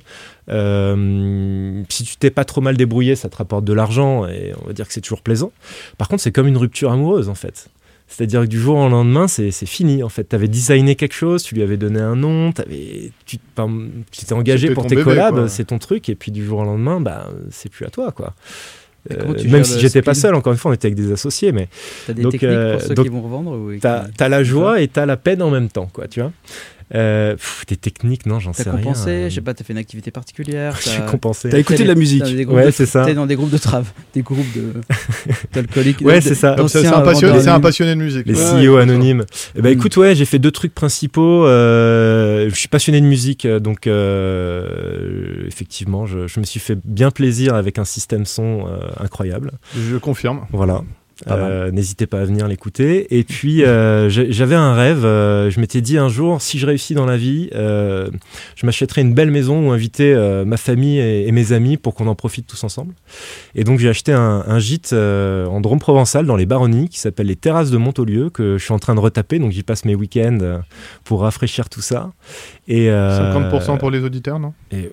Euh, 0.49 1.83
si 1.89 2.03
tu 2.03 2.17
t'es 2.17 2.31
pas 2.31 2.45
trop 2.45 2.61
mal 2.61 2.75
débrouillé, 2.77 3.15
ça 3.15 3.29
te 3.29 3.35
rapporte 3.37 3.65
de 3.65 3.73
l'argent 3.73 4.27
et 4.27 4.53
on 4.63 4.67
va 4.67 4.73
dire 4.73 4.87
que 4.87 4.93
c'est 4.93 5.01
toujours 5.01 5.21
plaisant. 5.21 5.51
Par 5.97 6.07
contre, 6.07 6.21
c'est 6.23 6.31
comme 6.31 6.47
une 6.47 6.57
rupture 6.57 6.91
amoureuse 6.91 7.29
en 7.29 7.35
fait. 7.35 7.69
C'est-à-dire 8.07 8.41
que 8.41 8.47
du 8.47 8.59
jour 8.59 8.77
au 8.79 8.89
lendemain, 8.89 9.27
c'est 9.27 9.51
fini. 9.51 10.01
En 10.01 10.09
fait, 10.09 10.27
tu 10.29 10.35
avais 10.35 10.47
designé 10.47 10.95
quelque 10.95 11.13
chose, 11.13 11.43
tu 11.43 11.53
lui 11.53 11.61
avais 11.61 11.77
donné 11.77 11.99
un 11.99 12.15
nom, 12.15 12.51
t'avais- 12.51 13.11
tu 13.27 13.37
t'es 13.37 14.33
engagé 14.33 14.71
pour 14.71 14.87
tes 14.87 14.95
bébé, 14.95 15.03
collabs, 15.03 15.47
c'est 15.47 15.65
ton 15.65 15.77
truc, 15.77 16.09
et 16.09 16.15
puis 16.15 16.31
du 16.31 16.43
jour 16.43 16.59
au 16.59 16.63
lendemain, 16.63 16.99
bah, 16.99 17.29
c'est 17.51 17.69
plus 17.69 17.85
à 17.85 17.89
toi. 17.91 18.11
quoi. 18.11 18.33
Euh, 19.11 19.33
même 19.47 19.63
si 19.63 19.79
j'étais 19.79 20.01
pas 20.01 20.13
seul, 20.15 20.33
encore 20.35 20.51
une 20.53 20.57
fois, 20.59 20.71
on 20.71 20.73
était 20.73 20.87
avec 20.87 20.95
des 20.95 21.11
associés, 21.11 21.51
mais 21.51 21.69
T'as 22.07 22.13
des 22.13 22.23
Donc, 22.23 22.31
techniques 22.33 22.51
euh, 22.51 22.73
pour 22.73 22.81
ceux 22.81 22.93
donc, 22.95 23.05
qui 23.05 23.11
vont 23.11 23.21
revendre 23.21 23.51
ou 23.51 23.77
t'as 23.79 24.07
as 24.19 24.29
la 24.29 24.43
joie 24.43 24.81
et 24.81 24.87
t'as 24.87 25.05
la 25.05 25.15
peine 25.15 25.41
en 25.43 25.51
même 25.51 25.69
temps, 25.69 25.89
quoi, 25.93 26.07
tu 26.07 26.19
vois. 26.19 26.31
Euh, 26.95 27.33
pff, 27.35 27.65
des 27.67 27.75
techniques, 27.77 28.25
non, 28.25 28.39
j'en 28.39 28.51
T'as 28.51 28.63
sais 28.63 28.69
rien. 28.71 28.79
compensé, 28.79 29.09
euh, 29.09 29.29
je 29.29 29.35
sais 29.35 29.41
pas, 29.41 29.53
t'as 29.53 29.63
fait 29.63 29.73
une 29.73 29.79
activité 29.79 30.09
particulière. 30.09 30.75
Je 30.81 30.89
suis 30.89 30.99
t'as- 30.99 31.05
compensé. 31.05 31.49
T'as 31.49 31.59
écouté 31.59 31.83
de 31.83 31.87
la 31.87 31.93
musique. 31.95 32.23
T'as 32.23 32.51
Ouais, 32.51 32.71
c'est 32.71 32.85
ça. 32.87 33.05
T'es 33.05 33.13
dans 33.13 33.27
des 33.27 33.35
groupes 33.35 33.51
de 33.51 33.57
trave, 33.59 33.91
des 34.13 34.21
groupes 34.23 34.51
de 34.55 34.73
d'alcooliques. 35.53 36.01
Ouais, 36.01 36.15
de- 36.15 36.21
c'est 36.23 36.35
ça. 36.35 36.55
C'est 36.67 36.87
un, 36.87 37.01
passionné- 37.01 37.47
un 37.47 37.59
de 37.95 38.01
musique. 38.01 38.25
Les 38.25 38.33
Ouais. 38.33 38.65
CEO 38.65 38.77
anonymes. 38.77 39.25
Eh 39.55 39.61
ben, 39.61 39.69
Mm. 39.69 39.77
écoute, 39.77 39.97
ouais, 39.97 40.15
j'ai 40.15 40.25
fait 40.25 40.39
deux 40.39 40.51
trucs 40.51 40.73
principaux. 40.73 41.45
Euh, 41.45 42.49
je 42.49 42.55
suis 42.55 42.67
passionné 42.67 43.01
de 43.01 43.05
musique, 43.05 43.45
euh, 43.45 43.59
donc 43.59 43.85
euh, 43.87 45.45
effectivement, 45.47 46.05
je, 46.05 46.27
je 46.27 46.39
me 46.39 46.45
suis 46.45 46.59
fait 46.59 46.77
bien 46.83 47.11
plaisir 47.11 47.53
avec 47.55 47.77
un 47.79 47.85
système 47.85 48.25
son 48.25 48.65
euh, 48.67 48.79
incroyable. 48.99 49.51
Je 49.77 49.97
confirme. 49.97 50.45
Voilà. 50.51 50.81
Euh, 51.27 51.69
N'hésitez 51.71 52.07
pas 52.07 52.21
à 52.21 52.25
venir 52.25 52.47
l'écouter. 52.47 53.17
Et 53.17 53.23
puis, 53.23 53.63
euh, 53.63 54.09
j'avais 54.09 54.55
un 54.55 54.73
rêve. 54.73 55.03
euh, 55.05 55.49
je 55.49 55.59
m'étais 55.59 55.81
dit 55.81 55.97
un 55.97 56.07
jour, 56.09 56.41
si 56.41 56.57
je 56.59 56.65
réussis 56.65 56.93
dans 56.93 57.05
la 57.05 57.17
vie, 57.17 57.49
euh, 57.55 58.09
je 58.55 58.65
m'achèterai 58.65 59.01
une 59.01 59.13
belle 59.13 59.31
maison 59.31 59.67
où 59.67 59.71
inviter 59.71 60.13
euh, 60.13 60.45
ma 60.45 60.57
famille 60.57 60.97
et, 60.99 61.27
et 61.27 61.31
mes 61.31 61.51
amis 61.51 61.77
pour 61.77 61.93
qu'on 61.95 62.07
en 62.07 62.15
profite 62.15 62.47
tous 62.47 62.63
ensemble. 62.63 62.93
Et 63.55 63.63
donc, 63.63 63.79
j'ai 63.79 63.89
acheté 63.89 64.13
un, 64.13 64.43
un 64.47 64.59
gîte 64.59 64.91
euh, 64.93 65.45
en 65.47 65.59
Drôme 65.61 65.79
provençal 65.79 66.25
dans 66.25 66.35
les 66.37 66.45
Baronnies 66.45 66.87
qui 66.89 66.99
s'appelle 66.99 67.27
les 67.27 67.35
Terrasses 67.35 67.71
de 67.71 67.77
Montaulieu 67.77 68.29
que 68.29 68.57
je 68.57 68.63
suis 68.63 68.73
en 68.73 68.79
train 68.79 68.95
de 68.95 68.99
retaper. 69.01 69.39
Donc, 69.39 69.51
j'y 69.51 69.63
passe 69.63 69.85
mes 69.85 69.95
week-ends 69.95 70.61
pour 71.03 71.21
rafraîchir 71.21 71.69
tout 71.69 71.81
ça. 71.81 72.11
Et, 72.67 72.89
euh, 72.89 73.33
50% 73.51 73.77
pour 73.77 73.91
les 73.91 74.03
auditeurs, 74.03 74.39
non? 74.39 74.53
et 74.71 74.91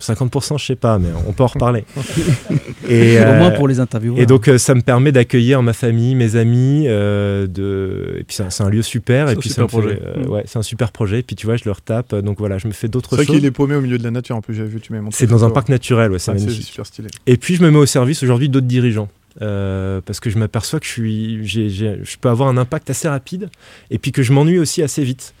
50%, 0.00 0.58
je 0.58 0.64
sais 0.66 0.76
pas, 0.76 0.98
mais 0.98 1.08
on 1.26 1.32
peut 1.32 1.42
en 1.44 1.46
reparler. 1.48 1.84
et, 2.88 3.18
Au 3.18 3.22
euh, 3.22 3.38
moins 3.38 3.50
pour 3.52 3.68
les 3.68 3.80
interviews. 3.80 4.14
et 4.18 4.26
donc 4.26 4.48
euh, 4.48 4.58
ça 4.58 4.74
me 4.74 4.82
permet 4.82 5.12
d'accueillir 5.12 5.62
ma 5.62 5.72
famille, 5.72 6.14
mes 6.14 6.36
amis, 6.36 6.84
euh, 6.86 7.46
de... 7.46 8.16
et 8.18 8.24
puis 8.24 8.36
c'est 8.36 8.42
un, 8.42 8.50
c'est 8.50 8.62
un 8.62 8.68
lieu 8.70 8.82
super. 8.82 9.28
C'est 9.28 9.34
Et 9.34 9.36
un 9.36 9.40
puis 9.40 9.48
super 9.50 9.70
ça 9.70 9.76
me 9.78 9.82
fait- 9.82 9.96
projet. 9.96 10.02
euh, 10.04 10.24
Mm. 10.26 10.30
ouais, 10.30 10.42
c'est 10.46 10.58
un 10.58 10.62
super 10.62 10.92
projet. 10.92 11.20
Et 11.20 11.22
puis 11.22 11.36
tu 11.36 11.46
vois, 11.46 11.56
je 11.56 11.64
le 11.64 11.72
retape. 11.72 12.14
Donc 12.16 12.38
voilà, 12.38 12.58
je 12.58 12.66
me 12.66 12.72
fais 12.72 12.82
C'est 12.82 12.88
d'autres 12.88 13.14
vrai 13.16 13.24
choses. 13.24 13.34
qu'il 13.36 13.44
est 13.44 13.50
paumé 13.50 13.74
au 13.76 13.80
milieu 13.80 13.98
de 13.98 14.04
la 14.04 14.10
nature 14.10 14.36
en 14.36 14.40
plus, 14.42 14.54
j'avais 14.54 14.68
vu, 14.68 14.80
tu 14.80 14.92
m'as 14.92 15.00
montré. 15.00 15.16
C'est 15.16 15.26
dans 15.26 15.44
un 15.44 15.50
parc 15.50 15.68
naturel, 15.68 16.12
ouais, 16.12 16.18
c'est 16.18 16.32
Ouais, 16.32 16.38
C'est 16.38 16.44
magnifique. 16.46 16.66
super 16.66 16.86
stylé. 16.86 17.08
Et 17.26 17.36
puis 17.36 17.56
je 17.56 17.62
me 17.62 17.70
mets 17.70 17.78
au 17.78 17.86
service 17.86 18.22
aujourd'hui 18.22 18.48
d'autres 18.48 18.66
dirigeants. 18.66 19.08
Euh, 19.42 20.00
parce 20.06 20.20
que 20.20 20.30
je 20.30 20.38
m'aperçois 20.38 20.78
que 20.78 20.86
suis, 20.86 21.44
je 21.44 22.16
peux 22.20 22.28
avoir 22.28 22.48
un 22.48 22.56
impact 22.56 22.88
assez 22.90 23.08
rapide 23.08 23.48
et 23.90 23.98
puis 23.98 24.12
que 24.12 24.22
je 24.22 24.32
m'ennuie 24.32 24.60
aussi 24.60 24.80
assez 24.80 25.02
vite. 25.02 25.34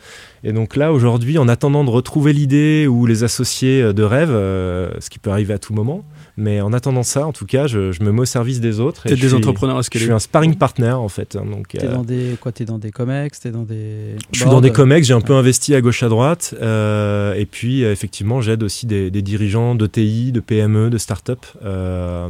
Et 0.46 0.52
donc 0.52 0.76
là, 0.76 0.92
aujourd'hui, 0.92 1.38
en 1.38 1.48
attendant 1.48 1.84
de 1.84 1.90
retrouver 1.90 2.34
l'idée 2.34 2.86
ou 2.86 3.06
les 3.06 3.24
associés 3.24 3.94
de 3.94 4.02
rêve, 4.02 4.28
euh, 4.30 4.90
ce 5.00 5.08
qui 5.08 5.18
peut 5.18 5.30
arriver 5.30 5.54
à 5.54 5.58
tout 5.58 5.72
moment, 5.72 6.04
mais 6.36 6.60
en 6.60 6.74
attendant 6.74 7.02
ça, 7.02 7.26
en 7.26 7.32
tout 7.32 7.46
cas, 7.46 7.66
je, 7.66 7.92
je 7.92 8.02
me 8.02 8.12
mets 8.12 8.20
au 8.20 8.24
service 8.26 8.60
des 8.60 8.78
autres. 8.78 9.04
je 9.06 9.14
des 9.14 9.28
suis- 9.28 9.32
entrepreneurs 9.34 9.78
à 9.78 9.80
Je 9.80 9.86
scaler. 9.86 10.04
suis 10.04 10.12
un 10.12 10.18
sparring 10.18 10.56
partner 10.56 10.90
en 10.90 11.08
fait. 11.08 11.36
hein, 11.36 11.46
donc, 11.50 11.68
T'es 11.68 11.84
euh, 11.86 11.92
dans 11.94 12.02
des 12.02 12.36
quoi 12.38 12.52
T'es 12.52 12.66
dans 12.66 12.76
des 12.78 12.90
comex 12.90 13.40
T'es 13.40 13.50
dans 13.52 13.62
des. 13.62 14.16
je 14.32 14.40
suis 14.40 14.50
dans 14.50 14.60
des 14.60 14.70
comex, 14.70 15.06
j'ai 15.06 15.14
un 15.14 15.22
peu 15.22 15.32
investi 15.34 15.74
à 15.74 15.80
gauche 15.80 16.02
à 16.02 16.10
droite. 16.10 16.54
euh, 16.60 17.32
et 17.34 17.46
puis, 17.46 17.82
euh, 17.82 17.90
effectivement, 17.92 18.42
j'aide 18.42 18.62
aussi 18.62 18.84
des, 18.86 19.10
des 19.10 19.22
dirigeants 19.22 19.74
de 19.74 19.86
TI, 19.86 20.30
de 20.30 20.40
PME, 20.40 20.90
de 20.90 20.98
start-up. 20.98 21.46
Euh, 21.64 22.28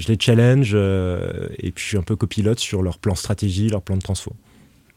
je 0.00 0.08
les 0.08 0.16
challenge 0.18 0.72
euh, 0.74 1.48
et 1.58 1.70
puis 1.70 1.82
je 1.84 1.88
suis 1.88 1.98
un 1.98 2.02
peu 2.02 2.16
copilote 2.16 2.60
sur 2.60 2.80
leur 2.82 2.96
plan 2.98 3.14
stratégie, 3.14 3.68
leur 3.68 3.82
plan 3.82 3.96
de 3.96 4.02
transfo. 4.02 4.32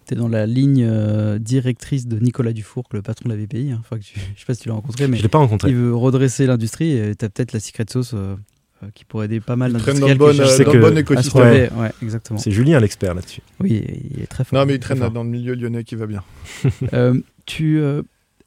T'es 0.10 0.16
dans 0.16 0.28
la 0.28 0.48
ligne 0.48 0.84
euh, 0.90 1.38
directrice 1.38 2.08
de 2.08 2.18
Nicolas 2.18 2.52
Dufour, 2.52 2.84
le 2.94 3.04
patron 3.04 3.30
de 3.30 3.36
la 3.36 3.40
BPI. 3.46 3.72
hein. 3.74 3.78
Enfin, 3.82 3.98
que 4.00 4.04
tu- 4.04 4.20
Je 4.36 4.40
sais 4.40 4.46
pas 4.48 4.56
si 4.56 4.62
tu 4.62 4.70
l'as 4.70 4.74
rencontré, 4.74 5.08
mais 5.08 5.18
Je 5.18 5.22
l'ai 5.22 5.30
pas 5.30 5.38
rencontré. 5.38 5.70
il 5.70 5.76
veut 5.76 5.94
redresser 5.96 6.48
l'industrie 6.48 6.94
et 6.94 7.14
t'as 7.14 7.30
peut-être 7.30 7.54
la 7.54 7.60
secret 7.60 7.86
sauce 7.92 8.14
euh, 8.16 8.36
euh, 8.82 8.88
qui 8.96 9.06
pourrait 9.06 9.26
aider 9.26 9.40
pas 9.40 9.56
mal 9.56 9.72
d'industriels 9.72 10.18
bon, 10.18 10.32
je 10.34 10.44
sais 10.46 10.62
euh, 10.62 10.66
dans 10.66 10.72
que- 10.72 10.78
le 10.78 10.90
bon 10.90 10.98
écosystème. 10.98 11.70
Ouais, 11.78 11.92
exactement. 12.02 12.40
C'est 12.40 12.50
Julien 12.50 12.80
l'expert 12.80 13.14
là-dessus. 13.14 13.42
Oui, 13.60 13.84
il 14.16 14.24
est 14.24 14.26
très 14.26 14.44
fort. 14.44 14.58
Non, 14.58 14.66
mais 14.66 14.74
il 14.76 14.80
traîne 14.80 14.98
dans 15.10 15.24
le 15.24 15.30
milieu 15.30 15.54
lyonnais 15.54 15.84
qui 15.84 15.94
va 15.96 16.08
bien. 16.08 16.24
Euh, 16.94 17.14
tu, 17.46 17.78
euh, 17.80 18.02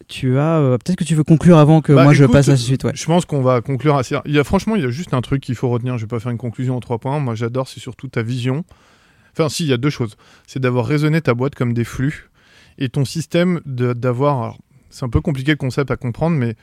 tu 0.09 0.39
as. 0.39 0.59
euh, 0.59 0.79
Peut-être 0.79 0.99
que 0.99 1.05
tu 1.05 1.15
veux 1.15 1.23
conclure 1.25 1.59
avant 1.59 1.81
que 1.81 1.93
Bah, 1.93 2.03
moi 2.03 2.13
je 2.13 2.25
passe 2.25 2.49
à 2.49 2.53
la 2.53 2.57
suite. 2.57 2.83
Ouais. 2.83 2.93
Je 2.95 3.05
pense 3.07 3.25
qu'on 3.25 3.41
va 3.43 3.61
conclure 3.61 3.97
assez. 3.97 4.17
Il 4.27 4.35
y 4.35 4.39
a, 4.41 4.43
franchement, 4.45 4.75
il 4.75 4.83
y 4.83 4.85
a 4.87 4.91
juste 4.91 5.15
un 5.15 5.21
truc 5.21 5.41
qu'il 5.43 5.55
faut 5.55 5.69
retenir. 5.69 5.97
Je 5.97 6.03
vais 6.05 6.09
pas 6.09 6.19
faire 6.19 6.33
une 6.33 6.39
conclusion 6.39 6.77
en 6.77 6.81
trois 6.81 6.99
points. 6.99 7.21
Moi, 7.21 7.37
j'adore, 7.37 7.69
c'est 7.69 7.79
surtout 7.79 8.09
ta 8.09 8.23
vision. 8.23 8.65
Enfin, 9.33 9.49
si, 9.49 9.65
il 9.65 9.71
y 9.71 9.73
a 9.73 9.79
deux 9.79 9.91
choses. 9.91 10.17
C'est 10.47 10.61
d'avoir 10.61 10.87
raisonné 10.87 11.21
ta 11.21 11.35
boîte 11.35 11.55
comme 11.55 11.73
des 11.73 11.85
flux 11.85 12.31
et 12.79 12.89
ton 12.89 13.05
système 13.05 13.61
d'avoir. 13.65 14.59
C'est 14.91 15.05
un 15.05 15.09
peu 15.09 15.21
compliqué 15.21 15.53
le 15.53 15.57
concept 15.57 15.91
à 15.91 15.97
comprendre, 15.97 16.37
mais 16.37 16.55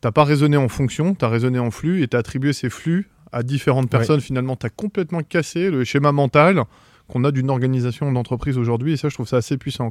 t'as 0.00 0.12
pas 0.12 0.24
raisonné 0.24 0.56
en 0.56 0.68
fonction, 0.68 1.14
tu 1.14 1.24
as 1.24 1.28
raisonné 1.28 1.58
en 1.58 1.70
flux 1.70 2.02
et 2.02 2.08
tu 2.08 2.16
as 2.16 2.20
attribué 2.20 2.52
ces 2.52 2.68
flux 2.68 3.08
à 3.32 3.42
différentes 3.42 3.90
personnes. 3.90 4.20
Finalement, 4.20 4.56
tu 4.56 4.66
as 4.66 4.70
complètement 4.70 5.22
cassé 5.22 5.70
le 5.70 5.84
schéma 5.84 6.12
mental 6.12 6.64
qu'on 7.08 7.24
a 7.24 7.32
d'une 7.32 7.48
organisation 7.48 8.12
d'entreprise 8.12 8.58
aujourd'hui 8.58 8.92
et 8.92 8.96
ça, 8.96 9.08
je 9.08 9.14
trouve 9.14 9.26
ça 9.26 9.38
assez 9.38 9.56
puissant. 9.56 9.90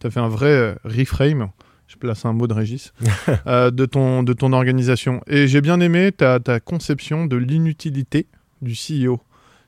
Tu 0.00 0.06
as 0.06 0.10
fait 0.10 0.20
un 0.20 0.28
vrai 0.28 0.48
euh, 0.48 0.74
reframe. 0.84 1.50
Je 1.88 1.96
place 1.96 2.24
un 2.24 2.32
mot 2.32 2.46
de 2.46 2.54
Régis. 2.54 2.92
euh, 3.46 3.70
de, 3.70 3.86
ton, 3.86 4.22
de 4.22 4.32
ton 4.32 4.52
organisation. 4.52 5.22
Et 5.26 5.48
j'ai 5.48 5.60
bien 5.60 5.80
aimé 5.80 6.12
ta, 6.12 6.40
ta 6.40 6.60
conception 6.60 7.26
de 7.26 7.36
l'inutilité 7.36 8.26
du 8.60 8.74
CEO. 8.74 9.20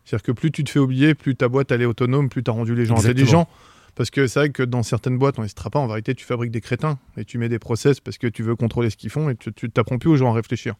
C'est-à-dire 0.04 0.22
que 0.22 0.32
plus 0.32 0.50
tu 0.50 0.64
te 0.64 0.70
fais 0.70 0.78
oublier, 0.78 1.14
plus 1.14 1.34
ta 1.36 1.48
boîte 1.48 1.72
elle 1.72 1.82
est 1.82 1.86
autonome, 1.86 2.28
plus 2.28 2.42
tu 2.42 2.50
as 2.50 2.54
rendu 2.54 2.74
les 2.74 2.84
gens 2.86 2.96
Exactement. 2.96 3.12
intelligents. 3.12 3.48
Parce 3.94 4.10
que 4.10 4.26
c'est 4.26 4.40
vrai 4.40 4.50
que 4.50 4.62
dans 4.64 4.82
certaines 4.82 5.18
boîtes, 5.18 5.38
on 5.38 5.42
n'hésitera 5.42 5.70
pas, 5.70 5.78
en 5.78 5.86
vérité, 5.86 6.14
tu 6.14 6.24
fabriques 6.24 6.50
des 6.50 6.60
crétins 6.60 6.98
et 7.16 7.24
tu 7.24 7.38
mets 7.38 7.48
des 7.48 7.60
process 7.60 8.00
parce 8.00 8.18
que 8.18 8.26
tu 8.26 8.42
veux 8.42 8.56
contrôler 8.56 8.90
ce 8.90 8.96
qu'ils 8.96 9.10
font 9.10 9.30
et 9.30 9.36
tu 9.36 9.52
tu 9.52 9.70
t'apprends 9.70 9.98
plus 9.98 10.10
aux 10.10 10.16
gens 10.16 10.30
à 10.30 10.34
réfléchir. 10.34 10.74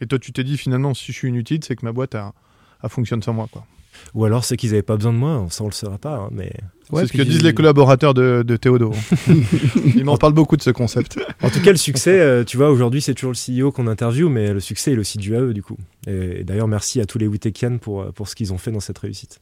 Et 0.00 0.06
toi, 0.06 0.18
tu 0.18 0.32
t'es 0.32 0.44
dit 0.44 0.58
finalement, 0.58 0.92
si 0.92 1.12
je 1.12 1.16
suis 1.16 1.28
inutile, 1.28 1.60
c'est 1.62 1.76
que 1.76 1.84
ma 1.84 1.92
boîte 1.92 2.14
a, 2.16 2.32
a 2.80 2.88
fonctionne 2.88 3.22
sans 3.22 3.32
moi. 3.32 3.48
Quoi. 3.50 3.64
Ou 4.14 4.24
alors 4.24 4.44
c'est 4.44 4.56
qu'ils 4.56 4.70
avaient 4.70 4.82
pas 4.82 4.96
besoin 4.96 5.12
de 5.12 5.18
moi, 5.18 5.46
ça 5.50 5.64
on 5.64 5.66
le 5.66 5.72
saura 5.72 5.98
pas. 5.98 6.16
hein, 6.16 6.28
mais 6.32 6.52
Ouais, 6.90 7.02
c'est 7.02 7.08
ce 7.08 7.12
que 7.14 7.22
disent 7.22 7.42
les 7.42 7.52
collaborateurs 7.52 8.14
de, 8.14 8.44
de 8.46 8.56
Théodo. 8.56 8.92
Ils 9.96 10.04
m'en 10.04 10.16
parlent 10.16 10.34
beaucoup 10.34 10.56
de 10.56 10.62
ce 10.62 10.70
concept. 10.70 11.18
en 11.42 11.50
tout 11.50 11.60
cas, 11.60 11.72
le 11.72 11.76
succès, 11.76 12.20
euh, 12.20 12.44
tu 12.44 12.56
vois, 12.56 12.70
aujourd'hui 12.70 13.02
c'est 13.02 13.14
toujours 13.14 13.32
le 13.32 13.62
CEO 13.64 13.72
qu'on 13.72 13.88
interviewe, 13.88 14.28
mais 14.28 14.52
le 14.52 14.60
succès 14.60 14.92
est 14.92 14.98
aussi 14.98 15.18
dû 15.18 15.34
à 15.36 15.40
eux 15.40 15.52
du 15.52 15.62
coup. 15.62 15.76
Et, 16.06 16.40
et 16.40 16.44
d'ailleurs, 16.44 16.68
merci 16.68 17.00
à 17.00 17.04
tous 17.06 17.18
les 17.18 17.26
Witekian 17.26 17.78
pour, 17.78 18.02
euh, 18.02 18.12
pour 18.12 18.28
ce 18.28 18.34
qu'ils 18.36 18.52
ont 18.52 18.58
fait 18.58 18.70
dans 18.70 18.80
cette 18.80 18.98
réussite. 18.98 19.40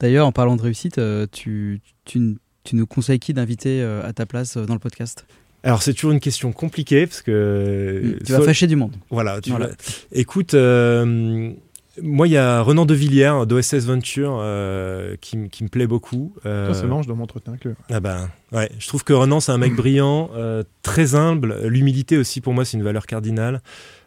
D'ailleurs, 0.00 0.26
en 0.26 0.32
parlant 0.32 0.54
de 0.56 0.62
réussite, 0.62 0.98
euh, 0.98 1.26
tu, 1.30 1.80
tu, 2.04 2.36
tu 2.62 2.76
nous 2.76 2.86
conseilles 2.86 3.18
qui 3.18 3.34
d'inviter 3.34 3.82
euh, 3.82 4.06
à 4.06 4.12
ta 4.12 4.24
place 4.26 4.56
euh, 4.56 4.64
dans 4.64 4.74
le 4.74 4.80
podcast? 4.80 5.26
Alors 5.64 5.82
c'est 5.82 5.94
toujours 5.94 6.12
une 6.12 6.20
question 6.20 6.52
compliquée 6.52 7.06
parce 7.06 7.22
que 7.22 8.18
Tu 8.24 8.32
vas 8.32 8.42
fâcher 8.42 8.66
du 8.66 8.76
monde. 8.76 8.92
Voilà, 9.10 9.40
tu 9.40 9.48
Voilà. 9.50 9.68
vas- 9.68 9.72
Écoute, 10.12 10.52
euh, 10.52 11.50
moi, 12.02 12.26
il 12.26 12.32
y 12.32 12.36
a 12.36 12.60
Renan 12.60 12.86
de 12.86 12.94
Villiers 12.94 13.46
d'OSS 13.46 13.86
Venture 13.86 14.38
euh, 14.40 15.16
qui, 15.20 15.36
me 15.36 15.68
plaît 15.68 15.86
beaucoup. 15.86 16.34
Euh, 16.44 16.66
Putain, 16.66 16.80
C'est 16.80 16.86
marrant, 16.86 17.02
je 17.02 17.08
dois 17.08 17.16
m'entretenir 17.16 17.52
avec 17.54 17.64
lui. 17.64 17.74
ah 17.90 18.00
ben, 18.00 18.28
ouais, 18.52 18.70
je 18.78 18.88
trouve 18.88 19.04
que 19.04 19.12
Renan, 19.12 19.40
c'est 19.40 19.52
un 19.52 19.58
mec 19.58 19.74
brillant, 19.76 20.30
euh, 20.34 20.62
très 20.82 21.14
humble. 21.14 21.60
L'humilité 21.64 22.18
aussi, 22.18 22.40
pour 22.40 22.52
moi, 22.52 22.64
c'est 22.64 22.76
une 22.76 22.82
valeur 22.82 23.06
cardinale. 23.06 23.62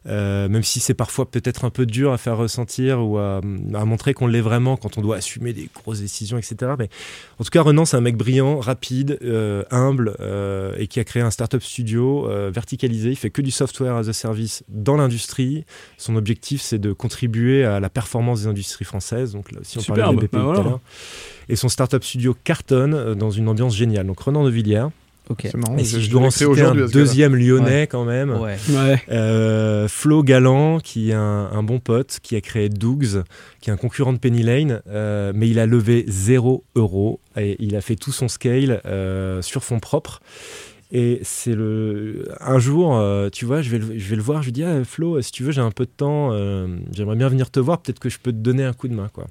Euh, 0.08 0.48
même 0.48 0.64
si 0.64 0.80
c'est 0.80 0.94
parfois 0.94 1.30
peut-être 1.30 1.66
un 1.66 1.70
peu 1.70 1.86
dur 1.86 2.14
à 2.14 2.18
faire 2.18 2.38
ressentir 2.38 3.06
ou 3.06 3.18
à, 3.18 3.42
à 3.74 3.86
montrer 3.86 4.14
qu'on 4.14 4.28
l'est 4.28 4.42
vraiment 4.42 4.78
quand 4.78 4.98
on 4.98 5.02
doit 5.02 5.18
assumer 5.18 5.54
des 5.54 5.70
grosses 5.74 6.00
décisions, 6.00 6.38
etc. 6.38 6.74
Mais 6.80 6.90
en 7.40 7.44
tout 7.44 7.50
cas, 7.50 7.62
Renan, 7.62 7.86
c'est 7.86 7.98
un 7.98 8.02
mec 8.02 8.16
brillant, 8.16 8.60
rapide, 8.60 9.18
euh, 9.22 9.64
humble 9.72 10.16
euh, 10.20 10.74
et 10.78 10.88
qui 10.88 11.00
a 11.00 11.04
créé 11.04 11.22
un 11.24 11.32
startup 11.32 11.62
studio 11.62 12.28
verticalisé. 12.52 13.10
Il 13.10 13.16
fait 13.16 13.30
que 13.30 13.42
du 13.42 13.52
software 13.52 13.96
as 13.96 14.08
a 14.08 14.14
service 14.14 14.64
dans 14.70 14.98
l'industrie. 14.98 15.66
Son 15.98 16.16
objectif, 16.16 16.62
c'est 16.62 16.80
de 16.80 16.94
contribuer 16.94 17.66
à 17.66 17.80
la 17.80 17.90
performance 17.90 18.42
des 18.42 18.48
industries 18.48 18.86
françaises. 18.86 19.34
Donc 19.34 19.52
là 19.52 19.60
aussi, 19.62 19.78
on 19.78 19.84
parlait 19.84 20.04
Superbe, 20.04 20.22
de 20.22 20.28
BPI 20.28 20.32
bah 20.32 20.40
tout 20.40 20.50
à 20.50 20.54
voilà. 20.54 20.70
l'heure. 20.70 20.80
Et 21.50 21.56
son 21.56 21.70
startup 21.70 22.04
studio 22.04 22.36
cartonne 22.44 23.14
dans 23.16 23.32
une 23.32 23.48
ambiance 23.50 23.76
géniale. 23.76 24.08
Donc 24.08 24.20
Renan 24.20 24.44
de 24.44 24.50
Villiers. 24.50 24.88
Ok. 25.30 25.42
C'est 25.44 25.58
marrant. 25.58 25.78
Et 25.78 25.84
je- 25.84 25.98
si 25.98 26.02
je 26.04 26.10
dois 26.10 26.22
en 26.22 26.30
citer 26.32 26.62
un 26.62 26.74
deuxième 26.94 27.36
lyonnais 27.36 27.88
quand 27.88 28.06
même, 28.06 28.32
Ouais. 28.32 28.56
Ouais. 28.70 29.02
Euh, 29.10 29.88
Flo 29.88 30.24
Galland, 30.24 30.80
qui 30.80 31.10
est 31.12 31.14
un, 31.14 31.50
un 31.52 31.64
bon 31.64 31.80
pote, 31.80 32.20
qui 32.24 32.36
a 32.36 32.42
créé 32.42 32.70
Dougs, 32.70 33.24
qui 33.60 33.70
est 33.70 33.74
un 33.74 33.78
concurrent 33.78 34.14
de 34.14 34.18
Penny 34.20 34.44
Lane, 34.44 34.82
euh, 34.88 35.32
mais 35.36 35.50
il 35.50 35.60
a 35.60 35.66
levé 35.66 36.06
0 36.08 36.64
euros 36.76 37.20
et 37.36 37.56
il 37.60 37.76
a 37.76 37.82
fait 37.82 37.96
tout 37.96 38.12
son 38.12 38.28
scale 38.28 38.82
euh, 38.86 39.42
sur 39.42 39.64
fonds 39.64 39.80
propres. 39.80 40.22
Et 40.94 41.20
c'est 41.24 41.54
le. 41.54 42.30
Un 42.40 42.60
jour, 42.60 42.96
euh, 42.98 43.28
tu 43.30 43.44
vois, 43.44 43.62
je 43.62 43.70
vais, 43.70 43.78
le, 43.80 44.00
je 44.00 44.10
vais 44.10 44.16
le 44.16 44.22
voir, 44.22 44.42
je 44.42 44.48
lui 44.48 44.54
dis 44.54 44.64
ah, 44.64 44.82
Flo, 44.86 45.22
si 45.22 45.34
tu 45.34 45.44
veux, 45.44 45.52
j'ai 45.52 45.60
un 45.60 45.72
peu 45.72 45.84
de 45.84 45.92
temps, 45.92 46.30
euh, 46.32 46.66
j'aimerais 46.96 47.18
bien 47.18 47.28
venir 47.28 47.52
te 47.52 47.60
voir, 47.60 47.82
peut-être 47.82 48.00
que 48.00 48.08
je 48.08 48.18
peux 48.20 48.32
te 48.32 48.38
donner 48.38 48.64
un 48.64 48.72
coup 48.72 48.88
de 48.88 48.94
main, 48.94 49.10
quoi. 49.12 49.28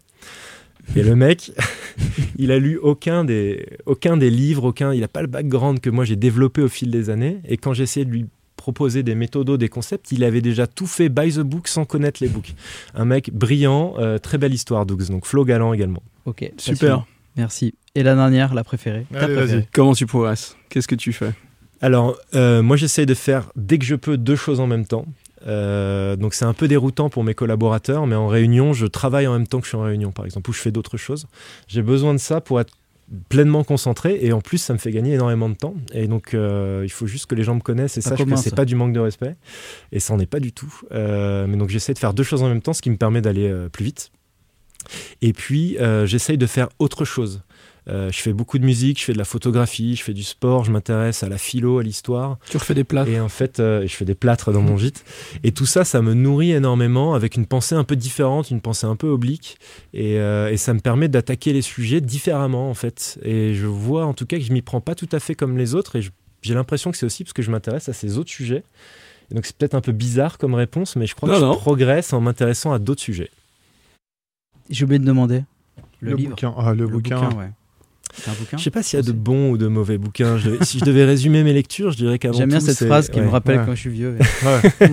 Et 0.94 1.02
le 1.02 1.16
mec, 1.16 1.52
il 2.38 2.52
a 2.52 2.58
lu 2.58 2.78
aucun 2.78 3.24
des, 3.24 3.66
aucun 3.86 4.16
des 4.16 4.30
livres, 4.30 4.64
aucun, 4.64 4.92
il 4.92 5.00
n'a 5.00 5.08
pas 5.08 5.22
le 5.22 5.26
background 5.26 5.80
que 5.80 5.90
moi 5.90 6.04
j'ai 6.04 6.16
développé 6.16 6.62
au 6.62 6.68
fil 6.68 6.90
des 6.90 7.10
années. 7.10 7.40
Et 7.48 7.56
quand 7.56 7.72
j'ai 7.72 7.82
essayé 7.82 8.06
de 8.06 8.10
lui 8.10 8.26
proposer 8.56 9.02
des 9.02 9.14
méthodos, 9.14 9.56
des 9.56 9.68
concepts, 9.68 10.10
il 10.12 10.24
avait 10.24 10.40
déjà 10.40 10.66
tout 10.66 10.86
fait 10.86 11.08
by 11.08 11.32
the 11.32 11.40
book 11.40 11.68
sans 11.68 11.84
connaître 11.84 12.22
les 12.22 12.28
books. 12.28 12.54
Un 12.94 13.04
mec 13.04 13.30
brillant, 13.32 13.94
euh, 13.98 14.18
très 14.18 14.38
belle 14.38 14.54
histoire, 14.54 14.86
Dougs. 14.86 15.08
Donc 15.08 15.26
Flo 15.26 15.44
Galant 15.44 15.72
également. 15.72 16.02
Ok. 16.24 16.50
Super. 16.56 17.04
Merci. 17.36 17.74
Et 17.94 18.02
la 18.02 18.14
dernière, 18.14 18.54
la 18.54 18.64
préférée. 18.64 19.06
Allez, 19.14 19.34
préférée. 19.34 19.46
vas-y. 19.46 19.68
Comment 19.72 19.94
tu 19.94 20.06
progresses? 20.06 20.56
Qu'est-ce 20.68 20.88
que 20.88 20.94
tu 20.94 21.12
fais? 21.12 21.32
Alors, 21.80 22.16
euh, 22.34 22.62
moi 22.62 22.76
j'essaye 22.76 23.06
de 23.06 23.14
faire 23.14 23.52
dès 23.54 23.78
que 23.78 23.84
je 23.84 23.94
peux 23.94 24.16
deux 24.16 24.36
choses 24.36 24.60
en 24.60 24.66
même 24.66 24.86
temps. 24.86 25.06
Euh, 25.46 26.16
donc 26.16 26.34
c'est 26.34 26.44
un 26.44 26.54
peu 26.54 26.68
déroutant 26.68 27.10
pour 27.10 27.24
mes 27.24 27.34
collaborateurs, 27.34 28.06
mais 28.06 28.14
en 28.14 28.28
réunion, 28.28 28.72
je 28.72 28.86
travaille 28.86 29.26
en 29.26 29.32
même 29.32 29.46
temps 29.46 29.58
que 29.58 29.64
je 29.64 29.70
suis 29.70 29.76
en 29.76 29.82
réunion, 29.82 30.12
par 30.12 30.24
exemple, 30.24 30.48
ou 30.50 30.52
je 30.52 30.60
fais 30.60 30.72
d'autres 30.72 30.96
choses. 30.96 31.26
J'ai 31.68 31.82
besoin 31.82 32.14
de 32.14 32.18
ça 32.18 32.40
pour 32.40 32.60
être 32.60 32.72
pleinement 33.28 33.62
concentré 33.62 34.18
et 34.20 34.32
en 34.32 34.40
plus 34.40 34.58
ça 34.58 34.72
me 34.72 34.78
fait 34.78 34.90
gagner 34.90 35.14
énormément 35.14 35.48
de 35.48 35.54
temps. 35.54 35.74
Et 35.92 36.08
donc 36.08 36.34
euh, 36.34 36.82
il 36.84 36.90
faut 36.90 37.06
juste 37.06 37.26
que 37.26 37.36
les 37.36 37.44
gens 37.44 37.54
me 37.54 37.60
connaissent 37.60 37.96
et 37.96 38.00
Pas 38.00 38.10
sachent 38.10 38.18
commun, 38.18 38.34
que 38.34 38.42
c'est 38.42 38.54
pas 38.54 38.64
du 38.64 38.74
manque 38.74 38.92
de 38.92 38.98
respect. 38.98 39.36
Et 39.92 40.00
ça 40.00 40.12
en 40.12 40.18
est 40.18 40.26
pas 40.26 40.40
du 40.40 40.52
tout. 40.52 40.74
Euh, 40.90 41.46
mais 41.46 41.56
donc 41.56 41.68
j'essaie 41.68 41.94
de 41.94 42.00
faire 42.00 42.14
deux 42.14 42.24
choses 42.24 42.42
en 42.42 42.48
même 42.48 42.62
temps 42.62 42.72
ce 42.72 42.82
qui 42.82 42.90
me 42.90 42.96
permet 42.96 43.20
d'aller 43.20 43.68
plus 43.70 43.84
vite. 43.84 44.10
Et 45.22 45.32
puis 45.32 45.76
j'essaye 46.04 46.36
de 46.36 46.46
faire 46.46 46.68
autre 46.80 47.04
chose 47.04 47.42
Euh, 47.88 48.10
je 48.10 48.20
fais 48.20 48.32
beaucoup 48.32 48.58
de 48.58 48.64
musique, 48.64 48.98
je 48.98 49.04
fais 49.04 49.12
de 49.12 49.18
la 49.18 49.24
photographie, 49.24 49.94
je 49.94 50.02
fais 50.02 50.12
du 50.12 50.24
sport, 50.24 50.64
je 50.64 50.72
m'intéresse 50.72 51.22
à 51.22 51.28
la 51.28 51.38
philo, 51.38 51.78
à 51.78 51.82
l'histoire. 51.84 52.38
Tu 52.50 52.56
refais 52.56 52.74
des 52.74 52.82
plats 52.82 53.06
Et 53.08 53.20
en 53.20 53.28
fait, 53.28 53.60
euh, 53.60 53.86
je 53.86 53.94
fais 53.94 54.04
des 54.04 54.16
plâtres 54.16 54.50
dans 54.52 54.60
mon 54.62 54.76
gîte. 54.76 55.04
Et 55.44 55.52
tout 55.52 55.66
ça, 55.66 55.84
ça 55.84 56.02
me 56.02 56.12
nourrit 56.12 56.50
énormément 56.50 57.14
avec 57.14 57.36
une 57.36 57.46
pensée 57.46 57.76
un 57.76 57.84
peu 57.84 57.94
différente, 57.94 58.50
une 58.50 58.60
pensée 58.60 58.86
un 58.86 58.96
peu 58.96 59.06
oblique. 59.08 59.58
Et, 59.94 60.18
euh, 60.18 60.50
et 60.50 60.56
ça 60.56 60.74
me 60.74 60.80
permet 60.80 61.06
d'attaquer 61.08 61.52
les 61.52 61.62
sujets 61.62 62.00
différemment, 62.00 62.68
en 62.68 62.74
fait. 62.74 63.20
Et 63.22 63.54
je 63.54 63.66
vois 63.66 64.04
en 64.04 64.14
tout 64.14 64.26
cas 64.26 64.38
que 64.38 64.42
je 64.44 64.52
m'y 64.52 64.62
prends 64.62 64.80
pas 64.80 64.96
tout 64.96 65.08
à 65.12 65.20
fait 65.20 65.36
comme 65.36 65.56
les 65.56 65.76
autres. 65.76 65.94
Et 65.96 66.00
j'ai 66.42 66.54
l'impression 66.54 66.90
que 66.90 66.96
c'est 66.96 67.06
aussi 67.06 67.22
parce 67.22 67.34
que 67.34 67.42
je 67.42 67.52
m'intéresse 67.52 67.88
à 67.88 67.92
ces 67.92 68.18
autres 68.18 68.30
sujets. 68.30 68.64
Et 69.30 69.34
donc 69.36 69.46
c'est 69.46 69.56
peut-être 69.56 69.74
un 69.74 69.80
peu 69.80 69.92
bizarre 69.92 70.38
comme 70.38 70.54
réponse, 70.54 70.96
mais 70.96 71.06
je 71.06 71.14
crois 71.14 71.28
Non, 71.28 71.34
que 71.36 71.40
non. 71.40 71.52
je 71.54 71.58
progresse 71.58 72.12
en 72.12 72.20
m'intéressant 72.20 72.72
à 72.72 72.78
d'autres 72.80 73.00
sujets. 73.02 73.30
J'ai 74.70 74.84
oublié 74.84 74.98
de 74.98 75.04
demander. 75.04 75.42
Le, 76.00 76.10
Le 76.10 76.16
livre. 76.16 76.30
bouquin. 76.30 76.54
Ah, 76.58 76.74
le, 76.74 76.86
bouquin. 76.86 77.30
ouais. 77.36 77.50
C'est 78.16 78.30
un 78.30 78.34
bouquin 78.34 78.56
Je 78.56 78.62
sais 78.62 78.70
pas 78.70 78.82
s'il 78.82 78.98
y 78.98 79.00
a 79.00 79.04
de 79.04 79.12
bons 79.12 79.50
ou 79.50 79.58
de 79.58 79.66
mauvais 79.66 79.98
bouquins. 79.98 80.38
Je 80.38 80.50
devais- 80.50 80.64
si 80.64 80.78
je 80.78 80.84
devais 80.84 81.04
résumer 81.04 81.42
mes 81.44 81.52
lectures, 81.52 81.90
je 81.90 81.96
dirais 81.96 82.18
qu'avant 82.18 82.38
J'aime 82.38 82.48
bien 82.48 82.60
cette 82.60 82.84
phrase 82.86 83.08
qui 83.10 83.20
me 83.20 83.28
rappelle 83.28 83.58
ouais. 83.60 83.64
quand 83.66 83.74
je 83.74 83.80
suis 83.80 83.90
vieux. 83.90 84.16
Ouais. 84.44 84.88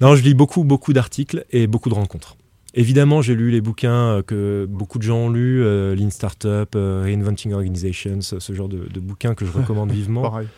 Non, 0.00 0.16
je 0.16 0.22
lis 0.22 0.34
beaucoup, 0.34 0.64
beaucoup 0.64 0.92
d'articles 0.92 1.44
et 1.50 1.66
beaucoup 1.66 1.88
de 1.88 1.94
rencontres. 1.94 2.36
Évidemment, 2.76 3.22
j'ai 3.22 3.34
lu 3.36 3.50
les 3.50 3.60
bouquins 3.60 4.16
euh, 4.16 4.22
que 4.22 4.66
beaucoup 4.68 4.98
de 4.98 5.04
gens 5.04 5.18
ont 5.18 5.30
lus, 5.30 5.62
euh, 5.62 5.94
Lean 5.94 6.10
Startup, 6.10 6.68
euh, 6.74 7.02
Reinventing 7.04 7.52
Organizations, 7.52 8.20
ce 8.20 8.40
ce 8.40 8.52
genre 8.52 8.68
de, 8.68 8.88
de 8.92 9.00
bouquins 9.00 9.34
que 9.34 9.46
je 9.46 9.52
recommande 9.52 9.92
vivement. 9.92 10.22
Pareil. 10.22 10.48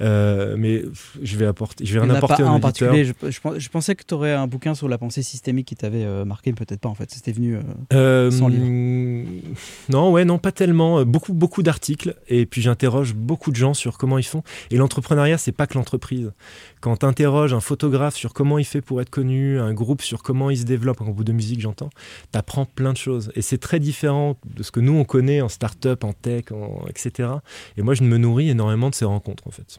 Euh, 0.00 0.54
mais 0.58 0.82
je 1.22 1.36
vais 1.36 1.46
apporter, 1.46 1.84
je 1.84 1.94
vais 1.94 2.00
en 2.00 2.08
a 2.10 2.12
pas 2.12 2.18
apporter 2.18 2.42
un 2.42 2.46
en 2.52 2.60
particulier. 2.60 3.04
Je, 3.04 3.12
je 3.30 3.40
pens- 3.40 3.58
je 3.58 3.68
pensais 3.68 3.94
que 3.94 4.04
tu 4.06 4.14
aurais 4.14 4.32
un 4.32 4.46
bouquin 4.46 4.74
sur 4.74 4.88
la 4.88 4.98
pensée 4.98 5.22
systémique 5.22 5.66
qui 5.66 5.76
t'avait 5.76 6.04
euh, 6.04 6.24
marqué, 6.24 6.52
peut-être 6.52 6.80
pas 6.80 6.88
en 6.88 6.94
fait. 6.94 7.10
C'était 7.10 7.32
venu. 7.32 7.56
euh, 7.56 7.60
Euh, 7.92 8.30
Sans 8.30 8.48
livre. 8.48 8.64
Non, 9.88 10.10
ouais, 10.10 10.24
non, 10.24 10.38
pas 10.38 10.52
tellement. 10.52 11.04
Beaucoup, 11.04 11.32
beaucoup 11.34 11.62
d'articles. 11.62 12.16
Et 12.28 12.46
puis 12.46 12.62
j'interroge 12.62 13.14
beaucoup 13.14 13.50
de 13.50 13.56
gens 13.56 13.74
sur 13.74 13.98
comment 13.98 14.18
ils 14.18 14.22
font. 14.24 14.42
Et 14.70 14.76
l'entrepreneuriat, 14.76 15.38
c'est 15.38 15.52
pas 15.52 15.66
que 15.66 15.74
l'entreprise. 15.74 16.32
Quand 16.82 16.96
tu 16.98 17.06
interroges 17.06 17.54
un 17.54 17.60
photographe 17.60 18.16
sur 18.16 18.34
comment 18.34 18.58
il 18.58 18.64
fait 18.64 18.80
pour 18.82 19.00
être 19.00 19.08
connu, 19.08 19.58
un 19.60 19.72
groupe 19.72 20.02
sur 20.02 20.22
comment 20.24 20.50
il 20.50 20.58
se 20.58 20.64
développe, 20.64 21.00
en 21.00 21.04
groupe 21.04 21.22
de 21.22 21.30
musique, 21.32 21.60
j'entends, 21.60 21.90
tu 22.32 22.36
apprends 22.38 22.64
plein 22.66 22.92
de 22.92 22.96
choses. 22.98 23.30
Et 23.36 23.40
c'est 23.40 23.58
très 23.58 23.78
différent 23.78 24.36
de 24.44 24.64
ce 24.64 24.72
que 24.72 24.80
nous, 24.80 24.92
on 24.94 25.04
connaît 25.04 25.40
en 25.42 25.48
start-up, 25.48 26.02
en 26.02 26.12
tech, 26.12 26.50
en- 26.50 26.84
etc. 26.88 27.28
Et 27.76 27.82
moi, 27.82 27.94
je 27.94 28.02
me 28.02 28.18
nourris 28.18 28.50
énormément 28.50 28.90
de 28.90 28.96
ces 28.96 29.04
rencontres, 29.04 29.46
en 29.46 29.52
fait. 29.52 29.78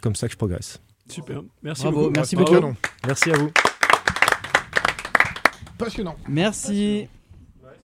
Comme 0.00 0.16
ça 0.16 0.26
que 0.26 0.32
je 0.32 0.36
progresse. 0.36 0.80
Super. 1.08 1.42
Merci 1.62 1.82
Bravo, 1.84 2.00
beaucoup. 2.00 2.12
merci 2.16 2.34
beaucoup. 2.34 2.56
Merci 3.06 3.30
à 3.30 3.36
vous. 3.38 3.50
Passionnant. 5.78 6.16
Merci. 6.28 7.06